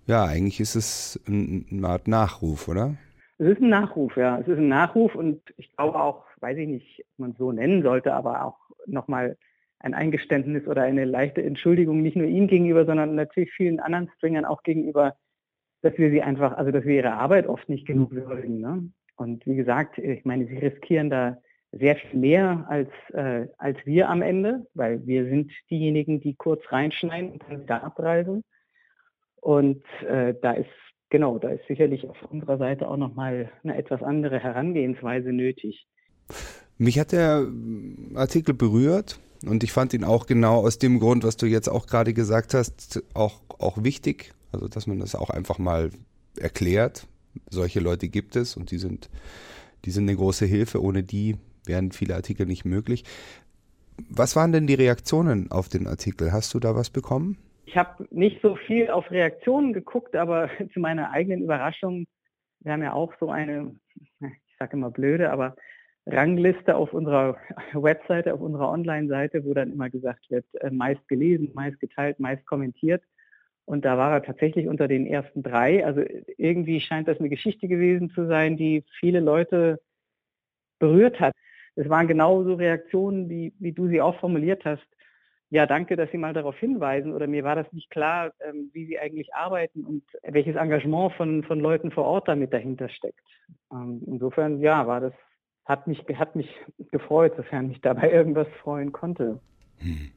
ja, 0.09 0.25
eigentlich 0.25 0.59
ist 0.59 0.75
es 0.75 1.21
eine 1.29 1.87
Art 1.87 2.09
Nachruf, 2.09 2.67
oder? 2.67 2.97
Es 3.39 3.47
ist 3.47 3.63
ein 3.63 3.69
Nachruf, 3.69 4.17
ja. 4.17 4.41
Es 4.41 4.49
ist 4.49 4.59
ein 4.59 4.67
Nachruf 4.67 5.15
und 5.15 5.41
ich 5.59 5.71
glaube 5.77 6.01
auch, 6.01 6.26
weiß 6.41 6.59
ich 6.59 6.69
nicht, 6.69 7.05
ob 7.13 7.19
man 7.19 7.35
so 7.39 7.53
nennen 7.53 7.83
sollte, 7.83 8.15
aber 8.15 8.45
auch 8.45 8.59
nochmal 8.87 9.37
ein 9.79 9.95
Eingeständnis 9.95 10.67
oder 10.67 10.83
eine 10.83 11.05
leichte 11.05 11.43
Entschuldigung, 11.43 12.03
nicht 12.03 12.17
nur 12.17 12.27
ihm 12.27 12.47
gegenüber, 12.47 12.87
sondern 12.87 13.15
natürlich 13.15 13.53
vielen 13.53 13.81
anderen 13.81 14.11
Stringern 14.17 14.45
auch 14.45 14.63
gegenüber, 14.63 15.17
dass 15.83 15.97
wir 15.99 16.11
sie 16.11 16.23
einfach, 16.23 16.57
also 16.57 16.71
dass 16.71 16.85
wir 16.85 16.97
ihre 16.97 17.13
Arbeit 17.13 17.47
oft 17.47 17.69
nicht 17.69 17.87
genug 17.87 18.11
würdigen. 18.13 18.61
Ne? 18.61 18.91
Und 19.17 19.47
wie 19.47 19.57
gesagt, 19.57 19.99
ich 19.99 20.25
meine, 20.25 20.47
sie 20.47 20.57
riskieren 20.57 21.11
da 21.11 21.39
sehr 21.73 21.97
viel 21.97 22.19
mehr 22.19 22.65
als, 22.69 22.91
äh, 23.13 23.49
als 23.59 23.77
wir 23.85 24.09
am 24.09 24.23
Ende, 24.23 24.67
weil 24.75 25.07
wir 25.07 25.27
sind 25.27 25.53
diejenigen, 25.71 26.21
die 26.21 26.35
kurz 26.35 26.63
reinschneiden 26.71 27.33
und 27.33 27.43
dann 27.49 27.63
wieder 27.63 27.85
abreisen. 27.85 28.45
Und 29.37 29.85
äh, 30.09 30.35
da 30.41 30.53
ist 30.53 30.71
genau, 31.11 31.39
da 31.39 31.51
ist 31.51 31.67
sicherlich 31.67 32.09
auf 32.09 32.21
unserer 32.31 32.59
Seite 32.59 32.89
auch 32.89 32.97
nochmal 32.97 33.51
eine 33.63 33.77
etwas 33.77 34.03
andere 34.03 34.39
Herangehensweise 34.39 35.33
nötig. 35.33 35.87
Mich 36.79 36.99
hat 36.99 37.13
der 37.13 37.47
Artikel 38.15 38.55
berührt 38.55 39.19
und 39.45 39.65
ich 39.65 39.73
fand 39.73 39.95
ihn 39.95 40.05
auch 40.05 40.27
genau 40.27 40.59
aus 40.59 40.79
dem 40.79 40.99
Grund, 40.99 41.25
was 41.25 41.37
du 41.37 41.47
jetzt 41.47 41.69
auch 41.69 41.87
gerade 41.87 42.13
gesagt 42.13 42.55
hast, 42.55 43.03
auch, 43.15 43.41
auch 43.59 43.83
wichtig. 43.83 44.33
Also, 44.53 44.69
dass 44.69 44.87
man 44.87 45.01
das 45.01 45.15
auch 45.15 45.31
einfach 45.31 45.59
mal 45.59 45.91
erklärt. 46.39 47.07
Solche 47.51 47.81
Leute 47.81 48.09
gibt 48.09 48.37
es 48.37 48.57
und 48.57 48.71
die 48.71 48.79
sind, 48.79 49.11
die 49.85 49.91
sind 49.91 50.05
eine 50.05 50.17
große 50.17 50.47
Hilfe. 50.47 50.83
Ohne 50.83 51.03
die 51.03 51.37
wären 51.65 51.93
viele 51.93 52.15
Artikel 52.15 52.47
nicht 52.47 52.65
möglich. 52.65 53.05
Was 54.11 54.37
waren 54.37 54.53
denn 54.53 54.67
die 54.67 54.75
Reaktionen 54.75 55.51
auf 55.51 55.69
den 55.69 55.87
Artikel? 55.87 56.33
Hast 56.33 56.53
du 56.55 56.61
da 56.61 56.75
was 56.75 56.91
bekommen? 56.91 57.39
Ich 57.65 57.77
habe 57.77 58.07
nicht 58.11 58.41
so 58.43 58.57
viel 58.67 58.91
auf 58.91 59.11
Reaktionen 59.11 59.73
geguckt, 59.73 60.15
aber 60.15 60.51
zu 60.73 60.81
meiner 60.81 61.11
eigenen 61.11 61.43
Überraschung, 61.43 62.07
wir 62.61 62.73
haben 62.73 62.83
ja 62.83 62.93
auch 62.93 63.13
so 63.21 63.31
eine, 63.31 63.75
ich 64.21 64.57
sage 64.59 64.77
immer 64.77 64.91
blöde, 64.91 65.31
aber 65.31 65.57
Rangliste 66.07 66.77
auf 66.77 66.93
unserer 66.93 67.37
Webseite, 67.73 68.35
auf 68.35 68.41
unserer 68.41 68.71
Online-Seite, 68.71 69.45
wo 69.45 69.55
dann 69.55 69.73
immer 69.73 69.91
gesagt 69.91 70.31
wird, 70.31 70.47
äh, 70.61 70.71
meist 70.71 71.07
gelesen, 71.09 71.51
meist 71.55 71.81
geteilt, 71.81 72.21
meist 72.21 72.47
kommentiert. 72.47 73.03
Und 73.65 73.85
da 73.85 73.99
war 73.99 74.13
er 74.13 74.23
tatsächlich 74.23 74.69
unter 74.69 74.87
den 74.87 75.07
ersten 75.07 75.43
drei. 75.43 75.85
Also 75.85 76.03
irgendwie 76.39 76.81
scheint 76.81 77.09
das 77.09 77.19
eine 77.19 77.29
Geschichte 77.29 77.67
gewesen 77.67 78.11
zu 78.11 78.27
sein, 78.27 78.57
die 78.57 78.85
viele 79.01 79.21
Leute 79.21 79.81
berührt 80.79 81.19
hat. 81.19 81.35
Es 81.75 81.89
waren 81.89 82.07
genauso 82.07 82.55
Reaktionen, 82.55 83.29
wie, 83.29 83.53
wie 83.59 83.73
du 83.73 83.89
sie 83.89 84.01
auch 84.01 84.19
formuliert 84.21 84.65
hast 84.65 84.87
ja, 85.51 85.65
danke, 85.67 85.97
dass 85.97 86.11
Sie 86.11 86.19
mal 86.19 86.33
darauf 86.33 86.59
hinweisen 86.59 87.13
oder 87.13 87.27
mir 87.29 87.45
war 87.45 87.55
das 87.55 87.73
nicht 87.73 87.89
klar, 87.91 88.33
ähm, 88.41 88.71
wie 88.73 88.87
Sie 88.87 88.99
eigentlich 88.99 89.33
arbeiten 89.35 89.85
und 89.85 90.03
welches 90.23 90.57
Engagement 90.57 91.13
von, 91.15 91.45
von 91.45 91.61
Leuten 91.61 91.93
vor 91.93 92.05
Ort 92.05 92.27
damit 92.27 92.53
dahinter 92.53 92.89
steckt. 92.89 93.21
Ähm, 93.71 94.03
insofern, 94.07 94.61
ja, 94.61 94.87
war 94.87 95.01
das, 95.01 95.13
hat 95.67 95.87
mich, 95.87 96.03
hat 96.15 96.37
mich 96.37 96.49
gefreut, 96.93 97.35
sofern 97.37 97.69
mich 97.69 97.81
dabei 97.81 98.11
irgendwas 98.11 98.47
freuen 98.63 98.93
konnte. 98.93 99.41
Hm. 99.79 100.11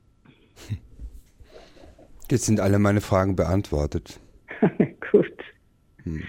Jetzt 2.30 2.46
sind 2.46 2.60
alle 2.60 2.78
meine 2.78 3.02
Fragen 3.02 3.36
beantwortet. 3.36 4.20
Gut. 5.12 5.34
Hm. 6.04 6.22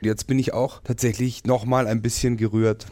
Jetzt 0.00 0.24
bin 0.24 0.40
ich 0.40 0.52
auch 0.52 0.80
tatsächlich 0.80 1.44
nochmal 1.44 1.86
ein 1.86 2.02
bisschen 2.02 2.36
gerührt. 2.36 2.86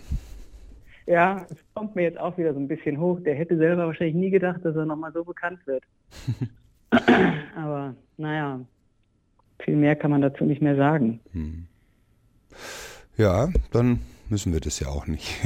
Ja, 1.06 1.44
es 1.50 1.56
kommt 1.74 1.96
mir 1.96 2.02
jetzt 2.02 2.20
auch 2.20 2.38
wieder 2.38 2.54
so 2.54 2.60
ein 2.60 2.68
bisschen 2.68 3.00
hoch. 3.00 3.18
Der 3.20 3.34
hätte 3.34 3.56
selber 3.56 3.86
wahrscheinlich 3.86 4.14
nie 4.14 4.30
gedacht, 4.30 4.64
dass 4.64 4.76
er 4.76 4.86
nochmal 4.86 5.12
so 5.12 5.24
bekannt 5.24 5.58
wird. 5.66 5.82
Aber 7.56 7.96
naja, 8.16 8.60
viel 9.58 9.74
mehr 9.74 9.96
kann 9.96 10.12
man 10.12 10.22
dazu 10.22 10.44
nicht 10.44 10.62
mehr 10.62 10.76
sagen. 10.76 11.18
Hm. 11.32 11.66
Ja, 13.16 13.48
dann 13.72 13.98
müssen 14.30 14.52
wir 14.52 14.60
das 14.60 14.80
ja 14.80 14.88
auch 14.88 15.06
nicht. 15.06 15.34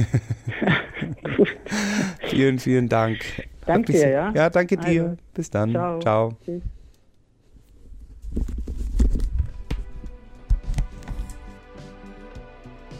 vielen, 2.29 2.59
vielen 2.59 2.89
Dank. 2.89 3.19
Danke 3.65 3.93
dir, 3.93 4.09
ja? 4.09 4.31
Ja, 4.33 4.49
danke 4.49 4.77
dir. 4.77 5.03
Also, 5.03 5.17
Bis 5.33 5.49
dann. 5.49 5.71
Ciao. 5.71 5.99
ciao. 5.99 6.37
Tschüss. 6.43 6.61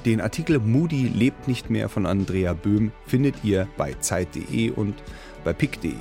Den 0.06 0.22
Artikel 0.22 0.60
Moody 0.60 1.08
lebt 1.08 1.48
nicht 1.48 1.72
mehr 1.72 1.90
von 1.90 2.06
Andrea 2.06 2.54
Böhm 2.54 2.92
findet 3.08 3.44
ihr 3.44 3.68
bei 3.76 3.96
Zeit.de 3.96 4.70
und 4.70 4.94
bei 5.44 5.52
pick.de. 5.52 5.94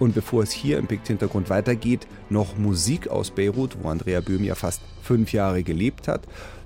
Und 0.00 0.14
bevor 0.14 0.42
es 0.42 0.50
hier 0.50 0.78
im 0.78 0.88
Pick-Hintergrund 0.88 1.48
weitergeht, 1.48 2.08
noch 2.30 2.58
Musik 2.58 3.06
aus 3.06 3.30
Beirut, 3.30 3.76
wo 3.80 3.90
Andrea 3.90 4.20
Böhm 4.20 4.42
ja 4.42 4.56
fast 4.56 4.82
fünf 5.02 5.32
Jahre 5.32 5.62
gelebt 5.62 6.08
hat. 6.08 6.22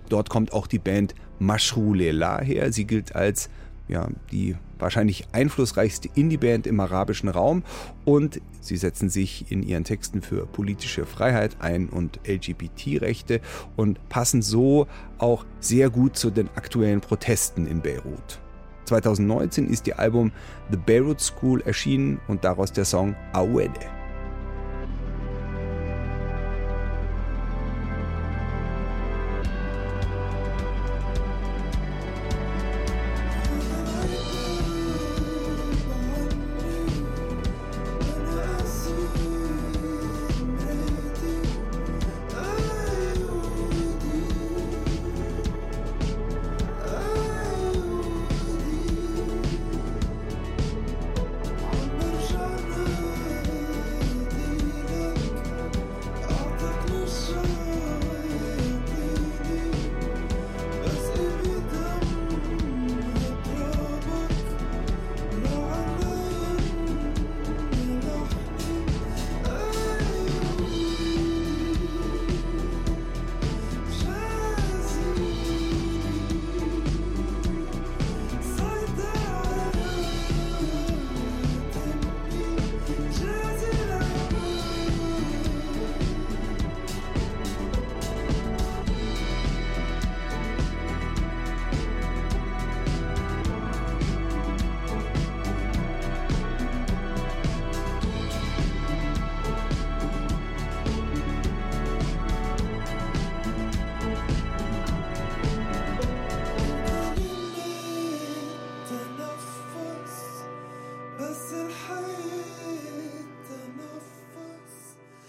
Dort 0.09 0.31
kommt 0.31 0.55
auch 0.55 0.67
die 0.67 0.79
Band 0.79 1.15
Mashru 1.45 1.95
Lela 1.95 2.40
her. 2.40 2.72
Sie 2.72 2.84
gilt 2.84 3.14
als 3.14 3.49
ja, 3.88 4.09
die 4.30 4.57
wahrscheinlich 4.78 5.26
einflussreichste 5.32 6.09
Indie-Band 6.14 6.66
im 6.66 6.80
arabischen 6.80 7.28
Raum 7.28 7.62
und 8.05 8.40
sie 8.61 8.76
setzen 8.76 9.09
sich 9.11 9.51
in 9.51 9.62
ihren 9.62 9.84
Texten 9.84 10.22
für 10.22 10.47
politische 10.47 11.07
Freiheit 11.07 11.57
ein 11.61 11.88
und 11.88 12.20
LGBT-Rechte 12.26 13.40
und 13.76 14.09
passen 14.09 14.43
so 14.43 14.86
auch 15.18 15.45
sehr 15.61 15.90
gut 15.90 16.16
zu 16.16 16.30
den 16.30 16.49
aktuellen 16.57 17.01
Protesten 17.01 17.66
in 17.66 17.80
Beirut. 17.80 18.40
2019 18.86 19.68
ist 19.68 19.86
ihr 19.86 19.99
Album 19.99 20.32
The 20.70 20.76
Beirut 20.76 21.20
School 21.20 21.61
erschienen 21.62 22.20
und 22.26 22.45
daraus 22.45 22.72
der 22.72 22.84
Song 22.84 23.14
Awede. 23.32 24.02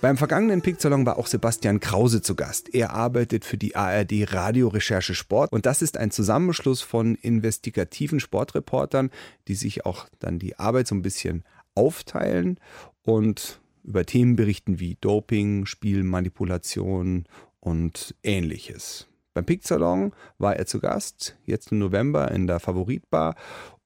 Beim 0.04 0.18
vergangenen 0.18 0.62
Picksalon 0.62 1.06
war 1.06 1.18
auch 1.18 1.28
Sebastian 1.28 1.80
Krause 1.80 2.22
zu 2.22 2.36
Gast. 2.36 2.76
Er 2.76 2.92
arbeitet 2.92 3.46
für 3.46 3.56
die 3.56 3.78
ARD 3.78 4.34
Radiorecherche 4.34 5.16
Sport 5.16 5.54
und 5.54 5.66
das 5.66 5.82
ist 5.82 5.96
ein 5.96 6.12
Zusammenschluss 6.12 6.82
von 6.82 7.16
investigativen 7.16 8.20
Sportreportern, 8.20 9.12
die 9.48 9.56
sich 9.56 9.86
auch 9.86 10.10
dann 10.20 10.40
die 10.40 10.60
Arbeit 10.60 10.88
so 10.88 10.96
ein 10.96 11.04
bisschen 11.04 11.46
aufteilen 11.74 12.60
und 13.04 13.62
über 13.86 14.06
Themen 14.06 14.36
berichten 14.36 14.78
wie 14.78 14.98
Doping, 15.00 15.66
Spielmanipulation 15.66 17.24
und 17.62 18.14
ähnliches. 18.24 19.08
Beim 19.34 19.46
Picksalon 19.46 20.12
war 20.38 20.58
er 20.58 20.66
zu 20.66 20.82
Gast, 20.82 21.38
jetzt 21.46 21.72
im 21.72 21.80
November 21.80 22.30
in 22.30 22.46
der 22.46 22.60
Favoritbar 22.60 23.36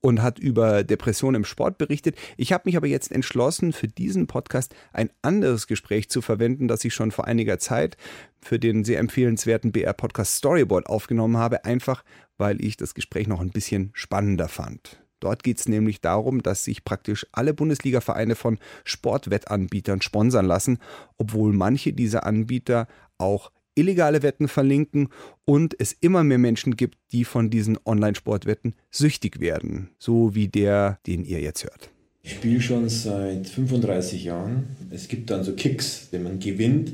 und 0.01 0.21
hat 0.21 0.39
über 0.39 0.83
Depressionen 0.83 1.41
im 1.41 1.45
Sport 1.45 1.77
berichtet. 1.77 2.15
Ich 2.37 2.53
habe 2.53 2.63
mich 2.65 2.77
aber 2.77 2.87
jetzt 2.87 3.11
entschlossen, 3.11 3.73
für 3.73 3.87
diesen 3.87 4.27
Podcast 4.27 4.75
ein 4.93 5.09
anderes 5.21 5.67
Gespräch 5.67 6.09
zu 6.09 6.21
verwenden, 6.21 6.67
das 6.67 6.85
ich 6.85 6.93
schon 6.93 7.11
vor 7.11 7.25
einiger 7.25 7.59
Zeit 7.59 7.97
für 8.41 8.59
den 8.59 8.83
sehr 8.83 8.99
empfehlenswerten 8.99 9.71
BR-Podcast 9.71 10.35
Storyboard 10.37 10.87
aufgenommen 10.87 11.37
habe, 11.37 11.65
einfach 11.65 12.03
weil 12.37 12.63
ich 12.63 12.77
das 12.77 12.93
Gespräch 12.93 13.27
noch 13.27 13.41
ein 13.41 13.49
bisschen 13.49 13.89
spannender 13.93 14.47
fand. 14.47 15.01
Dort 15.19 15.43
geht 15.43 15.59
es 15.59 15.67
nämlich 15.67 15.99
darum, 15.99 16.43
dass 16.43 16.63
sich 16.63 16.83
praktisch 16.85 17.25
alle 17.31 17.53
Bundesliga-Vereine 17.53 18.35
von 18.35 18.59
Sportwettanbietern 18.83 20.01
sponsern 20.01 20.45
lassen, 20.45 20.77
obwohl 21.17 21.53
manche 21.53 21.93
dieser 21.93 22.25
Anbieter 22.25 22.87
auch 23.17 23.51
illegale 23.77 24.23
Wetten 24.23 24.47
verlinken 24.47 25.09
und 25.45 25.75
es 25.79 25.93
immer 25.93 26.23
mehr 26.23 26.37
Menschen 26.37 26.75
gibt, 26.75 26.97
die 27.11 27.23
von 27.23 27.49
diesen 27.49 27.77
Online-Sportwetten 27.85 28.75
süchtig 28.89 29.39
werden, 29.39 29.89
so 29.99 30.35
wie 30.35 30.47
der, 30.47 30.99
den 31.05 31.23
ihr 31.23 31.39
jetzt 31.39 31.63
hört. 31.63 31.89
Ich 32.23 32.33
spiele 32.33 32.59
schon 32.59 32.89
seit 32.89 33.47
35 33.47 34.25
Jahren. 34.25 34.75
Es 34.89 35.07
gibt 35.07 35.29
dann 35.29 35.45
so 35.45 35.53
Kicks, 35.53 36.09
wenn 36.11 36.23
man 36.23 36.39
gewinnt. 36.39 36.93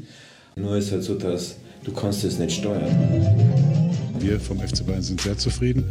Nur 0.55 0.77
ist 0.77 0.91
halt 0.91 1.01
so, 1.01 1.15
dass 1.15 1.55
du 1.83 1.91
kannst 1.91 2.23
es 2.23 2.37
nicht 2.37 2.59
steuern. 2.59 2.85
Wir 4.19 4.39
vom 4.39 4.59
FC 4.59 4.85
Bayern 4.85 5.01
sind 5.01 5.21
sehr 5.21 5.37
zufrieden. 5.37 5.85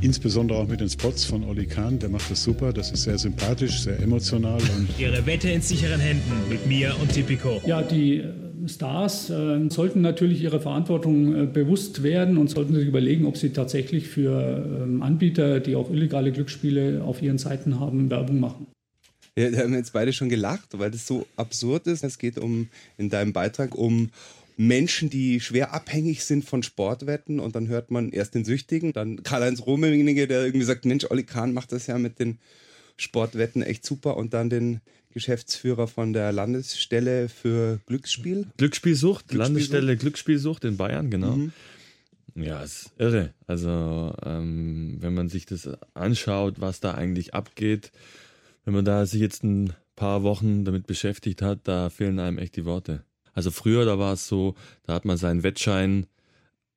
Insbesondere 0.00 0.58
auch 0.58 0.66
mit 0.66 0.80
den 0.80 0.88
Spots 0.90 1.24
von 1.24 1.44
Oli 1.44 1.66
Kahn, 1.66 1.98
der 1.98 2.08
macht 2.08 2.30
das 2.30 2.42
super, 2.42 2.72
das 2.72 2.90
ist 2.90 3.04
sehr 3.04 3.16
sympathisch, 3.16 3.82
sehr 3.82 3.98
emotional. 4.00 4.60
Und 4.60 4.88
Ihre 4.98 5.24
Wette 5.24 5.50
in 5.50 5.62
sicheren 5.62 6.00
Händen 6.00 6.48
mit 6.48 6.66
mir 6.66 6.94
und 7.00 7.12
Tipico. 7.12 7.62
Ja, 7.64 7.80
die 7.80 8.24
Stars 8.68 9.30
äh, 9.30 9.68
sollten 9.70 10.00
natürlich 10.00 10.42
ihrer 10.42 10.60
Verantwortung 10.60 11.34
äh, 11.34 11.46
bewusst 11.46 12.02
werden 12.02 12.38
und 12.38 12.48
sollten 12.48 12.74
sich 12.74 12.86
überlegen, 12.86 13.26
ob 13.26 13.36
sie 13.36 13.50
tatsächlich 13.50 14.08
für 14.08 14.82
ähm, 14.82 15.02
Anbieter, 15.02 15.60
die 15.60 15.76
auch 15.76 15.90
illegale 15.90 16.32
Glücksspiele 16.32 17.02
auf 17.04 17.22
ihren 17.22 17.38
Seiten 17.38 17.80
haben, 17.80 18.10
Werbung 18.10 18.40
machen. 18.40 18.66
Ja, 19.36 19.50
da 19.50 19.58
haben 19.58 19.74
jetzt 19.74 19.92
beide 19.92 20.12
schon 20.12 20.28
gelacht, 20.28 20.78
weil 20.78 20.90
das 20.90 21.06
so 21.06 21.26
absurd 21.36 21.86
ist. 21.88 22.04
Es 22.04 22.18
geht 22.18 22.38
um 22.38 22.68
in 22.98 23.10
deinem 23.10 23.32
Beitrag 23.32 23.74
um 23.74 24.10
Menschen, 24.56 25.10
die 25.10 25.40
schwer 25.40 25.74
abhängig 25.74 26.24
sind 26.24 26.44
von 26.44 26.62
Sportwetten 26.62 27.40
und 27.40 27.56
dann 27.56 27.68
hört 27.68 27.90
man 27.90 28.10
erst 28.10 28.34
den 28.34 28.44
Süchtigen, 28.44 28.92
dann 28.92 29.22
Karl-Heinz 29.24 29.66
Rummenigge, 29.66 30.28
der 30.28 30.44
irgendwie 30.44 30.64
sagt, 30.64 30.84
Mensch, 30.84 31.06
Olli 31.10 31.24
Kahn 31.24 31.52
macht 31.52 31.72
das 31.72 31.88
ja 31.88 31.98
mit 31.98 32.20
den 32.20 32.38
Sportwetten 32.96 33.62
echt 33.62 33.84
super 33.84 34.16
und 34.16 34.32
dann 34.34 34.50
den 34.50 34.80
Geschäftsführer 35.14 35.86
von 35.86 36.12
der 36.12 36.32
Landesstelle 36.32 37.28
für 37.28 37.80
Glücksspiel. 37.86 38.48
Glücksspielsucht, 38.56 39.28
Glücksspielsucht. 39.28 39.34
Landesstelle 39.34 39.96
Glücksspielsucht 39.96 40.64
in 40.64 40.76
Bayern, 40.76 41.10
genau. 41.10 41.36
Mhm. 41.36 41.52
Ja, 42.34 42.62
ist 42.62 42.92
irre. 42.98 43.32
Also, 43.46 44.12
ähm, 44.24 44.96
wenn 45.00 45.14
man 45.14 45.28
sich 45.28 45.46
das 45.46 45.68
anschaut, 45.94 46.60
was 46.60 46.80
da 46.80 46.92
eigentlich 46.94 47.32
abgeht, 47.32 47.92
wenn 48.64 48.74
man 48.74 48.84
da 48.84 49.06
sich 49.06 49.20
jetzt 49.20 49.44
ein 49.44 49.72
paar 49.94 50.24
Wochen 50.24 50.64
damit 50.64 50.86
beschäftigt 50.86 51.42
hat, 51.42 51.60
da 51.64 51.90
fehlen 51.90 52.18
einem 52.18 52.38
echt 52.38 52.56
die 52.56 52.64
Worte. 52.64 53.04
Also 53.32 53.52
früher, 53.52 53.84
da 53.84 53.98
war 53.98 54.14
es 54.14 54.26
so, 54.26 54.54
da 54.82 54.94
hat 54.94 55.04
man 55.04 55.16
seinen 55.16 55.44
Wettschein 55.44 56.06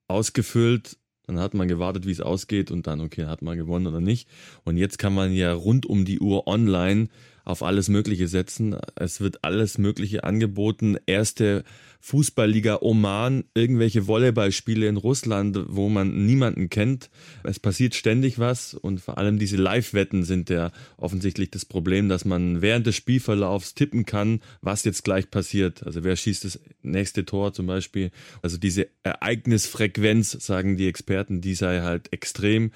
ausgefüllt, 0.08 0.98
dann 1.26 1.40
hat 1.40 1.56
man 1.56 1.68
gewartet, 1.68 2.06
wie 2.06 2.12
es 2.12 2.22
ausgeht 2.22 2.70
und 2.70 2.86
dann, 2.86 3.02
okay, 3.02 3.26
hat 3.26 3.42
man 3.42 3.58
gewonnen 3.58 3.88
oder 3.88 4.00
nicht. 4.00 4.30
Und 4.64 4.78
jetzt 4.78 5.00
kann 5.00 5.14
man 5.14 5.34
ja 5.34 5.54
rund 5.54 5.86
um 5.86 6.06
die 6.06 6.20
Uhr 6.20 6.48
online 6.48 7.10
auf 7.48 7.64
alles 7.64 7.88
Mögliche 7.88 8.28
setzen. 8.28 8.76
Es 8.96 9.22
wird 9.22 9.46
alles 9.46 9.78
Mögliche 9.78 10.26
angeboten. 10.26 10.98
Erste 11.06 11.64
Fußballliga 12.02 12.80
Oman, 12.82 13.46
irgendwelche 13.54 14.06
Volleyballspiele 14.06 14.88
in 14.88 14.98
Russland, 14.98 15.58
wo 15.68 15.88
man 15.88 16.26
niemanden 16.26 16.70
kennt. 16.70 17.10
Es 17.44 17.60
passiert 17.60 17.96
ständig 17.96 18.38
was 18.38 18.74
und 18.74 19.00
vor 19.00 19.18
allem 19.18 19.40
diese 19.40 19.56
Live-Wetten 19.56 20.24
sind 20.24 20.50
ja 20.50 20.72
offensichtlich 20.98 21.50
das 21.50 21.64
Problem, 21.64 22.10
dass 22.10 22.26
man 22.26 22.62
während 22.62 22.86
des 22.86 22.98
Spielverlaufs 22.98 23.76
tippen 23.76 24.06
kann, 24.06 24.42
was 24.62 24.84
jetzt 24.84 25.06
gleich 25.06 25.32
passiert. 25.32 25.84
Also 25.86 26.04
wer 26.04 26.18
schießt 26.18 26.44
das 26.44 26.60
nächste 26.82 27.24
Tor 27.24 27.54
zum 27.54 27.66
Beispiel. 27.66 28.12
Also 28.42 28.58
diese 28.58 28.90
Ereignisfrequenz, 29.04 30.32
sagen 30.32 30.76
die 30.76 30.88
Experten, 30.88 31.40
die 31.40 31.56
sei 31.56 31.80
halt 31.80 32.12
extrem 32.12 32.72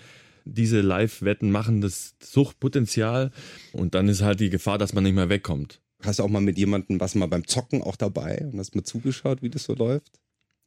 diese 0.45 0.81
Live-Wetten 0.81 1.51
machen 1.51 1.81
das 1.81 2.15
Suchtpotenzial 2.23 3.31
und 3.73 3.95
dann 3.95 4.07
ist 4.07 4.21
halt 4.21 4.39
die 4.39 4.49
Gefahr, 4.49 4.77
dass 4.77 4.93
man 4.93 5.03
nicht 5.03 5.15
mehr 5.15 5.29
wegkommt. 5.29 5.81
Hast 6.03 6.19
du 6.19 6.23
auch 6.23 6.29
mal 6.29 6.41
mit 6.41 6.57
jemandem, 6.57 6.99
was 6.99 7.15
mal 7.15 7.27
beim 7.27 7.47
Zocken 7.47 7.81
auch 7.81 7.95
dabei 7.95 8.47
und 8.51 8.59
hast 8.59 8.75
mal 8.75 8.83
zugeschaut, 8.83 9.41
wie 9.41 9.49
das 9.49 9.65
so 9.65 9.75
läuft? 9.75 10.19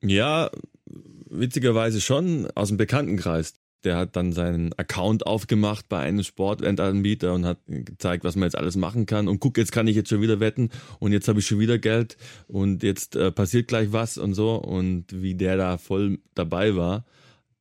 Ja, 0.02 0.50
witzigerweise 1.30 2.00
schon 2.00 2.48
aus 2.54 2.68
dem 2.68 2.76
Bekanntenkreis. 2.76 3.54
Der 3.84 3.96
hat 3.96 4.16
dann 4.16 4.32
seinen 4.32 4.72
Account 4.74 5.26
aufgemacht 5.26 5.90
bei 5.90 5.98
einem 5.98 6.22
Sportwettanbieter 6.22 7.34
und 7.34 7.44
hat 7.44 7.58
gezeigt, 7.66 8.24
was 8.24 8.34
man 8.34 8.44
jetzt 8.44 8.56
alles 8.56 8.76
machen 8.76 9.04
kann. 9.04 9.28
Und 9.28 9.40
guck, 9.40 9.58
jetzt 9.58 9.72
kann 9.72 9.86
ich 9.88 9.96
jetzt 9.96 10.08
schon 10.08 10.22
wieder 10.22 10.40
wetten 10.40 10.70
und 11.00 11.12
jetzt 11.12 11.28
habe 11.28 11.40
ich 11.40 11.46
schon 11.46 11.58
wieder 11.58 11.78
Geld 11.78 12.16
und 12.46 12.82
jetzt 12.82 13.14
äh, 13.14 13.30
passiert 13.30 13.68
gleich 13.68 13.92
was 13.92 14.16
und 14.16 14.32
so. 14.32 14.54
Und 14.54 15.06
wie 15.10 15.34
der 15.34 15.58
da 15.58 15.76
voll 15.76 16.18
dabei 16.34 16.76
war, 16.76 17.04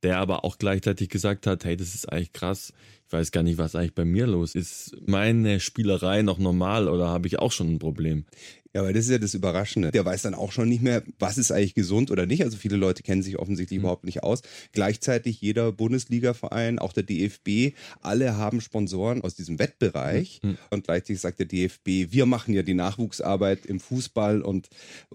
der 0.04 0.18
aber 0.18 0.44
auch 0.44 0.58
gleichzeitig 0.58 1.08
gesagt 1.08 1.46
hat, 1.46 1.64
hey, 1.64 1.76
das 1.76 1.94
ist 1.94 2.12
eigentlich 2.12 2.32
krass. 2.32 2.72
Ich 3.06 3.12
weiß 3.12 3.32
gar 3.32 3.42
nicht, 3.42 3.58
was 3.58 3.74
eigentlich 3.74 3.94
bei 3.94 4.04
mir 4.04 4.26
los 4.26 4.54
ist. 4.54 4.96
Meine 5.06 5.60
Spielerei 5.60 6.22
noch 6.22 6.38
normal 6.38 6.88
oder 6.88 7.08
habe 7.08 7.26
ich 7.26 7.38
auch 7.38 7.52
schon 7.52 7.74
ein 7.74 7.78
Problem? 7.78 8.24
Ja, 8.74 8.80
aber 8.80 8.92
das 8.92 9.04
ist 9.04 9.10
ja 9.12 9.18
das 9.18 9.34
Überraschende. 9.34 9.92
Der 9.92 10.04
weiß 10.04 10.22
dann 10.22 10.34
auch 10.34 10.50
schon 10.50 10.68
nicht 10.68 10.82
mehr, 10.82 11.04
was 11.20 11.38
ist 11.38 11.52
eigentlich 11.52 11.74
gesund 11.74 12.10
oder 12.10 12.26
nicht. 12.26 12.42
Also 12.42 12.56
viele 12.56 12.76
Leute 12.76 13.04
kennen 13.04 13.22
sich 13.22 13.38
offensichtlich 13.38 13.78
mhm. 13.78 13.84
überhaupt 13.84 14.04
nicht 14.04 14.24
aus. 14.24 14.42
Gleichzeitig 14.72 15.40
jeder 15.40 15.70
Bundesliga-Verein, 15.70 16.80
auch 16.80 16.92
der 16.92 17.04
DFB, 17.04 17.76
alle 18.00 18.36
haben 18.36 18.60
Sponsoren 18.60 19.22
aus 19.22 19.36
diesem 19.36 19.60
Wettbereich. 19.60 20.40
Mhm. 20.42 20.58
Und 20.70 20.84
gleichzeitig 20.84 21.20
sagt 21.20 21.38
der 21.38 21.46
DFB, 21.46 22.12
wir 22.12 22.26
machen 22.26 22.52
ja 22.52 22.62
die 22.62 22.74
Nachwuchsarbeit 22.74 23.64
im 23.64 23.78
Fußball 23.78 24.42
und 24.42 24.68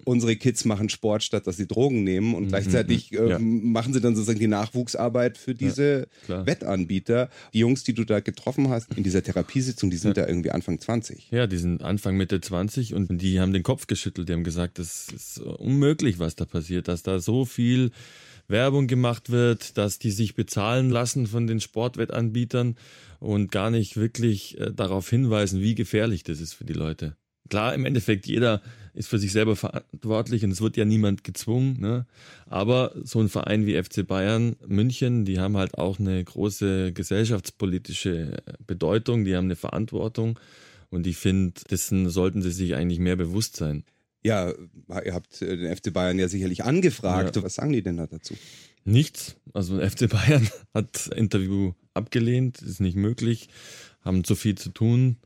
unsere 0.05 0.38
Kids 0.38 0.64
machen 0.64 0.88
Sport, 0.88 1.24
statt 1.24 1.45
dass 1.45 1.57
sie 1.57 1.68
Drogen 1.68 2.05
nehmen. 2.05 2.36
Und 2.36 2.45
mhm. 2.45 2.49
gleichzeitig 2.49 3.12
äh, 3.12 3.30
ja. 3.32 3.39
machen 3.39 3.93
sie 3.93 3.99
dann 3.99 4.16
sozusagen 4.16 4.39
die 4.39 4.47
Nachwuchsarbeit 4.47 5.38
für 5.38 5.53
diese 5.53 6.07
ja, 6.30 6.45
Wettanbieter. 6.45 7.30
Die 7.53 7.60
Jungs, 7.60 7.84
die 7.84 7.93
du 7.93 8.05
da 8.05 8.22
getroffen 8.22 8.70
hast 8.70 8.93
in 8.95 9.03
dieser 9.03 9.22
Therapiesitzung, 9.22 9.89
die 9.89 9.97
sind 9.97 10.16
ja. 10.16 10.24
da 10.24 10.30
irgendwie 10.30 10.51
Anfang 10.51 10.80
20. 10.80 11.32
Ja, 11.32 11.45
die 11.45 11.57
sind 11.57 11.84
Anfang 11.84 12.16
Mitte 12.16 12.39
20 12.39 12.93
und 12.93 13.22
die 13.22 13.41
haben 13.41 13.49
haben 13.50 13.54
den 13.54 13.64
Kopf 13.64 13.88
geschüttelt, 13.88 14.30
die 14.30 14.34
haben 14.34 14.43
gesagt, 14.43 14.78
das 14.78 15.08
ist 15.10 15.39
unmöglich, 15.39 16.20
was 16.20 16.36
da 16.36 16.45
passiert, 16.45 16.88
dass 16.88 17.02
da 17.02 17.20
so 17.20 17.45
viel 17.45 17.89
Werbung 18.47 18.86
gemacht 18.86 19.32
wird, 19.32 19.78
dass 19.78 19.97
die 19.97 20.12
sich 20.12 20.36
bezahlen 20.36 20.91
lassen 20.91 21.26
von 21.26 21.47
den 21.47 21.60
Sportwettanbietern 21.60 22.76
und 23.20 23.52
gar 23.52 23.72
nicht 23.72 23.97
wirklich 23.97 24.60
äh, 24.60 24.72
darauf 24.72 25.10
hinweisen, 25.10 25.62
wie 25.62 25.74
gefährlich 25.74 26.24
das 26.24 26.39
ist 26.39 26.54
für 26.54 26.66
die 26.66 26.74
Leute. 26.74 27.16
Klar, 27.50 27.74
im 27.74 27.86
Endeffekt, 27.86 28.28
jeder 28.28 28.62
ist 28.93 29.10
für 29.10 29.18
sich 29.18 29.32
selber 29.32 29.56
verantwortlich 29.56 30.43
und 30.43 30.52
es 30.52 30.62
wird 30.62 30.78
ja 30.78 30.86
niemand 30.86 31.24
gezwungen. 31.24 31.80
Ne? 31.80 32.06
Aber 32.45 32.93
so 33.04 33.20
ein 33.20 33.30
Verein 33.30 33.66
wie 33.66 33.82
FC 33.82 34.06
Bayern 34.06 34.58
München, 34.68 35.26
die 35.26 35.39
haben 35.39 35.58
halt 35.58 35.76
auch 35.76 35.97
eine 35.97 36.24
große 36.24 36.93
gesellschaftspolitische 36.93 38.38
Bedeutung, 38.68 39.26
die 39.26 39.36
haben 39.36 39.45
eine 39.45 39.56
Verantwortung. 39.56 40.39
Und 40.90 41.08
ich 41.08 41.18
finde, 41.18 41.62
dessen 41.70 42.10
sollten 42.10 42.42
sie 42.42 42.52
sich 42.52 42.76
eigentlich 42.76 43.00
mehr 43.00 43.16
bewusst 43.16 43.56
sein. 43.56 43.84
Ja, 44.24 44.52
ihr 45.06 45.14
habt 45.14 45.42
äh, 45.42 45.56
den 45.56 45.76
FC 45.76 45.94
Bayern 45.94 46.20
ja 46.20 46.28
sicherlich 46.28 46.64
angefragt. 46.64 47.36
Ja. 47.36 47.44
Was 47.44 47.56
sagen 47.56 47.72
die 47.72 47.82
denn 47.82 47.98
da 47.98 48.08
dazu? 48.08 48.36
Nichts. 48.84 49.36
Also 49.54 49.80
FC 49.80 50.10
Bayern 50.10 50.50
hat 50.74 51.08
Interview 51.08 51.74
abgelehnt, 51.94 52.62
ist 52.62 52.82
nicht 52.82 52.98
möglich, 52.98 53.50
haben 54.02 54.24
zu 54.24 54.36
viel 54.36 54.56
zu 54.56 54.70
tun. 54.70 55.18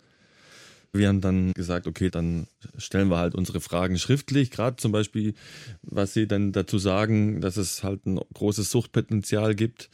Wir 0.95 1.07
haben 1.07 1.21
dann 1.21 1.53
gesagt, 1.53 1.87
okay, 1.87 2.11
dann 2.11 2.45
stellen 2.77 3.07
wir 3.07 3.17
halt 3.17 3.33
unsere 3.33 3.61
Fragen 3.61 3.97
schriftlich, 3.97 4.51
gerade 4.51 4.75
zum 4.75 4.91
Beispiel, 4.91 5.33
was 5.81 6.13
sie 6.13 6.27
dann 6.27 6.51
dazu 6.51 6.77
sagen, 6.77 7.41
dass 7.41 7.57
es 7.57 7.83
halt 7.83 8.05
ein 8.05 8.19
großes 8.33 8.69
Suchtpotenzial 8.69 9.55
gibt 9.55 9.89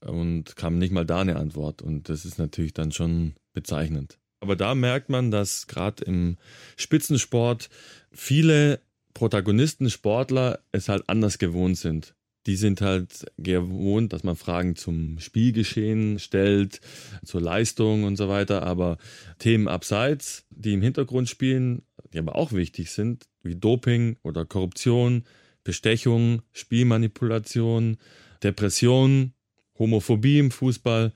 und 0.00 0.56
kam 0.56 0.78
nicht 0.78 0.92
mal 0.92 1.06
da 1.06 1.20
eine 1.20 1.36
Antwort 1.36 1.82
und 1.82 2.08
das 2.08 2.24
ist 2.24 2.38
natürlich 2.38 2.74
dann 2.74 2.90
schon 2.90 3.34
bezeichnend. 3.52 4.18
Aber 4.40 4.56
da 4.56 4.74
merkt 4.74 5.10
man, 5.10 5.30
dass 5.30 5.66
gerade 5.66 6.04
im 6.04 6.38
Spitzensport 6.76 7.68
viele 8.10 8.80
Protagonisten, 9.14 9.90
Sportler 9.90 10.60
es 10.72 10.88
halt 10.88 11.04
anders 11.08 11.38
gewohnt 11.38 11.76
sind. 11.76 12.14
Die 12.46 12.56
sind 12.56 12.80
halt 12.80 13.26
gewohnt, 13.36 14.14
dass 14.14 14.24
man 14.24 14.34
Fragen 14.34 14.74
zum 14.74 15.18
Spielgeschehen 15.18 16.18
stellt, 16.18 16.80
zur 17.22 17.42
Leistung 17.42 18.04
und 18.04 18.16
so 18.16 18.30
weiter. 18.30 18.62
Aber 18.62 18.96
Themen 19.38 19.68
abseits, 19.68 20.46
die 20.48 20.72
im 20.72 20.80
Hintergrund 20.80 21.28
spielen, 21.28 21.82
die 22.14 22.18
aber 22.18 22.36
auch 22.36 22.52
wichtig 22.52 22.90
sind, 22.92 23.26
wie 23.42 23.56
Doping 23.56 24.16
oder 24.22 24.46
Korruption, 24.46 25.24
Bestechung, 25.64 26.40
Spielmanipulation, 26.52 27.98
Depression, 28.42 29.34
Homophobie 29.78 30.38
im 30.38 30.50
Fußball, 30.50 31.12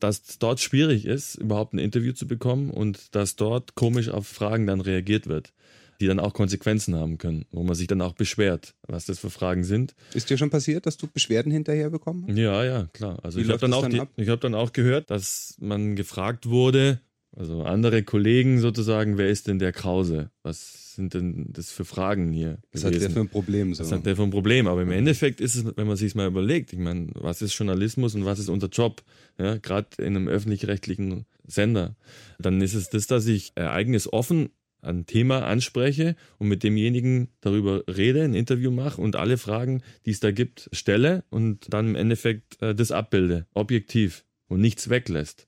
dass 0.00 0.38
dort 0.38 0.60
schwierig 0.60 1.04
ist, 1.06 1.36
überhaupt 1.36 1.74
ein 1.74 1.78
Interview 1.78 2.12
zu 2.12 2.26
bekommen 2.26 2.70
und 2.70 3.14
dass 3.14 3.36
dort 3.36 3.74
komisch 3.74 4.08
auf 4.08 4.26
Fragen 4.26 4.66
dann 4.66 4.80
reagiert 4.80 5.26
wird, 5.26 5.52
die 6.00 6.06
dann 6.06 6.18
auch 6.18 6.32
Konsequenzen 6.32 6.94
haben 6.96 7.18
können, 7.18 7.44
wo 7.52 7.62
man 7.62 7.74
sich 7.74 7.86
dann 7.86 8.00
auch 8.00 8.14
beschwert, 8.14 8.74
was 8.88 9.06
das 9.06 9.18
für 9.18 9.30
Fragen 9.30 9.64
sind. 9.64 9.94
Ist 10.14 10.30
dir 10.30 10.38
schon 10.38 10.50
passiert, 10.50 10.86
dass 10.86 10.96
du 10.96 11.06
Beschwerden 11.06 11.52
hinterher 11.52 11.90
bekommen 11.90 12.24
hast? 12.26 12.36
Ja, 12.36 12.64
ja, 12.64 12.88
klar. 12.92 13.18
Also 13.22 13.38
Wie 13.38 13.42
ich 13.44 13.48
habe 13.50 13.60
dann, 13.60 13.72
auch 13.74 13.82
dann 13.82 13.90
die- 13.92 14.02
ich 14.22 14.28
hab 14.28 14.40
dann 14.40 14.54
auch 14.54 14.72
gehört, 14.72 15.10
dass 15.10 15.56
man 15.60 15.96
gefragt 15.96 16.46
wurde, 16.48 17.00
also 17.36 17.62
andere 17.62 18.02
Kollegen 18.02 18.58
sozusagen, 18.58 19.16
wer 19.16 19.28
ist 19.28 19.46
denn 19.46 19.58
der 19.58 19.72
Krause? 19.72 20.30
Was 20.42 20.94
sind 20.94 21.14
denn 21.14 21.46
das 21.52 21.70
für 21.70 21.84
Fragen 21.84 22.32
hier? 22.32 22.58
Was 22.72 22.84
hat 22.84 22.94
der 22.94 23.10
für 23.10 23.20
ein 23.20 23.28
Problem? 23.28 23.72
So? 23.74 23.84
Was 23.84 23.92
hat 23.92 24.04
der 24.04 24.16
für 24.16 24.24
ein 24.24 24.30
Problem? 24.30 24.66
Aber 24.66 24.82
im 24.82 24.90
Endeffekt 24.90 25.40
ist 25.40 25.54
es, 25.54 25.64
wenn 25.76 25.86
man 25.86 25.96
sich 25.96 26.14
mal 26.14 26.26
überlegt, 26.26 26.72
ich 26.72 26.78
meine, 26.78 27.08
was 27.14 27.40
ist 27.40 27.56
Journalismus 27.56 28.14
und 28.14 28.24
was 28.24 28.40
ist 28.40 28.48
unser 28.48 28.68
Job? 28.68 29.02
Ja, 29.38 29.56
Gerade 29.58 29.88
in 29.98 30.16
einem 30.16 30.28
öffentlich-rechtlichen 30.28 31.24
Sender. 31.46 31.96
Dann 32.38 32.60
ist 32.60 32.74
es 32.74 32.90
das, 32.90 33.06
dass 33.06 33.26
ich 33.26 33.52
ereignisoffen 33.54 34.50
ein 34.82 35.06
Thema 35.06 35.46
anspreche 35.46 36.16
und 36.38 36.48
mit 36.48 36.62
demjenigen 36.62 37.28
darüber 37.40 37.84
rede, 37.86 38.22
ein 38.22 38.34
Interview 38.34 38.70
mache 38.70 39.00
und 39.00 39.14
alle 39.14 39.38
Fragen, 39.38 39.82
die 40.06 40.10
es 40.10 40.20
da 40.20 40.30
gibt, 40.30 40.68
stelle 40.72 41.24
und 41.30 41.72
dann 41.72 41.88
im 41.88 41.94
Endeffekt 41.96 42.60
äh, 42.62 42.74
das 42.74 42.90
abbilde, 42.90 43.46
objektiv 43.54 44.24
und 44.48 44.60
nichts 44.60 44.88
weglässt. 44.88 45.46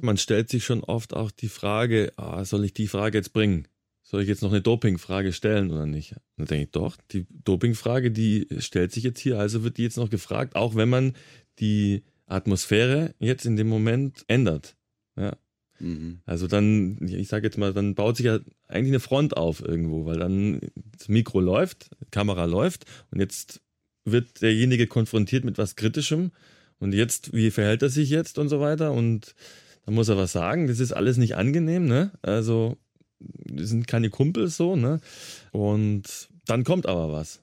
Man 0.00 0.16
stellt 0.16 0.48
sich 0.48 0.64
schon 0.64 0.82
oft 0.82 1.14
auch 1.14 1.30
die 1.30 1.48
Frage, 1.48 2.12
ah, 2.16 2.44
soll 2.44 2.64
ich 2.64 2.72
die 2.72 2.88
Frage 2.88 3.18
jetzt 3.18 3.32
bringen? 3.32 3.68
Soll 4.02 4.22
ich 4.22 4.28
jetzt 4.28 4.42
noch 4.42 4.52
eine 4.52 4.62
Dopingfrage 4.62 5.32
stellen 5.32 5.70
oder 5.70 5.86
nicht? 5.86 6.12
Und 6.12 6.20
dann 6.36 6.46
denke 6.46 6.64
ich, 6.64 6.70
doch, 6.70 6.96
die 7.10 7.26
Dopingfrage, 7.44 8.10
die 8.10 8.46
stellt 8.58 8.92
sich 8.92 9.04
jetzt 9.04 9.20
hier, 9.20 9.38
also 9.38 9.64
wird 9.64 9.78
die 9.78 9.82
jetzt 9.82 9.96
noch 9.96 10.10
gefragt, 10.10 10.54
auch 10.54 10.76
wenn 10.76 10.88
man 10.88 11.14
die 11.58 12.04
Atmosphäre 12.26 13.14
jetzt 13.18 13.46
in 13.46 13.56
dem 13.56 13.68
Moment 13.68 14.24
ändert. 14.28 14.76
Ja. 15.16 15.36
Mhm. 15.78 16.20
Also 16.24 16.46
dann, 16.46 16.98
ich 17.06 17.28
sage 17.28 17.46
jetzt 17.46 17.58
mal, 17.58 17.72
dann 17.72 17.94
baut 17.94 18.16
sich 18.16 18.26
ja 18.26 18.38
eigentlich 18.68 18.92
eine 18.92 19.00
Front 19.00 19.36
auf 19.36 19.60
irgendwo, 19.60 20.04
weil 20.06 20.18
dann 20.18 20.60
das 20.96 21.08
Mikro 21.08 21.40
läuft, 21.40 21.90
Kamera 22.10 22.44
läuft 22.44 22.84
und 23.10 23.20
jetzt 23.20 23.60
wird 24.04 24.40
derjenige 24.42 24.86
konfrontiert 24.86 25.44
mit 25.44 25.58
was 25.58 25.76
Kritischem 25.76 26.30
und 26.78 26.94
jetzt, 26.94 27.32
wie 27.32 27.50
verhält 27.50 27.82
er 27.82 27.88
sich 27.88 28.10
jetzt 28.10 28.38
und 28.38 28.48
so 28.48 28.60
weiter 28.60 28.92
und 28.92 29.34
da 29.86 29.92
muss 29.92 30.08
er 30.08 30.16
was 30.16 30.32
sagen. 30.32 30.66
Das 30.66 30.80
ist 30.80 30.92
alles 30.92 31.16
nicht 31.16 31.36
angenehm, 31.36 31.86
ne? 31.86 32.10
Also, 32.22 32.76
das 33.20 33.68
sind 33.68 33.86
keine 33.86 34.10
Kumpels 34.10 34.56
so, 34.56 34.76
ne? 34.76 35.00
Und 35.52 36.28
dann 36.46 36.64
kommt 36.64 36.86
aber 36.86 37.12
was. 37.12 37.40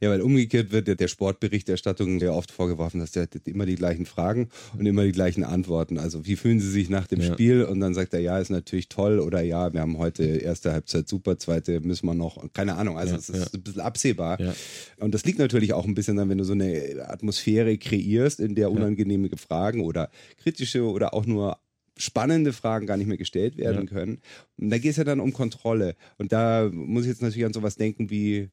Ja, 0.00 0.10
weil 0.10 0.20
umgekehrt 0.22 0.72
wird 0.72 0.88
der, 0.88 0.94
der 0.96 1.08
Sportberichterstattung 1.08 2.20
sehr 2.20 2.34
oft 2.34 2.50
vorgeworfen, 2.50 3.00
dass 3.00 3.12
der 3.12 3.22
hat 3.24 3.34
immer 3.46 3.66
die 3.66 3.74
gleichen 3.74 4.06
Fragen 4.06 4.48
und 4.78 4.86
immer 4.86 5.04
die 5.04 5.12
gleichen 5.12 5.44
Antworten. 5.44 5.98
Also 5.98 6.26
wie 6.26 6.36
fühlen 6.36 6.60
Sie 6.60 6.70
sich 6.70 6.88
nach 6.90 7.06
dem 7.06 7.20
Ja. 7.20 7.32
Spiel? 7.32 7.64
Und 7.64 7.80
dann 7.80 7.94
sagt 7.94 8.14
er, 8.14 8.20
ja, 8.20 8.38
ist 8.38 8.50
natürlich 8.50 8.88
toll 8.88 9.18
oder 9.18 9.40
ja, 9.42 9.72
wir 9.72 9.80
haben 9.80 9.98
heute 9.98 10.24
erste 10.24 10.72
Halbzeit 10.72 11.08
super, 11.08 11.38
zweite 11.38 11.80
müssen 11.80 12.06
wir 12.06 12.14
noch. 12.14 12.52
Keine 12.52 12.76
Ahnung, 12.76 12.98
also 12.98 13.12
Ja, 13.14 13.18
es 13.18 13.28
ist 13.28 13.36
ja. 13.52 13.58
ein 13.58 13.62
bisschen 13.62 13.80
absehbar. 13.80 14.40
Ja. 14.40 14.54
Und 14.98 15.14
das 15.14 15.24
liegt 15.24 15.38
natürlich 15.38 15.72
auch 15.72 15.84
ein 15.86 15.94
bisschen 15.94 16.16
dann, 16.16 16.28
wenn 16.28 16.38
du 16.38 16.44
so 16.44 16.52
eine 16.52 17.06
Atmosphäre 17.08 17.76
kreierst, 17.78 18.40
in 18.40 18.54
der 18.54 18.70
unangenehme 18.70 19.28
Fragen 19.36 19.80
oder 19.80 20.10
kritische 20.42 20.82
oder 20.84 21.14
auch 21.14 21.26
nur 21.26 21.58
spannende 21.96 22.52
Fragen 22.54 22.86
gar 22.86 22.96
nicht 22.96 23.08
mehr 23.08 23.18
gestellt 23.18 23.58
werden 23.58 23.82
Ja. 23.82 23.86
können. 23.86 24.20
Und 24.58 24.70
da 24.70 24.78
geht 24.78 24.92
es 24.92 24.96
ja 24.96 25.04
dann 25.04 25.20
um 25.20 25.32
Kontrolle. 25.34 25.96
Und 26.16 26.32
da 26.32 26.70
muss 26.72 27.02
ich 27.04 27.08
jetzt 27.10 27.20
natürlich 27.22 27.44
an 27.44 27.52
sowas 27.52 27.76
denken 27.76 28.08
wie 28.08 28.48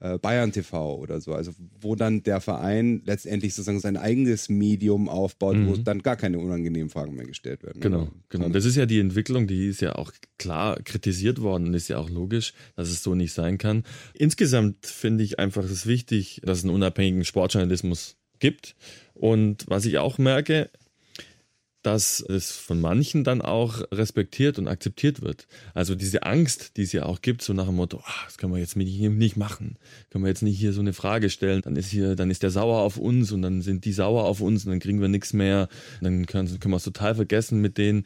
äh, 0.00 0.18
Bayern 0.18 0.50
TV 0.52 0.96
oder 0.98 1.20
so, 1.20 1.34
also 1.34 1.52
wo 1.80 1.94
dann 1.94 2.22
der 2.22 2.40
Verein 2.40 3.02
letztendlich 3.04 3.54
sozusagen 3.54 3.80
sein 3.80 3.96
eigenes 3.96 4.48
Medium 4.48 5.08
aufbaut, 5.08 5.56
wo 5.64 5.72
Mhm. 5.76 5.84
dann 5.84 6.02
gar 6.02 6.16
keine 6.16 6.38
unangenehmen 6.38 6.88
Fragen 6.90 7.14
mehr 7.14 7.26
gestellt 7.26 7.62
werden. 7.62 7.80
Genau, 7.80 8.00
Also, 8.00 8.12
genau. 8.30 8.48
Das 8.48 8.64
ist 8.64 8.76
ja 8.76 8.86
die 8.86 8.98
Entwicklung, 8.98 9.46
die 9.46 9.66
ist 9.66 9.80
ja 9.82 9.96
auch 9.96 10.12
klar 10.38 10.80
kritisiert 10.82 11.40
worden 11.42 11.66
und 11.68 11.74
ist 11.74 11.88
ja 11.88 11.98
auch 11.98 12.10
logisch, 12.10 12.54
dass 12.76 12.88
es 12.88 13.02
so 13.02 13.14
nicht 13.14 13.32
sein 13.32 13.58
kann. 13.58 13.84
Insgesamt 14.14 14.86
finde 14.86 15.22
ich 15.24 15.38
einfach 15.38 15.64
es 15.64 15.86
wichtig, 15.86 16.40
dass 16.44 16.58
es 16.58 16.64
einen 16.64 16.74
unabhängigen 16.74 17.24
Sportjournalismus 17.24 18.16
gibt. 18.38 18.74
Und 19.14 19.64
was 19.68 19.84
ich 19.84 19.98
auch 19.98 20.16
merke, 20.16 20.70
dass 21.82 22.20
es 22.20 22.52
von 22.52 22.80
manchen 22.80 23.24
dann 23.24 23.40
auch 23.40 23.82
respektiert 23.90 24.58
und 24.58 24.68
akzeptiert 24.68 25.22
wird. 25.22 25.46
Also 25.72 25.94
diese 25.94 26.24
Angst, 26.24 26.76
die 26.76 26.82
es 26.82 26.92
ja 26.92 27.06
auch 27.06 27.22
gibt, 27.22 27.42
so 27.42 27.52
nach 27.54 27.66
dem 27.66 27.76
Motto, 27.76 28.02
ah, 28.04 28.24
das 28.26 28.36
können 28.36 28.52
wir 28.52 28.60
jetzt 28.60 28.76
mit 28.76 28.86
hier 28.88 29.10
nicht 29.10 29.36
machen, 29.36 29.78
können 30.10 30.24
wir 30.24 30.28
jetzt 30.28 30.42
nicht 30.42 30.58
hier 30.58 30.72
so 30.72 30.80
eine 30.80 30.92
Frage 30.92 31.30
stellen, 31.30 31.62
dann 31.62 31.76
ist 31.76 31.90
hier, 31.90 32.16
dann 32.16 32.30
ist 32.30 32.42
der 32.42 32.50
sauer 32.50 32.80
auf 32.80 32.98
uns 32.98 33.32
und 33.32 33.42
dann 33.42 33.62
sind 33.62 33.84
die 33.84 33.92
sauer 33.92 34.24
auf 34.24 34.40
uns 34.40 34.64
und 34.64 34.72
dann 34.72 34.80
kriegen 34.80 35.00
wir 35.00 35.08
nichts 35.08 35.32
mehr, 35.32 35.68
dann 36.02 36.26
können, 36.26 36.60
können 36.60 36.72
wir 36.72 36.76
es 36.76 36.84
total 36.84 37.14
vergessen 37.14 37.60
mit 37.60 37.78
denen. 37.78 38.04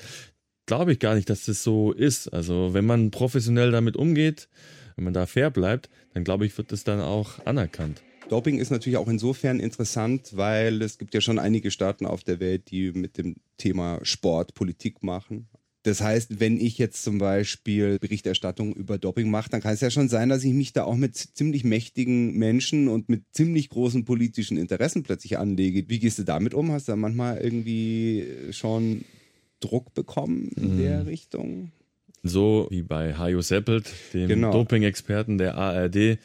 Glaube 0.66 0.93
ich 0.93 0.99
gar 0.99 1.14
nicht, 1.14 1.29
dass 1.29 1.45
das 1.45 1.62
so 1.62 1.93
ist. 1.93 2.29
Also 2.29 2.72
wenn 2.72 2.87
man 2.87 3.11
professionell 3.11 3.70
damit 3.70 3.97
umgeht, 3.97 4.49
wenn 4.97 5.05
man 5.05 5.12
da 5.12 5.27
fair 5.27 5.51
bleibt, 5.51 5.91
dann 6.14 6.25
glaube 6.25 6.47
ich, 6.47 6.57
wird 6.57 6.72
das 6.72 6.85
dann 6.85 7.01
auch 7.01 7.45
anerkannt. 7.45 8.03
Doping 8.35 8.59
ist 8.59 8.70
natürlich 8.70 8.97
auch 8.97 9.07
insofern 9.07 9.61
interessant, 9.61 10.32
weil 10.35 10.82
es 10.82 10.99
gibt 10.99 11.14
ja 11.14 11.20
schon 11.20 11.39
einige 11.39 11.70
Staaten 11.70 12.05
auf 12.05 12.24
der 12.24 12.41
Welt, 12.41 12.68
die 12.72 12.91
mit 12.91 13.16
dem 13.16 13.37
Thema 13.59 14.01
Sport 14.03 14.55
Politik 14.55 15.05
machen. 15.05 15.47
Das 15.85 16.01
heißt, 16.01 16.41
wenn 16.41 16.59
ich 16.59 16.76
jetzt 16.78 17.05
zum 17.05 17.18
Beispiel 17.18 18.01
Berichterstattung 18.01 18.74
über 18.74 18.99
Doping 18.99 19.30
mache, 19.30 19.51
dann 19.51 19.61
kann 19.61 19.72
es 19.74 19.82
ja 19.82 19.91
schon 19.91 20.09
sein, 20.09 20.30
dass 20.30 20.43
ich 20.43 20.53
mich 20.53 20.72
da 20.72 20.82
auch 20.82 20.97
mit 20.97 21.14
ziemlich 21.16 21.62
mächtigen 21.62 22.37
Menschen 22.37 22.89
und 22.89 23.09
mit 23.09 23.22
ziemlich 23.30 23.68
großen 23.68 24.05
politischen 24.05 24.57
Interessen 24.57 25.05
plötzlich 25.05 25.39
anlege. 25.39 25.85
Wie 25.89 26.01
gehst 26.01 26.18
du 26.18 26.24
damit 26.24 26.55
um? 26.55 26.72
Hast 26.72 26.89
du 26.89 26.93
da 26.93 26.97
manchmal 26.97 27.39
irgendwie 27.39 28.24
schon 28.51 29.05
Druck 29.61 29.95
bekommen 29.95 30.51
in 30.57 30.72
Mhm. 30.72 30.76
der 30.78 31.07
Richtung? 31.07 31.70
So 32.24 32.66
wie 32.70 32.82
bei 32.82 33.14
Hajo 33.16 33.43
Seppelt, 33.43 33.93
dem 34.12 34.26
Genau. 34.28 34.51
Doping-Experten 34.51 35.39
der 35.39 35.55
ARD, 35.57 36.18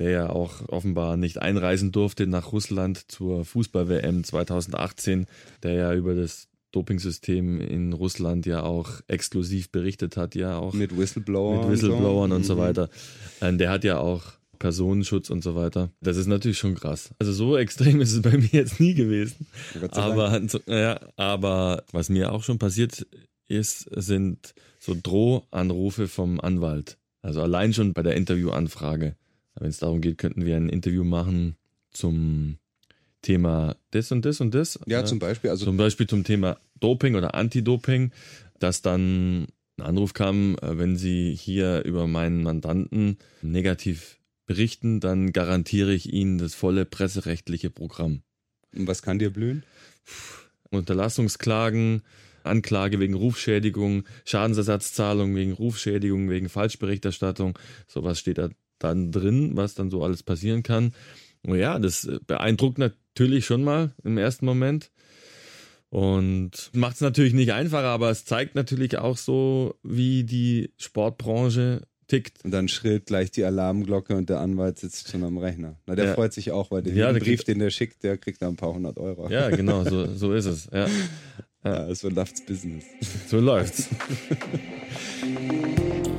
der 0.00 0.10
ja 0.10 0.30
auch 0.30 0.68
offenbar 0.68 1.16
nicht 1.16 1.38
einreisen 1.38 1.92
durfte 1.92 2.26
nach 2.26 2.50
Russland 2.52 3.10
zur 3.12 3.44
Fußball-WM 3.44 4.24
2018, 4.24 5.26
der 5.62 5.74
ja 5.74 5.94
über 5.94 6.14
das 6.16 6.48
Dopingsystem 6.72 7.60
in 7.60 7.92
Russland 7.92 8.46
ja 8.46 8.62
auch 8.62 9.00
exklusiv 9.08 9.70
berichtet 9.70 10.16
hat, 10.16 10.34
ja 10.34 10.56
auch 10.58 10.72
Mit 10.72 10.96
Whistleblower. 10.96 11.60
mit 11.62 11.70
Whistleblowern 11.72 12.32
und 12.32 12.44
so, 12.44 12.54
Mhm. 12.54 12.58
weiter. 12.60 12.88
Ähm, 13.40 13.58
Der 13.58 13.70
hat 13.70 13.84
ja 13.84 13.98
auch 13.98 14.22
Personenschutz 14.58 15.30
und 15.30 15.42
so 15.42 15.54
weiter. 15.54 15.90
Das 16.00 16.16
ist 16.16 16.26
natürlich 16.26 16.58
schon 16.58 16.74
krass. 16.74 17.10
Also 17.18 17.32
so 17.32 17.56
extrem 17.56 18.00
ist 18.00 18.12
es 18.12 18.22
bei 18.22 18.36
mir 18.36 18.48
jetzt 18.52 18.78
nie 18.80 18.94
gewesen. 18.94 19.46
Aber, 19.92 20.40
so- 20.48 20.60
ja, 20.66 21.00
aber 21.16 21.82
was 21.92 22.08
mir 22.08 22.32
auch 22.32 22.42
schon 22.42 22.58
passiert 22.58 23.06
ist, 23.48 23.88
sind 23.96 24.54
so 24.78 24.94
Drohanrufe 25.02 26.08
vom 26.08 26.40
Anwalt. 26.40 26.98
Also 27.22 27.42
allein 27.42 27.72
schon 27.74 27.92
bei 27.94 28.02
der 28.02 28.14
Interviewanfrage. 28.16 29.16
Wenn 29.54 29.68
es 29.68 29.78
darum 29.78 30.00
geht, 30.00 30.18
könnten 30.18 30.44
wir 30.44 30.56
ein 30.56 30.68
Interview 30.68 31.04
machen 31.04 31.56
zum 31.90 32.58
Thema 33.22 33.76
das 33.90 34.12
und 34.12 34.24
das 34.24 34.40
und 34.40 34.54
das. 34.54 34.78
Ja, 34.86 35.00
Äh, 35.00 35.04
zum 35.04 35.18
Beispiel. 35.18 35.50
Also 35.50 35.64
zum 35.64 35.76
Beispiel 35.76 36.06
zum 36.06 36.24
Thema 36.24 36.58
Doping 36.78 37.14
oder 37.14 37.34
Anti-Doping, 37.34 38.12
dass 38.58 38.82
dann 38.82 39.48
ein 39.78 39.82
Anruf 39.82 40.14
kam, 40.14 40.56
äh, 40.62 40.78
wenn 40.78 40.96
Sie 40.96 41.34
hier 41.34 41.84
über 41.84 42.06
meinen 42.06 42.42
Mandanten 42.42 43.18
negativ 43.42 44.18
berichten, 44.46 45.00
dann 45.00 45.32
garantiere 45.32 45.92
ich 45.92 46.12
Ihnen 46.12 46.38
das 46.38 46.54
volle 46.54 46.84
presserechtliche 46.84 47.70
Programm. 47.70 48.22
Und 48.74 48.86
was 48.86 49.02
kann 49.02 49.18
dir 49.18 49.30
blühen? 49.30 49.64
Unterlassungsklagen, 50.70 52.02
Anklage 52.42 53.00
wegen 53.00 53.14
Rufschädigung, 53.14 54.04
Schadensersatzzahlung 54.24 55.34
wegen 55.34 55.52
Rufschädigung, 55.52 56.30
wegen 56.30 56.48
Falschberichterstattung, 56.48 57.58
sowas 57.86 58.18
steht 58.18 58.38
da 58.38 58.48
dann 58.80 59.12
drin, 59.12 59.52
was 59.54 59.74
dann 59.74 59.90
so 59.90 60.02
alles 60.02 60.22
passieren 60.24 60.62
kann. 60.64 60.92
Und 61.46 61.58
ja, 61.58 61.78
das 61.78 62.04
äh, 62.04 62.18
beeindruckt 62.26 62.78
natürlich 62.78 63.46
schon 63.46 63.62
mal 63.62 63.92
im 64.04 64.18
ersten 64.18 64.44
Moment 64.46 64.90
und 65.90 66.70
macht 66.74 66.94
es 66.96 67.00
natürlich 67.00 67.34
nicht 67.34 67.52
einfacher, 67.52 67.88
aber 67.88 68.10
es 68.10 68.24
zeigt 68.24 68.54
natürlich 68.54 68.98
auch 68.98 69.16
so, 69.16 69.74
wie 69.82 70.24
die 70.24 70.72
Sportbranche 70.76 71.82
tickt. 72.06 72.44
Und 72.44 72.50
dann 72.52 72.68
schrillt 72.68 73.06
gleich 73.06 73.30
die 73.30 73.44
Alarmglocke 73.44 74.16
und 74.16 74.28
der 74.30 74.40
Anwalt 74.40 74.78
sitzt 74.78 75.10
schon 75.10 75.24
am 75.24 75.38
Rechner. 75.38 75.76
Na, 75.86 75.94
der 75.94 76.06
Ja. 76.06 76.14
freut 76.14 76.32
sich 76.32 76.50
auch, 76.52 76.70
weil 76.70 76.82
der, 76.82 76.94
Ja, 76.94 77.12
Brief, 77.12 77.22
kriegt- 77.24 77.48
den 77.48 77.58
der 77.60 77.70
schickt, 77.70 78.02
der 78.02 78.18
kriegt 78.18 78.42
da 78.42 78.48
ein 78.48 78.56
paar 78.56 78.72
hundert 78.74 78.98
Euro. 78.98 79.28
Ja, 79.30 79.50
genau, 79.50 79.84
so, 79.84 80.06
so 80.14 80.32
ist 80.32 80.46
es. 80.46 80.68
Ja. 80.72 80.86
Ja, 81.62 81.94
so 81.94 82.08
läuft's 82.08 82.40
Business. 82.46 82.84
So 83.28 83.38
läuft's. 83.38 83.86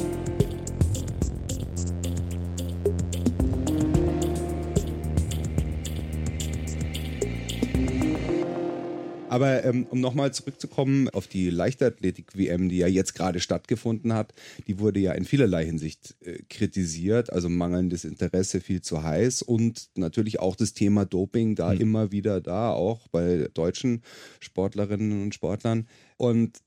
Aber 9.31 9.63
ähm, 9.63 9.85
um 9.89 10.01
nochmal 10.01 10.33
zurückzukommen 10.33 11.07
auf 11.07 11.25
die 11.25 11.49
Leichtathletik-WM, 11.49 12.67
die 12.67 12.79
ja 12.79 12.87
jetzt 12.87 13.15
gerade 13.15 13.39
stattgefunden 13.39 14.13
hat, 14.13 14.33
die 14.67 14.77
wurde 14.77 14.99
ja 14.99 15.13
in 15.13 15.23
vielerlei 15.23 15.63
Hinsicht 15.63 16.15
äh, 16.19 16.39
kritisiert, 16.49 17.31
also 17.31 17.47
mangelndes 17.47 18.03
Interesse, 18.03 18.59
viel 18.59 18.81
zu 18.81 19.03
heiß 19.03 19.41
und 19.41 19.87
natürlich 19.95 20.41
auch 20.41 20.57
das 20.57 20.73
Thema 20.73 21.05
Doping 21.05 21.55
da 21.55 21.73
mhm. 21.73 21.79
immer 21.79 22.11
wieder 22.11 22.41
da, 22.41 22.73
auch 22.73 23.07
bei 23.07 23.47
deutschen 23.53 24.01
Sportlerinnen 24.41 25.23
und 25.23 25.33
Sportlern. 25.33 25.87
Und 26.17 26.57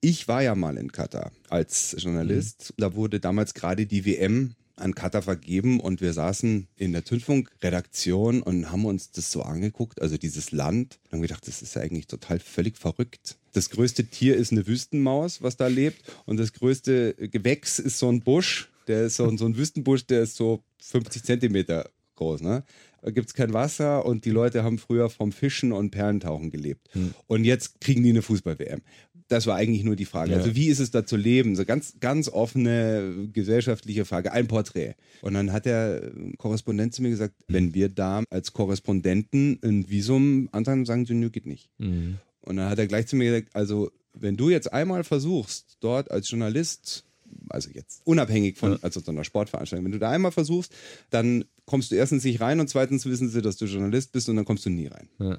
ich 0.00 0.26
war 0.26 0.42
ja 0.42 0.54
mal 0.54 0.78
in 0.78 0.92
Katar 0.92 1.32
als 1.50 1.96
Journalist. 1.98 2.72
Mhm. 2.78 2.80
Da 2.80 2.94
wurde 2.94 3.20
damals 3.20 3.52
gerade 3.52 3.84
die 3.84 4.06
WM 4.06 4.54
an 4.76 4.94
Katar 4.94 5.22
vergeben 5.22 5.80
und 5.80 6.00
wir 6.00 6.12
saßen 6.12 6.68
in 6.76 6.92
der 6.92 7.04
Zündfunk-Redaktion 7.04 8.42
und 8.42 8.70
haben 8.70 8.84
uns 8.84 9.10
das 9.10 9.32
so 9.32 9.42
angeguckt, 9.42 10.00
also 10.00 10.16
dieses 10.16 10.52
Land, 10.52 10.98
und 11.04 11.12
haben 11.12 11.22
gedacht, 11.22 11.46
das 11.48 11.62
ist 11.62 11.74
ja 11.74 11.82
eigentlich 11.82 12.06
total 12.06 12.38
völlig 12.38 12.76
verrückt. 12.76 13.36
Das 13.52 13.70
größte 13.70 14.04
Tier 14.04 14.36
ist 14.36 14.52
eine 14.52 14.66
Wüstenmaus, 14.66 15.42
was 15.42 15.56
da 15.56 15.66
lebt, 15.66 16.02
und 16.26 16.38
das 16.38 16.52
größte 16.52 17.14
Gewächs 17.14 17.78
ist 17.78 17.98
so 17.98 18.10
ein 18.10 18.20
Busch, 18.20 18.68
der 18.86 19.06
ist 19.06 19.16
so, 19.16 19.34
so 19.36 19.46
ein 19.46 19.56
Wüstenbusch, 19.56 20.06
der 20.06 20.22
ist 20.22 20.36
so 20.36 20.62
50 20.82 21.24
Zentimeter 21.24 21.90
groß, 22.16 22.42
ne? 22.42 22.64
Da 23.02 23.12
gibt 23.12 23.28
es 23.28 23.34
kein 23.34 23.52
Wasser 23.52 24.04
und 24.04 24.24
die 24.24 24.30
Leute 24.30 24.64
haben 24.64 24.78
früher 24.78 25.08
vom 25.10 25.30
Fischen 25.30 25.70
und 25.70 25.90
Perlentauchen 25.90 26.50
gelebt. 26.50 26.88
Hm. 26.92 27.14
Und 27.28 27.44
jetzt 27.44 27.80
kriegen 27.80 28.02
die 28.02 28.10
eine 28.10 28.22
Fußball-WM 28.22 28.82
das 29.28 29.46
war 29.46 29.56
eigentlich 29.56 29.84
nur 29.84 29.96
die 29.96 30.04
Frage. 30.04 30.32
Ja. 30.32 30.38
Also 30.38 30.54
wie 30.54 30.68
ist 30.68 30.78
es 30.78 30.90
da 30.90 31.04
zu 31.04 31.16
leben? 31.16 31.56
So 31.56 31.64
ganz, 31.64 31.94
ganz 32.00 32.28
offene 32.28 33.28
gesellschaftliche 33.32 34.04
Frage. 34.04 34.32
Ein 34.32 34.46
Porträt. 34.46 34.94
Und 35.22 35.34
dann 35.34 35.52
hat 35.52 35.66
der 35.66 36.12
Korrespondent 36.38 36.94
zu 36.94 37.02
mir 37.02 37.10
gesagt, 37.10 37.34
mhm. 37.48 37.54
wenn 37.54 37.74
wir 37.74 37.88
da 37.88 38.22
als 38.30 38.52
Korrespondenten 38.52 39.58
ein 39.62 39.88
Visum 39.90 40.48
antragen, 40.52 40.84
sagen 40.86 41.06
sie, 41.06 41.14
nö, 41.14 41.30
geht 41.30 41.46
nicht. 41.46 41.70
Mhm. 41.78 42.18
Und 42.40 42.56
dann 42.56 42.70
hat 42.70 42.78
er 42.78 42.86
gleich 42.86 43.06
zu 43.08 43.16
mir 43.16 43.30
gesagt, 43.30 43.56
also 43.56 43.90
wenn 44.12 44.36
du 44.36 44.50
jetzt 44.50 44.72
einmal 44.72 45.04
versuchst, 45.04 45.76
dort 45.80 46.10
als 46.10 46.30
Journalist 46.30 47.04
also 47.48 47.70
jetzt 47.70 48.02
unabhängig 48.04 48.56
von 48.56 48.78
also 48.82 49.00
so 49.00 49.10
einer 49.10 49.24
Sportveranstaltung, 49.24 49.84
wenn 49.84 49.92
du 49.92 49.98
da 49.98 50.10
einmal 50.10 50.32
versuchst, 50.32 50.72
dann 51.10 51.44
kommst 51.64 51.90
du 51.90 51.96
erstens 51.96 52.24
nicht 52.24 52.40
rein 52.40 52.60
und 52.60 52.68
zweitens 52.68 53.06
wissen 53.06 53.28
sie, 53.28 53.42
dass 53.42 53.56
du 53.56 53.66
Journalist 53.66 54.12
bist 54.12 54.28
und 54.28 54.36
dann 54.36 54.44
kommst 54.44 54.64
du 54.64 54.70
nie 54.70 54.86
rein. 54.86 55.08
Ja. 55.18 55.38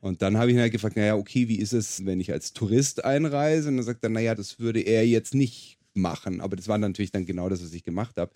Und 0.00 0.22
dann 0.22 0.36
habe 0.36 0.50
ich 0.50 0.56
ihn 0.56 0.60
halt 0.60 0.72
gefragt, 0.72 0.96
naja, 0.96 1.16
okay, 1.16 1.48
wie 1.48 1.58
ist 1.58 1.72
es, 1.72 2.04
wenn 2.06 2.20
ich 2.20 2.32
als 2.32 2.52
Tourist 2.52 3.04
einreise? 3.04 3.68
Und 3.68 3.76
dann 3.76 3.84
sagt 3.84 4.04
er, 4.04 4.10
naja, 4.10 4.34
das 4.34 4.60
würde 4.60 4.80
er 4.80 5.06
jetzt 5.06 5.34
nicht 5.34 5.78
machen. 5.94 6.40
Aber 6.40 6.54
das 6.54 6.68
war 6.68 6.78
natürlich 6.78 7.10
dann 7.10 7.26
genau 7.26 7.48
das, 7.48 7.62
was 7.62 7.72
ich 7.72 7.82
gemacht 7.82 8.16
habe 8.16 8.32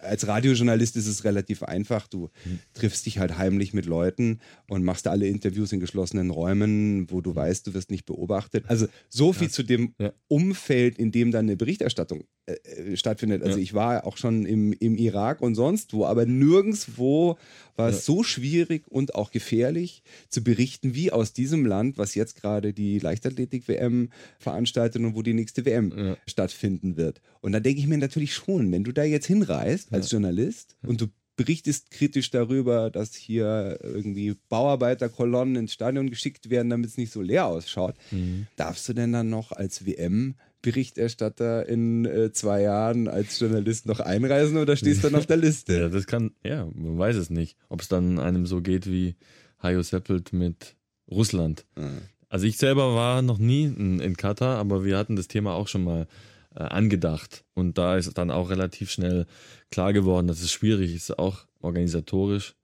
als 0.00 0.26
Radiojournalist 0.26 0.96
ist 0.96 1.06
es 1.06 1.24
relativ 1.24 1.62
einfach. 1.62 2.06
Du 2.08 2.30
mhm. 2.44 2.60
triffst 2.74 3.06
dich 3.06 3.18
halt 3.18 3.38
heimlich 3.38 3.74
mit 3.74 3.86
Leuten 3.86 4.40
und 4.68 4.84
machst 4.84 5.06
alle 5.06 5.26
Interviews 5.26 5.72
in 5.72 5.80
geschlossenen 5.80 6.30
Räumen, 6.30 7.10
wo 7.10 7.20
du 7.20 7.34
weißt, 7.34 7.66
du 7.66 7.74
wirst 7.74 7.90
nicht 7.90 8.06
beobachtet. 8.06 8.64
Also 8.68 8.86
so 9.08 9.32
viel 9.32 9.48
ja. 9.48 9.52
zu 9.52 9.62
dem 9.62 9.94
ja. 9.98 10.12
Umfeld, 10.28 10.98
in 10.98 11.12
dem 11.12 11.30
dann 11.30 11.46
eine 11.46 11.56
Berichterstattung 11.56 12.24
äh, 12.48 12.96
stattfindet. 12.96 13.42
Also 13.42 13.58
ja. 13.58 13.62
ich 13.62 13.74
war 13.74 14.06
auch 14.06 14.16
schon 14.16 14.46
im, 14.46 14.72
im 14.72 14.96
Irak 14.96 15.40
und 15.40 15.54
sonst 15.54 15.92
wo, 15.92 16.04
aber 16.06 16.26
nirgendwo 16.26 17.38
war 17.76 17.90
es 17.90 18.04
so 18.04 18.22
schwierig 18.22 18.88
und 18.88 19.14
auch 19.14 19.30
gefährlich 19.30 20.02
zu 20.28 20.42
berichten 20.42 20.94
wie 20.94 21.12
aus 21.12 21.32
diesem 21.32 21.64
Land, 21.64 21.98
was 21.98 22.14
jetzt 22.14 22.40
gerade 22.40 22.72
die 22.72 22.98
Leichtathletik-WM 22.98 24.10
veranstaltet 24.38 25.02
und 25.02 25.14
wo 25.14 25.22
die 25.22 25.34
nächste 25.34 25.64
WM 25.64 26.16
stattfinden 26.26 26.96
wird. 26.96 27.20
Und 27.40 27.52
da 27.52 27.60
denke 27.60 27.80
ich 27.80 27.86
mir 27.86 27.98
natürlich 27.98 28.34
schon, 28.34 28.72
wenn 28.72 28.82
du 28.82 28.92
da 28.92 29.04
jetzt 29.04 29.26
hinreist, 29.26 29.92
als 29.92 30.10
Journalist 30.10 30.76
und 30.82 31.00
du 31.00 31.06
berichtest 31.38 31.90
kritisch 31.92 32.30
darüber, 32.30 32.90
dass 32.90 33.14
hier 33.14 33.78
irgendwie 33.82 34.34
Bauarbeiterkolonnen 34.50 35.56
ins 35.56 35.72
Stadion 35.72 36.10
geschickt 36.10 36.50
werden, 36.50 36.68
damit 36.68 36.90
es 36.90 36.98
nicht 36.98 37.12
so 37.12 37.22
leer 37.22 37.46
ausschaut. 37.46 37.94
Mhm. 38.10 38.48
Darfst 38.56 38.86
du 38.88 38.92
denn 38.92 39.12
dann 39.12 39.30
noch 39.30 39.52
als 39.52 39.86
WM 39.86 40.34
Berichterstatter 40.62 41.68
in 41.68 42.04
äh, 42.04 42.32
zwei 42.32 42.62
Jahren 42.62 43.08
als 43.08 43.38
Journalist 43.38 43.86
noch 43.86 44.00
einreisen 44.00 44.56
oder 44.58 44.76
stehst 44.76 45.04
du 45.04 45.08
dann 45.08 45.18
auf 45.18 45.26
der 45.26 45.36
Liste? 45.36 45.78
Ja, 45.78 45.88
das 45.88 46.06
kann, 46.06 46.32
ja, 46.44 46.68
man 46.74 46.98
weiß 46.98 47.16
es 47.16 47.30
nicht. 47.30 47.56
Ob 47.68 47.80
es 47.80 47.88
dann 47.88 48.18
einem 48.18 48.46
so 48.46 48.60
geht 48.60 48.86
wie 48.86 49.14
Hajo 49.62 49.82
Seppelt 49.82 50.32
mit 50.32 50.76
Russland. 51.10 51.64
Mhm. 51.76 52.02
Also 52.28 52.46
ich 52.46 52.58
selber 52.58 52.94
war 52.94 53.22
noch 53.22 53.38
nie 53.38 53.64
in, 53.64 54.00
in 54.00 54.16
Katar, 54.16 54.58
aber 54.58 54.84
wir 54.84 54.98
hatten 54.98 55.16
das 55.16 55.28
Thema 55.28 55.54
auch 55.54 55.68
schon 55.68 55.84
mal 55.84 56.06
äh, 56.54 56.62
angedacht. 56.62 57.44
Und 57.54 57.78
da 57.78 57.96
ist 57.96 58.12
dann 58.18 58.30
auch 58.30 58.50
relativ 58.50 58.90
schnell 58.90 59.26
klar 59.70 59.92
geworden, 59.92 60.26
dass 60.26 60.42
es 60.42 60.50
schwierig 60.50 60.94
ist, 60.94 61.18
auch 61.18 61.46
organisatorisch 61.60 62.54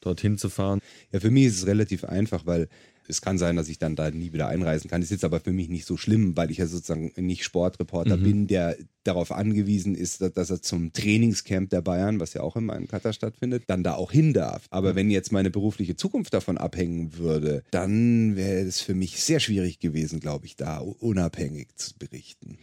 dorthin 0.00 0.38
zu 0.38 0.48
fahren. 0.48 0.80
Ja, 1.12 1.20
für 1.20 1.30
mich 1.30 1.46
ist 1.46 1.58
es 1.58 1.66
relativ 1.66 2.04
einfach, 2.04 2.46
weil 2.46 2.68
es 3.08 3.22
kann 3.22 3.38
sein, 3.38 3.56
dass 3.56 3.68
ich 3.68 3.78
dann 3.78 3.96
da 3.96 4.10
nie 4.10 4.32
wieder 4.32 4.48
einreisen 4.48 4.90
kann. 4.90 5.00
Das 5.00 5.06
ist 5.06 5.12
jetzt 5.12 5.24
aber 5.24 5.40
für 5.40 5.52
mich 5.52 5.68
nicht 5.68 5.86
so 5.86 5.96
schlimm, 5.96 6.36
weil 6.36 6.50
ich 6.50 6.58
ja 6.58 6.66
sozusagen 6.66 7.12
nicht 7.16 7.42
Sportreporter 7.42 8.18
mhm. 8.18 8.22
bin, 8.22 8.46
der 8.46 8.76
darauf 9.04 9.32
angewiesen 9.32 9.94
ist, 9.94 10.20
dass 10.20 10.50
er 10.50 10.60
zum 10.60 10.92
Trainingscamp 10.92 11.70
der 11.70 11.80
Bayern, 11.80 12.20
was 12.20 12.34
ja 12.34 12.42
auch 12.42 12.56
immer 12.56 12.76
in 12.76 12.86
Katar 12.86 13.14
stattfindet, 13.14 13.64
dann 13.66 13.82
da 13.82 13.94
auch 13.94 14.12
hin 14.12 14.34
darf. 14.34 14.66
Aber 14.70 14.94
wenn 14.94 15.10
jetzt 15.10 15.32
meine 15.32 15.50
berufliche 15.50 15.96
Zukunft 15.96 16.34
davon 16.34 16.58
abhängen 16.58 17.16
würde, 17.16 17.64
dann 17.70 18.36
wäre 18.36 18.60
es 18.60 18.82
für 18.82 18.94
mich 18.94 19.22
sehr 19.22 19.40
schwierig 19.40 19.78
gewesen, 19.78 20.20
glaube 20.20 20.44
ich, 20.44 20.56
da 20.56 20.78
unabhängig 20.78 21.68
zu 21.76 21.96
berichten. 21.98 22.58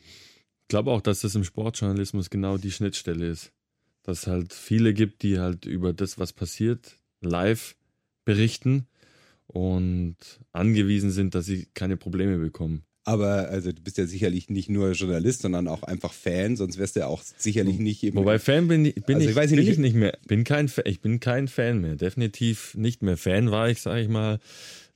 Ich 0.61 0.67
glaube 0.67 0.91
auch, 0.91 1.01
dass 1.01 1.21
das 1.21 1.33
im 1.35 1.43
Sportjournalismus 1.43 2.29
genau 2.29 2.57
die 2.57 2.71
Schnittstelle 2.71 3.27
ist. 3.27 3.51
Dass 4.03 4.19
es 4.19 4.27
halt 4.27 4.53
viele 4.53 4.93
gibt, 4.93 5.23
die 5.23 5.39
halt 5.39 5.65
über 5.65 5.91
das, 5.91 6.19
was 6.19 6.31
passiert, 6.31 6.99
live 7.21 7.75
berichten 8.23 8.87
und 9.55 10.17
angewiesen 10.51 11.11
sind, 11.11 11.33
dass 11.33 11.45
sie 11.45 11.67
keine 11.73 11.95
Probleme 11.95 12.37
bekommen. 12.37 12.83
Aber 13.05 13.47
also 13.47 13.71
du 13.71 13.81
bist 13.81 13.97
ja 13.97 14.05
sicherlich 14.05 14.49
nicht 14.49 14.67
nur 14.67 14.91
Journalist, 14.91 15.43
sondern 15.43 15.69
auch 15.69 15.83
einfach 15.83 16.11
Fan, 16.11 16.57
sonst 16.57 16.77
wärst 16.77 16.97
du 16.97 17.01
ja 17.01 17.07
auch 17.07 17.21
sicherlich 17.37 17.79
nicht 17.79 18.03
eben. 18.03 18.17
Wobei 18.17 18.37
Fan 18.37 18.67
bin, 18.67 18.83
bin, 18.83 19.15
also 19.15 19.29
ich, 19.29 19.29
ich 19.29 19.35
bin 19.35 19.59
nicht, 19.59 19.69
ich 19.69 19.77
nicht 19.77 19.95
mehr. 19.95 20.17
Bin 20.27 20.43
kein, 20.43 20.69
ich 20.83 20.99
bin 20.99 21.21
kein 21.21 21.47
Fan 21.47 21.79
mehr. 21.79 21.95
Definitiv 21.95 22.75
nicht 22.75 23.01
mehr. 23.01 23.15
Fan 23.15 23.49
war 23.49 23.69
ich, 23.69 23.81
sage 23.81 24.01
ich 24.01 24.09
mal, 24.09 24.39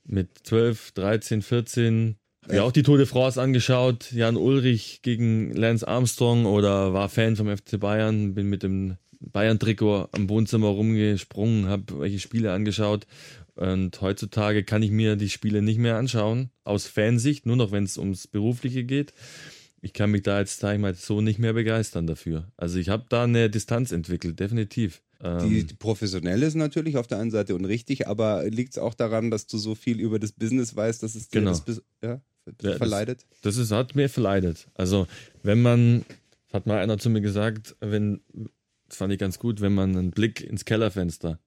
mit 0.04 0.28
12, 0.42 0.92
13, 0.92 1.40
14 1.40 2.16
habe 2.44 2.56
ja 2.56 2.62
auch 2.62 2.72
die 2.72 2.82
Tour 2.82 2.98
de 2.98 3.06
France 3.06 3.40
angeschaut, 3.40 4.12
Jan 4.12 4.36
Ulrich 4.36 5.00
gegen 5.02 5.52
Lance 5.52 5.86
Armstrong 5.86 6.46
oder 6.46 6.92
war 6.92 7.08
Fan 7.08 7.36
vom 7.36 7.54
FC 7.54 7.78
Bayern, 7.78 8.34
bin 8.34 8.48
mit 8.48 8.62
dem 8.62 8.96
Bayern-Trikot 9.20 10.08
am 10.12 10.28
Wohnzimmer 10.28 10.68
rumgesprungen, 10.68 11.68
habe 11.68 12.00
welche 12.00 12.18
Spiele 12.18 12.52
angeschaut 12.52 13.06
und 13.60 14.00
heutzutage 14.00 14.64
kann 14.64 14.82
ich 14.82 14.90
mir 14.90 15.16
die 15.16 15.28
Spiele 15.28 15.60
nicht 15.60 15.78
mehr 15.78 15.98
anschauen, 15.98 16.50
aus 16.64 16.86
Fansicht, 16.86 17.44
nur 17.44 17.56
noch 17.56 17.72
wenn 17.72 17.84
es 17.84 17.98
ums 17.98 18.26
Berufliche 18.26 18.84
geht. 18.84 19.12
Ich 19.82 19.92
kann 19.92 20.10
mich 20.10 20.22
da 20.22 20.40
jetzt, 20.40 20.60
sag 20.60 20.74
ich 20.74 20.80
mal, 20.80 20.94
so 20.94 21.20
nicht 21.20 21.38
mehr 21.38 21.52
begeistern 21.52 22.06
dafür. 22.06 22.50
Also 22.56 22.78
ich 22.78 22.88
habe 22.88 23.04
da 23.10 23.24
eine 23.24 23.50
Distanz 23.50 23.92
entwickelt, 23.92 24.40
definitiv. 24.40 25.02
Die, 25.22 25.66
die 25.66 25.74
professionell 25.74 26.42
ist 26.42 26.54
natürlich 26.54 26.96
auf 26.96 27.06
der 27.06 27.18
einen 27.18 27.30
Seite 27.30 27.54
und 27.54 27.66
richtig, 27.66 28.08
aber 28.08 28.48
liegt 28.48 28.72
es 28.72 28.78
auch 28.78 28.94
daran, 28.94 29.30
dass 29.30 29.46
du 29.46 29.58
so 29.58 29.74
viel 29.74 30.00
über 30.00 30.18
das 30.18 30.32
Business 30.32 30.74
weißt, 30.74 31.02
dass 31.02 31.14
es 31.14 31.28
dir 31.28 31.40
genau. 31.40 31.50
das, 31.50 31.82
ja? 32.02 32.22
ja, 32.62 32.76
verleidet? 32.76 33.26
Das, 33.28 33.40
das 33.42 33.56
ist, 33.58 33.70
hat 33.72 33.94
mir 33.94 34.08
verleidet. 34.08 34.68
Also, 34.72 35.06
wenn 35.42 35.60
man, 35.60 36.06
hat 36.50 36.66
mal 36.66 36.78
einer 36.78 36.96
zu 36.96 37.10
mir 37.10 37.20
gesagt, 37.20 37.76
wenn, 37.80 38.22
das 38.88 38.96
fand 38.96 39.12
ich 39.12 39.18
ganz 39.18 39.38
gut, 39.38 39.60
wenn 39.60 39.74
man 39.74 39.94
einen 39.94 40.10
Blick 40.12 40.40
ins 40.40 40.64
Kellerfenster 40.64 41.38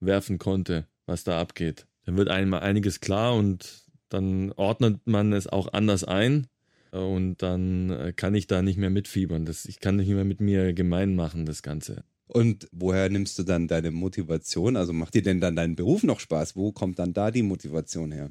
werfen 0.00 0.38
konnte, 0.38 0.88
was 1.10 1.24
da 1.24 1.40
abgeht, 1.40 1.86
dann 2.06 2.16
wird 2.16 2.28
einem 2.28 2.54
einiges 2.54 3.00
klar 3.00 3.34
und 3.34 3.84
dann 4.08 4.52
ordnet 4.52 5.06
man 5.06 5.32
es 5.32 5.46
auch 5.46 5.72
anders 5.72 6.04
ein 6.04 6.46
und 6.90 7.42
dann 7.42 7.90
äh, 7.90 8.12
kann 8.14 8.34
ich 8.34 8.46
da 8.46 8.62
nicht 8.62 8.78
mehr 8.78 8.90
mitfiebern. 8.90 9.44
Das, 9.44 9.66
ich 9.66 9.80
kann 9.80 9.96
nicht 9.96 10.08
mehr 10.08 10.24
mit 10.24 10.40
mir 10.40 10.72
gemein 10.72 11.14
machen, 11.14 11.46
das 11.46 11.62
Ganze. 11.62 12.04
Und 12.26 12.68
woher 12.72 13.08
nimmst 13.08 13.38
du 13.38 13.42
dann 13.42 13.66
deine 13.66 13.90
Motivation? 13.90 14.76
Also 14.76 14.92
macht 14.92 15.14
dir 15.14 15.22
denn 15.22 15.40
dann 15.40 15.56
dein 15.56 15.74
Beruf 15.74 16.04
noch 16.04 16.20
Spaß? 16.20 16.54
Wo 16.54 16.70
kommt 16.72 16.98
dann 17.00 17.12
da 17.12 17.30
die 17.30 17.42
Motivation 17.42 18.12
her? 18.12 18.30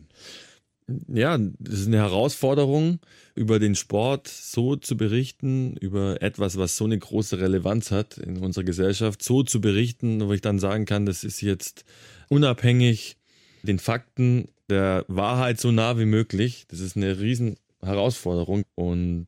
Ja, 1.08 1.38
das 1.38 1.80
ist 1.80 1.88
eine 1.88 1.98
Herausforderung, 1.98 3.00
über 3.36 3.60
den 3.60 3.76
Sport 3.76 4.28
so 4.28 4.76
zu 4.76 4.98
berichten, 4.98 5.76
über 5.78 6.22
etwas, 6.22 6.58
was 6.58 6.76
so 6.78 6.86
eine 6.86 6.98
große 6.98 7.40
Relevanz 7.40 7.92
hat 7.92 8.18
in 8.18 8.38
unserer 8.38 8.64
Gesellschaft, 8.64 9.24
so 9.24 9.44
zu 9.44 9.62
berichten, 9.62 10.28
wo 10.28 10.34
ich 10.34 10.42
dann 10.42 10.60
sagen 10.60 10.86
kann, 10.86 11.06
das 11.06 11.24
ist 11.24 11.42
jetzt 11.42 11.86
unabhängig 12.30 13.18
den 13.64 13.80
Fakten 13.80 14.50
der 14.70 15.06
Wahrheit 15.08 15.60
so 15.60 15.72
nah 15.72 15.98
wie 15.98 16.06
möglich. 16.06 16.66
Das 16.70 16.80
ist 16.80 16.96
eine 16.96 17.20
riesen 17.20 17.58
Herausforderung 17.82 18.64
und 18.76 19.28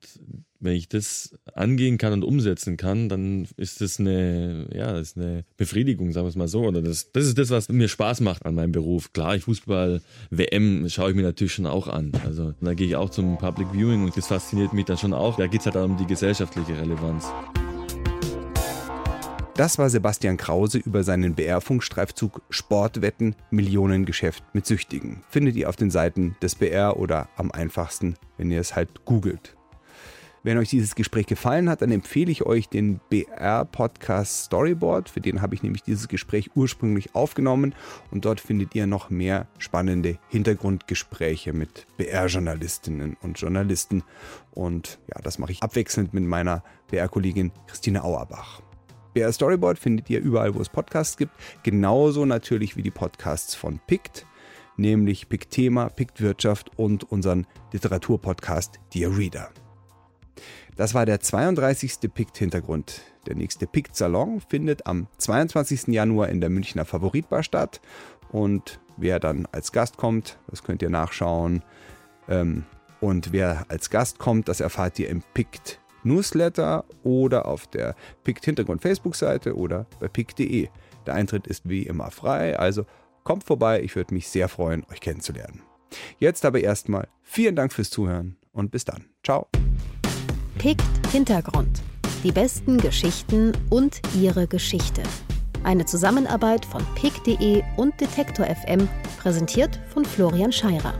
wenn 0.61 0.75
ich 0.75 0.87
das 0.87 1.33
angehen 1.53 1.97
kann 1.97 2.13
und 2.13 2.23
umsetzen 2.23 2.77
kann, 2.77 3.09
dann 3.09 3.47
ist 3.57 3.81
das 3.81 3.99
eine, 3.99 4.67
ja, 4.73 4.93
das 4.93 5.09
ist 5.09 5.17
eine 5.17 5.43
Befriedigung, 5.57 6.11
sagen 6.11 6.25
wir 6.25 6.29
es 6.29 6.35
mal 6.35 6.47
so. 6.47 6.61
Oder 6.61 6.81
das, 6.81 7.11
das 7.11 7.25
ist 7.25 7.37
das, 7.37 7.49
was 7.49 7.67
mir 7.69 7.87
Spaß 7.87 8.21
macht 8.21 8.45
an 8.45 8.55
meinem 8.55 8.71
Beruf. 8.71 9.11
Klar, 9.11 9.35
ich 9.35 9.43
Fußball, 9.43 10.01
WM 10.29 10.87
schaue 10.87 11.09
ich 11.09 11.15
mir 11.15 11.23
natürlich 11.23 11.53
schon 11.53 11.65
auch 11.65 11.87
an. 11.87 12.11
Also 12.23 12.53
da 12.61 12.73
gehe 12.75 12.87
ich 12.87 12.95
auch 12.95 13.09
zum 13.09 13.37
Public 13.39 13.69
Viewing 13.73 14.05
und 14.05 14.15
das 14.15 14.27
fasziniert 14.27 14.71
mich 14.71 14.85
dann 14.85 14.97
schon 14.97 15.13
auch. 15.13 15.37
Da 15.37 15.47
geht 15.47 15.61
es 15.61 15.65
halt 15.65 15.77
um 15.77 15.97
die 15.97 16.05
gesellschaftliche 16.05 16.77
Relevanz. 16.77 17.25
Das 19.55 19.77
war 19.77 19.89
Sebastian 19.89 20.37
Krause 20.37 20.77
über 20.77 21.03
seinen 21.03 21.35
BR-Funkstreifzug 21.35 22.41
Sportwetten 22.49 23.35
Millionengeschäft 23.51 24.43
mit 24.53 24.65
Süchtigen. 24.65 25.23
Findet 25.29 25.55
ihr 25.57 25.67
auf 25.67 25.75
den 25.75 25.91
Seiten 25.91 26.37
des 26.41 26.55
BR 26.55 26.97
oder 26.97 27.27
am 27.35 27.51
einfachsten, 27.51 28.15
wenn 28.37 28.49
ihr 28.49 28.61
es 28.61 28.75
halt 28.75 29.05
googelt. 29.05 29.57
Wenn 30.43 30.57
euch 30.57 30.69
dieses 30.69 30.95
Gespräch 30.95 31.27
gefallen 31.27 31.69
hat, 31.69 31.83
dann 31.83 31.91
empfehle 31.91 32.31
ich 32.31 32.43
euch 32.43 32.69
den 32.69 32.99
BR-Podcast 33.09 34.45
Storyboard. 34.45 35.09
Für 35.09 35.21
den 35.21 35.41
habe 35.41 35.53
ich 35.53 35.61
nämlich 35.61 35.83
dieses 35.83 36.07
Gespräch 36.07 36.51
ursprünglich 36.55 37.13
aufgenommen 37.13 37.75
und 38.09 38.25
dort 38.25 38.39
findet 38.39 38.73
ihr 38.73 38.87
noch 38.87 39.11
mehr 39.11 39.47
spannende 39.59 40.17
Hintergrundgespräche 40.29 41.53
mit 41.53 41.85
BR-Journalistinnen 41.97 43.17
und 43.21 43.39
Journalisten. 43.39 44.01
Und 44.49 44.97
ja, 45.13 45.21
das 45.21 45.37
mache 45.37 45.51
ich 45.51 45.61
abwechselnd 45.61 46.13
mit 46.13 46.23
meiner 46.23 46.63
BR-Kollegin 46.89 47.51
Christine 47.67 48.03
Auerbach. 48.03 48.61
BR 49.13 49.31
Storyboard 49.31 49.77
findet 49.77 50.09
ihr 50.09 50.21
überall, 50.21 50.55
wo 50.55 50.61
es 50.61 50.69
Podcasts 50.69 51.17
gibt. 51.17 51.33
Genauso 51.63 52.25
natürlich 52.25 52.77
wie 52.77 52.81
die 52.81 52.91
Podcasts 52.91 53.55
von 53.55 53.79
PICT, 53.85 54.25
nämlich 54.77 55.27
PICT 55.27 55.49
Thema, 55.49 55.89
PICT 55.89 56.21
Wirtschaft 56.21 56.71
und 56.77 57.11
unseren 57.11 57.45
Literaturpodcast 57.73 58.79
Dear 58.93 59.17
Reader. 59.17 59.49
Das 60.75 60.93
war 60.93 61.05
der 61.05 61.19
32. 61.19 62.11
PICT-Hintergrund. 62.13 63.01
Der 63.27 63.35
nächste 63.35 63.67
PICT-Salon 63.67 64.41
findet 64.41 64.87
am 64.87 65.07
22. 65.17 65.87
Januar 65.87 66.29
in 66.29 66.41
der 66.41 66.49
Münchner 66.49 66.85
Favoritbar 66.85 67.43
statt. 67.43 67.81
Und 68.31 68.79
wer 68.97 69.19
dann 69.19 69.47
als 69.51 69.71
Gast 69.73 69.97
kommt, 69.97 70.39
das 70.47 70.63
könnt 70.63 70.81
ihr 70.81 70.89
nachschauen. 70.89 71.63
Ähm, 72.29 72.63
und 73.01 73.33
wer 73.33 73.65
als 73.67 73.89
Gast 73.89 74.17
kommt, 74.19 74.47
das 74.47 74.61
erfahrt 74.61 74.97
ihr 74.99 75.09
im 75.09 75.21
PICT 75.33 75.81
Newsletter 76.03 76.85
oder 77.03 77.45
auf 77.45 77.67
der 77.67 77.95
PICT 78.23 78.45
Hintergrund 78.45 78.81
Facebook-Seite 78.81 79.55
oder 79.55 79.85
bei 79.99 80.07
PICT.de. 80.07 80.67
Der 81.05 81.13
Eintritt 81.13 81.47
ist 81.47 81.67
wie 81.67 81.83
immer 81.83 82.11
frei, 82.11 82.57
also 82.57 82.85
kommt 83.23 83.43
vorbei, 83.43 83.81
ich 83.81 83.95
würde 83.95 84.13
mich 84.13 84.29
sehr 84.29 84.47
freuen, 84.49 84.85
euch 84.91 84.99
kennenzulernen. 84.99 85.61
Jetzt 86.19 86.45
aber 86.45 86.61
erstmal 86.61 87.07
vielen 87.21 87.55
Dank 87.55 87.73
fürs 87.73 87.89
Zuhören 87.89 88.37
und 88.51 88.71
bis 88.71 88.85
dann. 88.85 89.05
Ciao. 89.23 89.47
Pickt 90.57 90.83
Hintergrund. 91.11 91.81
Die 92.23 92.31
besten 92.31 92.77
Geschichten 92.77 93.51
und 93.69 93.99
ihre 94.19 94.47
Geschichte. 94.47 95.01
Eine 95.63 95.85
Zusammenarbeit 95.85 96.65
von 96.65 96.83
pick.de 96.95 97.63
und 97.77 97.99
Detektor 97.99 98.45
FM, 98.45 98.87
präsentiert 99.19 99.79
von 99.93 100.05
Florian 100.05 100.51
Scheirer. 100.51 100.93